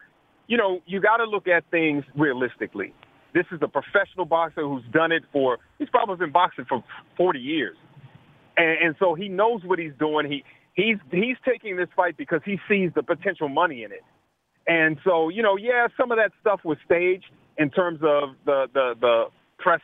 you 0.47 0.57
know, 0.57 0.79
you 0.85 1.01
got 1.01 1.17
to 1.17 1.25
look 1.25 1.45
at 1.47 1.69
things 1.69 2.05
realistically. 2.15 2.93
This 3.33 3.45
is 3.51 3.59
a 3.61 3.67
professional 3.67 4.25
boxer 4.25 4.61
who's 4.61 4.85
done 4.93 5.11
it 5.11 5.23
for. 5.33 5.57
He's 5.77 5.89
probably 5.89 6.15
been 6.15 6.31
boxing 6.31 6.63
for 6.63 6.83
40 7.17 7.39
years, 7.39 7.75
and, 8.55 8.77
and 8.81 8.95
so 8.97 9.13
he 9.13 9.27
knows 9.27 9.61
what 9.65 9.77
he's 9.77 9.91
doing. 9.99 10.31
He 10.31 10.43
he's 10.73 10.97
he's 11.11 11.35
taking 11.45 11.75
this 11.75 11.89
fight 11.97 12.15
because 12.15 12.39
he 12.45 12.59
sees 12.69 12.91
the 12.95 13.03
potential 13.03 13.49
money 13.49 13.83
in 13.83 13.91
it. 13.91 14.03
And 14.67 14.97
so, 15.03 15.29
you 15.29 15.43
know, 15.43 15.57
yeah, 15.57 15.87
some 15.97 16.11
of 16.11 16.17
that 16.17 16.31
stuff 16.41 16.61
was 16.63 16.77
staged 16.85 17.25
in 17.57 17.69
terms 17.69 17.99
of 18.01 18.29
the 18.45 18.67
the 18.73 18.93
the 18.99 19.25
press 19.59 19.81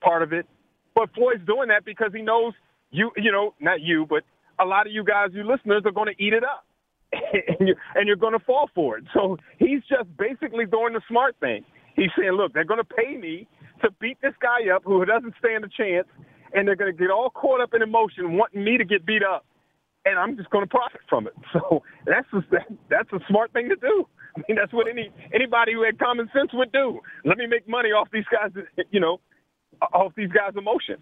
part 0.00 0.22
of 0.22 0.32
it. 0.32 0.46
But 0.94 1.12
Floyd's 1.14 1.46
doing 1.46 1.68
that 1.68 1.84
because 1.84 2.10
he 2.14 2.22
knows 2.22 2.52
you, 2.90 3.10
you 3.16 3.32
know, 3.32 3.54
not 3.60 3.80
you, 3.80 4.06
but 4.08 4.22
a 4.58 4.64
lot 4.64 4.86
of 4.86 4.92
you 4.92 5.04
guys, 5.04 5.30
you 5.32 5.42
listeners, 5.42 5.82
are 5.84 5.92
going 5.92 6.14
to 6.14 6.22
eat 6.22 6.32
it 6.32 6.44
up, 6.44 6.64
and 7.12 7.68
you're, 7.68 7.76
and 7.96 8.06
you're 8.06 8.16
going 8.16 8.32
to 8.38 8.44
fall 8.44 8.70
for 8.74 8.96
it. 8.98 9.04
So 9.12 9.36
he's 9.58 9.80
just 9.88 10.16
basically 10.16 10.64
doing 10.66 10.92
the 10.92 11.00
smart 11.08 11.36
thing. 11.40 11.64
He's 11.96 12.10
saying, 12.18 12.32
look, 12.32 12.52
they're 12.52 12.64
going 12.64 12.82
to 12.82 12.84
pay 12.84 13.16
me 13.16 13.48
to 13.82 13.90
beat 14.00 14.18
this 14.22 14.34
guy 14.40 14.72
up 14.74 14.82
who 14.84 15.04
doesn't 15.04 15.34
stand 15.38 15.64
a 15.64 15.68
chance, 15.68 16.06
and 16.52 16.66
they're 16.68 16.76
going 16.76 16.92
to 16.92 16.98
get 16.98 17.10
all 17.10 17.30
caught 17.30 17.60
up 17.60 17.74
in 17.74 17.82
emotion, 17.82 18.36
wanting 18.36 18.62
me 18.62 18.78
to 18.78 18.84
get 18.84 19.04
beat 19.04 19.22
up, 19.22 19.44
and 20.04 20.18
I'm 20.18 20.36
just 20.36 20.50
going 20.50 20.64
to 20.64 20.70
profit 20.70 21.00
from 21.08 21.26
it. 21.26 21.34
So 21.52 21.82
that's 22.06 22.26
a, 22.32 22.42
that's 22.90 23.12
a 23.12 23.20
smart 23.28 23.52
thing 23.52 23.68
to 23.68 23.76
do. 23.76 24.06
I 24.36 24.42
mean, 24.48 24.56
that's 24.56 24.72
what 24.72 24.88
any 24.88 25.10
anybody 25.32 25.72
who 25.74 25.82
had 25.82 25.98
common 25.98 26.28
sense 26.32 26.50
would 26.52 26.72
do. 26.72 27.00
Let 27.24 27.38
me 27.38 27.46
make 27.46 27.68
money 27.68 27.90
off 27.90 28.08
these 28.12 28.24
guys, 28.32 28.50
you 28.90 29.00
know, 29.00 29.20
off 29.92 30.12
these 30.16 30.30
guys' 30.30 30.54
emotion. 30.56 30.96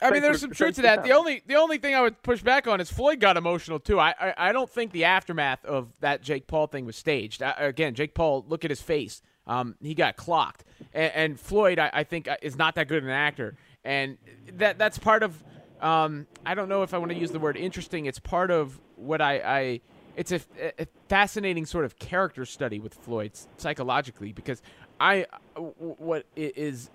I 0.00 0.10
mean, 0.10 0.22
there's 0.22 0.40
some 0.40 0.50
truth 0.50 0.76
to 0.76 0.82
that. 0.82 1.04
The 1.04 1.12
only 1.12 1.42
the 1.46 1.54
only 1.54 1.78
thing 1.78 1.94
I 1.94 2.00
would 2.00 2.22
push 2.22 2.42
back 2.42 2.66
on 2.66 2.80
is 2.80 2.90
Floyd 2.90 3.20
got 3.20 3.36
emotional 3.36 3.78
too. 3.78 4.00
I 4.00 4.14
I, 4.20 4.34
I 4.48 4.52
don't 4.52 4.68
think 4.68 4.92
the 4.92 5.04
aftermath 5.04 5.64
of 5.64 5.92
that 6.00 6.22
Jake 6.22 6.46
Paul 6.46 6.66
thing 6.66 6.86
was 6.86 6.96
staged. 6.96 7.42
I, 7.42 7.52
again, 7.58 7.94
Jake 7.94 8.14
Paul, 8.14 8.44
look 8.48 8.64
at 8.64 8.70
his 8.70 8.82
face. 8.82 9.22
Um, 9.46 9.74
he 9.80 9.94
got 9.94 10.16
clocked, 10.16 10.64
and, 10.94 11.12
and 11.14 11.40
Floyd, 11.40 11.80
I, 11.80 11.90
I, 11.92 12.04
think, 12.04 12.28
uh, 12.28 12.36
is 12.42 12.56
not 12.56 12.76
that 12.76 12.86
good 12.86 13.02
an 13.02 13.10
actor, 13.10 13.56
and 13.84 14.18
that 14.52 14.78
that's 14.78 14.98
part 14.98 15.22
of. 15.22 15.42
Um, 15.80 16.28
I 16.46 16.54
don't 16.54 16.68
know 16.68 16.84
if 16.84 16.94
I 16.94 16.98
want 16.98 17.10
to 17.10 17.18
use 17.18 17.32
the 17.32 17.40
word 17.40 17.56
interesting. 17.56 18.06
It's 18.06 18.20
part 18.20 18.52
of 18.52 18.80
what 18.94 19.20
I, 19.20 19.34
I 19.34 19.80
it's 20.16 20.32
a, 20.32 20.40
a, 20.78 20.86
fascinating 21.08 21.66
sort 21.66 21.84
of 21.84 21.98
character 21.98 22.44
study 22.44 22.78
with 22.78 22.94
Floyd 22.94 23.32
psychologically 23.56 24.32
because 24.32 24.62
I 25.00 25.26
what 25.56 26.26
is 26.36 26.90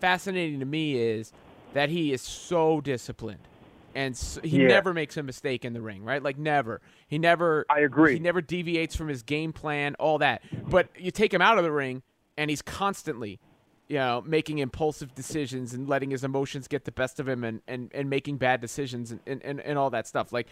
fascinating 0.00 0.60
to 0.60 0.66
me 0.66 0.96
is 0.96 1.32
that 1.74 1.88
he 1.88 2.12
is 2.12 2.22
so 2.22 2.80
disciplined 2.80 3.46
and 3.94 4.16
so, 4.16 4.40
he 4.42 4.58
Yeah. 4.58 4.68
never 4.68 4.94
makes 4.94 5.16
a 5.16 5.22
mistake 5.22 5.64
in 5.64 5.72
the 5.72 5.80
ring, 5.80 6.04
right? 6.04 6.22
Like 6.22 6.38
never. 6.38 6.80
He 7.08 7.18
never 7.18 7.66
I 7.68 7.80
agree. 7.80 8.14
He 8.14 8.18
never 8.20 8.40
deviates 8.40 8.94
from 8.94 9.08
his 9.08 9.22
game 9.22 9.52
plan, 9.52 9.96
all 9.98 10.18
that. 10.18 10.42
But 10.68 10.88
you 10.96 11.10
take 11.10 11.34
him 11.34 11.42
out 11.42 11.58
of 11.58 11.64
the 11.64 11.72
ring 11.72 12.02
and 12.36 12.50
he's 12.50 12.62
constantly 12.62 13.40
you 13.88 13.96
know, 13.96 14.22
making 14.24 14.58
impulsive 14.58 15.12
decisions 15.16 15.74
and 15.74 15.88
letting 15.88 16.10
his 16.10 16.22
emotions 16.22 16.68
get 16.68 16.84
the 16.84 16.92
best 16.92 17.18
of 17.18 17.28
him 17.28 17.42
and, 17.42 17.60
and, 17.66 17.90
and 17.92 18.08
making 18.08 18.36
bad 18.36 18.60
decisions 18.60 19.10
and, 19.10 19.18
and, 19.26 19.42
and, 19.42 19.60
and 19.60 19.76
all 19.76 19.90
that 19.90 20.06
stuff. 20.06 20.32
Like 20.32 20.46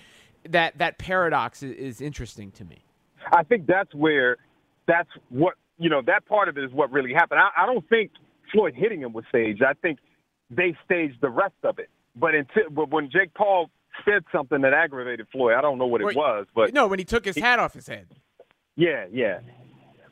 that 0.48 0.78
that 0.78 0.98
paradox 0.98 1.62
is, 1.62 1.72
is 1.72 2.00
interesting 2.00 2.50
to 2.52 2.64
me. 2.64 2.84
I 3.32 3.42
think 3.42 3.66
that's 3.66 3.94
where 3.94 4.36
that's 4.86 5.10
what 5.28 5.54
you 5.78 5.90
know 5.90 6.02
that 6.06 6.26
part 6.26 6.48
of 6.48 6.58
it 6.58 6.64
is 6.64 6.72
what 6.72 6.90
really 6.92 7.12
happened. 7.12 7.40
I, 7.40 7.62
I 7.62 7.66
don't 7.66 7.86
think 7.88 8.10
Floyd 8.52 8.74
hitting 8.74 9.00
him 9.00 9.12
was 9.12 9.24
staged. 9.28 9.62
I 9.62 9.74
think 9.74 9.98
they 10.50 10.76
staged 10.84 11.20
the 11.20 11.30
rest 11.30 11.54
of 11.62 11.78
it. 11.78 11.90
But 12.16 12.34
until 12.34 12.70
but 12.70 12.90
when 12.90 13.10
Jake 13.10 13.34
Paul 13.34 13.70
said 14.04 14.24
something 14.32 14.60
that 14.62 14.72
aggravated 14.72 15.26
Floyd, 15.30 15.54
I 15.54 15.60
don't 15.60 15.78
know 15.78 15.86
what 15.86 16.00
it 16.00 16.06
Wait, 16.06 16.16
was, 16.16 16.46
but 16.54 16.72
no, 16.72 16.86
when 16.86 16.98
he 16.98 17.04
took 17.04 17.24
his 17.24 17.36
hat 17.36 17.58
off 17.58 17.74
his 17.74 17.86
head. 17.86 18.06
yeah, 18.76 19.06
yeah. 19.12 19.40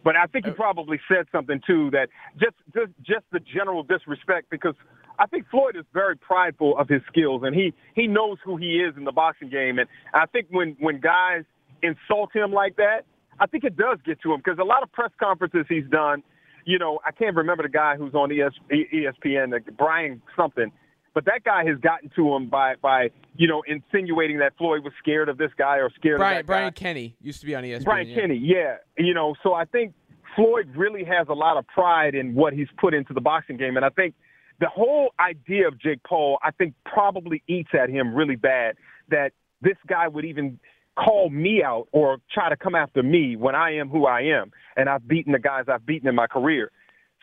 But 0.05 0.15
I 0.15 0.27
think 0.27 0.45
he 0.45 0.53
uh, 0.53 0.55
probably 0.55 1.01
said 1.09 1.27
something 1.33 1.61
too 1.67 1.91
that 1.91 2.09
just 2.39 2.55
just 2.73 2.93
just 3.03 3.25
the 3.33 3.41
general 3.41 3.83
disrespect 3.83 4.51
because 4.51 4.75
I 5.19 5.27
think 5.27 5.47
Floyd 5.51 5.77
is 5.77 5.85
very 5.93 6.17
prideful 6.17 6.77
of 6.79 6.89
his 6.89 7.03
skills 7.09 7.43
and 7.45 7.55
he 7.55 7.73
he 7.95 8.07
knows 8.07 8.39
who 8.45 8.57
he 8.57 8.77
is 8.77 8.97
in 8.97 9.05
the 9.05 9.13
boxing 9.13 9.49
game 9.49 9.79
and 9.79 9.89
I 10.15 10.27
think 10.27 10.47
when 10.51 10.77
when 10.79 11.01
guys 11.01 11.45
insult 11.83 12.35
him 12.35 12.53
like 12.53 12.77
that, 12.77 13.03
I 13.39 13.47
think 13.47 13.65
it 13.65 13.77
does 13.77 13.99
get 14.05 14.21
to 14.23 14.33
him 14.33 14.41
because 14.45 14.59
a 14.59 14.65
lot 14.65 14.83
of 14.83 14.93
press 14.93 15.11
conferences 15.21 15.67
he's 15.69 15.89
done, 15.91 16.23
you 16.65 16.79
know, 16.79 16.99
I 17.05 17.13
can't 17.13 17.37
remember 17.37 17.63
the 17.63 17.69
guy 17.69 17.97
who's 17.97 18.15
on 18.15 18.31
ES, 18.33 18.53
ESPN, 18.71 19.53
like 19.53 19.77
Brian 19.77 20.21
something, 20.37 20.73
but 21.15 21.25
that 21.25 21.45
guy 21.45 21.65
has 21.65 21.79
gotten 21.79 22.11
to 22.17 22.35
him 22.35 22.49
by 22.49 22.75
by 22.83 23.11
you 23.37 23.49
know 23.49 23.63
insinuating 23.67 24.39
that 24.39 24.57
Floyd 24.59 24.85
was 24.85 24.93
scared 24.99 25.29
of 25.29 25.39
this 25.39 25.51
guy 25.57 25.77
or 25.77 25.91
scared 25.91 26.19
Brian 26.19 26.41
of 26.41 26.47
that 26.47 26.53
guy. 26.53 26.59
Brian 26.61 26.73
Kenny 26.73 27.17
used 27.23 27.41
to 27.41 27.47
be 27.47 27.55
on 27.55 27.65
ESPN. 27.65 27.85
Brian 27.85 28.09
yeah. 28.09 28.21
Kenny, 28.21 28.37
yeah. 28.37 28.77
You 28.99 29.15
know, 29.15 29.35
so 29.43 29.55
I 29.55 29.65
think 29.65 29.95
Floyd 30.35 30.69
really 30.77 31.05
has 31.05 31.29
a 31.29 31.33
lot 31.33 31.57
of 31.57 31.67
pride 31.69 32.15
in 32.15 32.35
what 32.35 32.53
he's 32.53 32.69
put 32.77 32.93
into 32.93 33.15
the 33.15 33.21
boxing 33.21 33.57
game, 33.57 33.77
and 33.77 33.85
I 33.85 33.89
think 33.89 34.15
the 34.61 34.69
whole 34.69 35.11
idea 35.21 35.69
of 35.69 35.79
Jake 35.79 36.03
Paul, 36.03 36.39
I 36.43 36.51
think, 36.51 36.75
probably 36.85 37.43
eats 37.47 37.71
at 37.79 37.91
him 37.91 38.15
really 38.15 38.37
bad. 38.37 38.77
That 39.09 39.33
this 39.61 39.77
guy 39.87 40.09
would 40.09 40.25
even 40.25 40.59
call 40.97 41.29
me 41.29 41.63
out 41.63 41.89
or 41.93 42.19
try 42.33 42.49
to 42.49 42.57
come 42.57 42.75
after 42.75 43.03
me 43.03 43.37
when 43.37 43.55
I 43.55 43.77
am 43.77 43.89
who 43.89 44.07
I 44.07 44.23
am, 44.23 44.51
and 44.77 44.89
I've 44.89 45.07
beaten 45.07 45.33
the 45.33 45.39
guys 45.39 45.65
I've 45.69 45.85
beaten 45.87 46.09
in 46.09 46.15
my 46.15 46.27
career. 46.27 46.71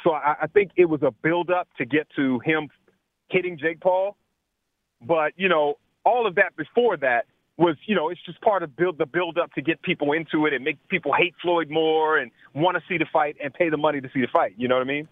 So 0.04 0.12
I, 0.12 0.36
I 0.44 0.48
think 0.48 0.72
it 0.76 0.86
was 0.86 1.02
a 1.02 1.12
build 1.12 1.50
up 1.50 1.68
to 1.78 1.86
get 1.86 2.08
to 2.16 2.40
him 2.40 2.70
hitting 3.30 3.58
Jake 3.58 3.82
Paul, 3.82 4.16
but 5.02 5.34
you 5.36 5.50
know, 5.50 5.76
all 6.06 6.28
of 6.28 6.36
that 6.36 6.56
before 6.56 6.98
that 6.98 7.26
was, 7.58 7.76
you 7.86 7.96
know, 7.96 8.10
it's 8.10 8.22
just 8.26 8.42
part 8.42 8.64
of 8.64 8.76
build 8.76 8.98
the 8.98 9.06
build 9.06 9.38
up 9.38 9.54
to 9.54 9.62
get 9.62 9.82
people 9.82 10.12
into 10.12 10.46
it 10.46 10.54
and 10.54 10.64
make 10.64 10.78
people 10.90 11.14
hate 11.14 11.34
Floyd 11.42 11.70
more 11.70 12.18
and 12.18 12.32
want 12.54 12.78
to 12.78 12.84
see 12.90 12.98
the 12.98 13.06
fight 13.12 13.38
and 13.44 13.54
pay 13.54 13.70
the 13.70 13.78
money 13.78 14.02
to 14.02 14.10
see 14.14 14.22
the 14.22 14.28
fight. 14.32 14.54
You 14.58 14.68
know 14.68 14.76
what 14.76 14.82
I 14.82 14.86
mean? 14.86 15.08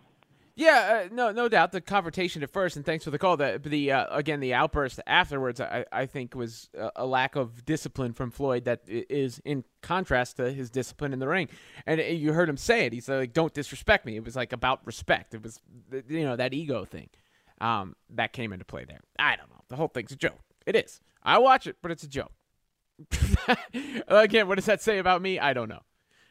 Yeah, 0.56 1.06
uh, 1.06 1.14
no, 1.14 1.32
no 1.32 1.47
doubt. 1.47 1.72
The 1.72 1.82
confrontation 1.82 2.43
at 2.43 2.49
first, 2.49 2.76
and 2.76 2.86
thanks 2.86 3.06
for 3.06 3.12
the 3.12 3.18
call. 3.18 3.38
The 3.38 3.60
the 3.64 3.91
uh, 3.91 4.06
again 4.16 4.39
the 4.39 4.54
outburst 4.54 4.99
afterwards, 5.08 5.62
I, 5.62 5.86
I 5.91 6.06
think 6.06 6.36
was 6.36 6.70
a, 6.95 7.06
lack 7.06 7.36
of 7.36 7.66
discipline 7.66 8.14
from 8.14 8.32
Floyd 8.32 8.66
that 8.66 8.82
is 8.88 9.41
in 9.45 9.64
contrast 9.82 10.38
to 10.38 10.52
his 10.52 10.70
discipline 10.70 11.14
in 11.14 11.20
the 11.20 11.28
ring. 11.28 11.47
And 11.86 12.02
uh, 12.02 12.04
you 12.04 12.34
heard 12.34 12.49
him 12.49 12.58
say 12.58 12.86
it. 12.86 12.93
He's 12.93 13.08
like, 13.08 13.34
"Don't 13.34 13.54
disrespect 13.54 14.06
me." 14.06 14.18
It 14.18 14.26
was 14.26 14.36
like 14.36 14.52
about 14.52 14.86
respect. 14.86 15.34
It 15.34 15.41
was 15.41 15.62
you 16.10 16.24
know 16.24 16.36
that 16.36 16.54
ego 16.54 16.84
thing 16.84 17.10
um, 17.62 17.95
that 18.10 18.34
came 18.34 18.52
into 18.52 18.66
play 18.66 18.84
there. 18.84 18.99
I 19.18 19.38
don't 19.38 19.49
know. 19.49 19.62
The 19.70 19.78
whole 19.78 19.88
thing's 19.88 20.12
a 20.12 20.18
joke. 20.18 20.39
It 20.66 20.76
is. 20.76 20.99
I 21.24 21.38
watch 21.38 21.66
it, 21.66 21.78
but 21.82 21.91
it's 21.91 22.04
a 22.04 22.10
joke. 22.10 22.32
Again, 24.08 24.47
what 24.47 24.56
does 24.56 24.66
that 24.66 24.82
say 24.82 24.97
about 24.97 25.22
me? 25.22 25.39
I 25.39 25.54
don't 25.54 25.70
know. 25.70 25.82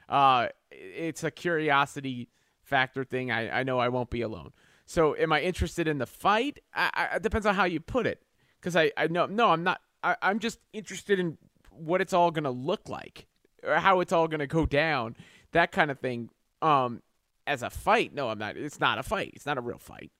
Uh, 0.09 0.49
it's 0.71 1.25
a 1.25 1.31
curiosity 1.31 2.29
factor 2.71 3.05
thing. 3.05 3.31
I, 3.31 3.61
I 3.61 3.62
know 3.64 3.79
I 3.79 3.89
won't 3.89 4.09
be 4.09 4.23
alone. 4.23 4.53
So, 4.87 5.14
am 5.16 5.33
I 5.33 5.43
interested 5.43 5.87
in 5.87 5.99
the 5.99 6.07
fight? 6.07 6.61
I, 6.75 6.91
I, 6.95 7.16
it 7.16 7.23
depends 7.23 7.47
on 7.47 7.55
how 7.55 7.64
you 7.64 7.81
put 7.81 8.07
it. 8.07 8.23
Because 8.61 8.77
I, 8.77 8.93
I 8.97 9.09
know, 9.09 9.27
no, 9.27 9.51
I'm 9.51 9.62
not. 9.62 9.81
I, 10.03 10.16
I'm 10.23 10.39
just 10.39 10.59
interested 10.73 11.18
in 11.18 11.37
what 11.71 12.01
it's 12.01 12.12
all 12.12 12.31
going 12.31 12.45
to 12.45 12.51
look 12.51 12.89
like, 12.89 13.27
or 13.62 13.75
how 13.75 14.01
it's 14.01 14.12
all 14.12 14.29
going 14.29 14.41
to 14.41 14.47
go 14.47 14.66
down, 14.66 15.16
that 15.53 15.73
kind 15.73 15.91
of 15.91 15.99
thing. 15.99 16.31
Um, 16.62 17.03
as 17.47 17.62
a 17.62 17.71
fight, 17.71 18.14
no, 18.14 18.29
I'm 18.29 18.39
not. 18.39 18.57
It's 18.57 18.81
not 18.81 18.99
a 18.99 19.03
fight. 19.03 19.33
It's 19.35 19.47
not 19.47 19.59
a 19.59 19.61
real 19.61 19.79
fight. 19.79 20.12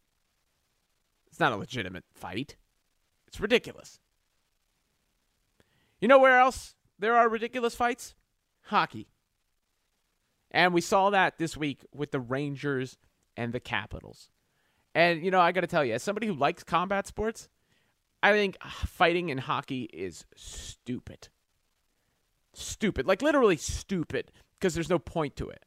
It's 1.29 1.39
not 1.39 1.53
a 1.53 1.57
legitimate 1.57 2.05
fight. 2.13 2.57
It's 3.29 3.41
ridiculous. 3.41 4.01
You 6.01 6.09
know 6.09 6.19
where 6.19 6.39
else 6.39 6.75
there 6.99 7.17
are 7.17 7.29
ridiculous 7.29 7.75
fights? 7.75 8.15
Hockey. 8.65 9.07
And 10.51 10.75
we 10.75 10.81
saw 10.81 11.11
that 11.11 11.39
this 11.39 11.57
week 11.57 11.85
with 11.95 12.11
the 12.11 12.21
Rangers 12.21 12.99
and 13.37 13.53
the 13.53 13.61
Capitals. 13.61 14.31
And, 14.95 15.25
you 15.25 15.31
know, 15.31 15.41
I 15.41 15.53
got 15.53 15.61
to 15.61 15.67
tell 15.67 15.85
you, 15.85 15.95
as 15.95 16.03
somebody 16.03 16.27
who 16.27 16.35
likes 16.35 16.65
combat 16.65 17.07
sports, 17.07 17.49
I 18.23 18.33
think 18.33 18.57
fighting 18.63 19.29
in 19.29 19.39
hockey 19.39 19.85
is 19.93 20.25
stupid. 20.37 21.29
Stupid. 22.53 23.07
Like, 23.07 23.23
literally 23.23 23.57
stupid, 23.57 24.33
because 24.59 24.75
there's 24.75 24.91
no 24.91 24.99
point 24.99 25.37
to 25.37 25.49
it. 25.49 25.65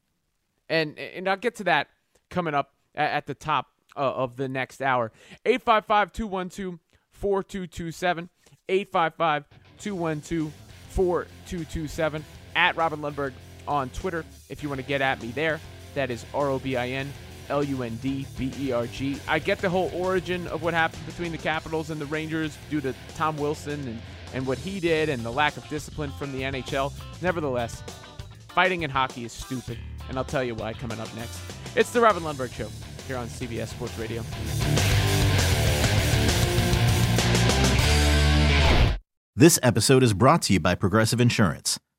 And, 0.68 1.00
and 1.00 1.30
I'll 1.30 1.38
get 1.38 1.56
to 1.56 1.64
that 1.66 1.88
coming 2.30 2.54
up 2.54 2.74
at 2.96 3.26
the 3.26 3.34
top 3.34 3.68
uh, 3.96 4.00
of 4.02 4.36
the 4.36 4.50
next 4.50 4.82
hour. 4.82 5.12
855 5.46 6.12
212 6.12 6.80
4227. 7.12 8.30
855 8.68 9.46
212 9.80 10.54
4227. 10.90 12.26
At 12.56 12.76
Robin 12.76 13.00
Lundberg 13.02 13.34
on 13.68 13.90
Twitter 13.90 14.26
if 14.50 14.64
you 14.64 14.70
want 14.70 14.82
to 14.82 14.88
get 14.88 15.02
at 15.02 15.22
me 15.22 15.30
there. 15.30 15.60
That 15.96 16.10
is 16.10 16.26
R 16.34 16.50
O 16.50 16.60
B 16.60 16.76
I 16.76 16.90
N 16.90 17.12
L 17.50 17.64
U 17.64 17.84
N 17.84 17.98
D 18.02 18.26
B 18.38 18.52
E 18.60 18.72
R 18.72 18.88
G. 18.88 19.18
I 19.28 19.40
get 19.40 19.60
the 19.60 19.70
whole 19.70 19.92
origin 19.94 20.48
of 20.48 20.64
what 20.64 20.74
happened 20.74 21.06
between 21.06 21.32
the 21.32 21.38
Capitals 21.38 21.90
and 21.90 22.00
the 22.00 22.06
Rangers 22.06 22.58
due 22.70 22.82
to 22.82 22.94
Tom 23.16 23.38
Wilson 23.38 23.80
and, 23.88 24.02
and 24.34 24.48
what 24.48 24.58
he 24.58 24.80
did 24.80 25.10
and 25.10 25.24
the 25.24 25.32
lack 25.32 25.58
of 25.58 25.68
discipline 25.70 26.12
from 26.12 26.32
the 26.32 26.42
NHL. 26.42 26.94
Nevertheless, 27.22 27.84
fighting 28.50 28.84
in 28.84 28.90
hockey 28.90 29.26
is 29.26 29.32
stupid, 29.32 29.78
and 30.10 30.18
I'll 30.18 30.24
tell 30.24 30.44
you 30.44 30.56
why 30.56 30.74
coming 30.74 31.00
up 31.00 31.14
next. 31.16 31.40
It's 31.76 31.92
the 31.92 32.02
Robin 32.02 32.24
Lundberg 32.24 32.54
Show 32.54 32.70
here 33.08 33.18
on 33.18 33.28
CBS 33.28 33.68
Sports 33.70 33.98
Radio. 34.00 34.24
This 39.36 39.58
episode 39.64 40.04
is 40.04 40.14
brought 40.14 40.44
to 40.44 40.54
you 40.54 40.60
by 40.60 40.76
Progressive 40.76 41.20
Insurance. 41.20 41.80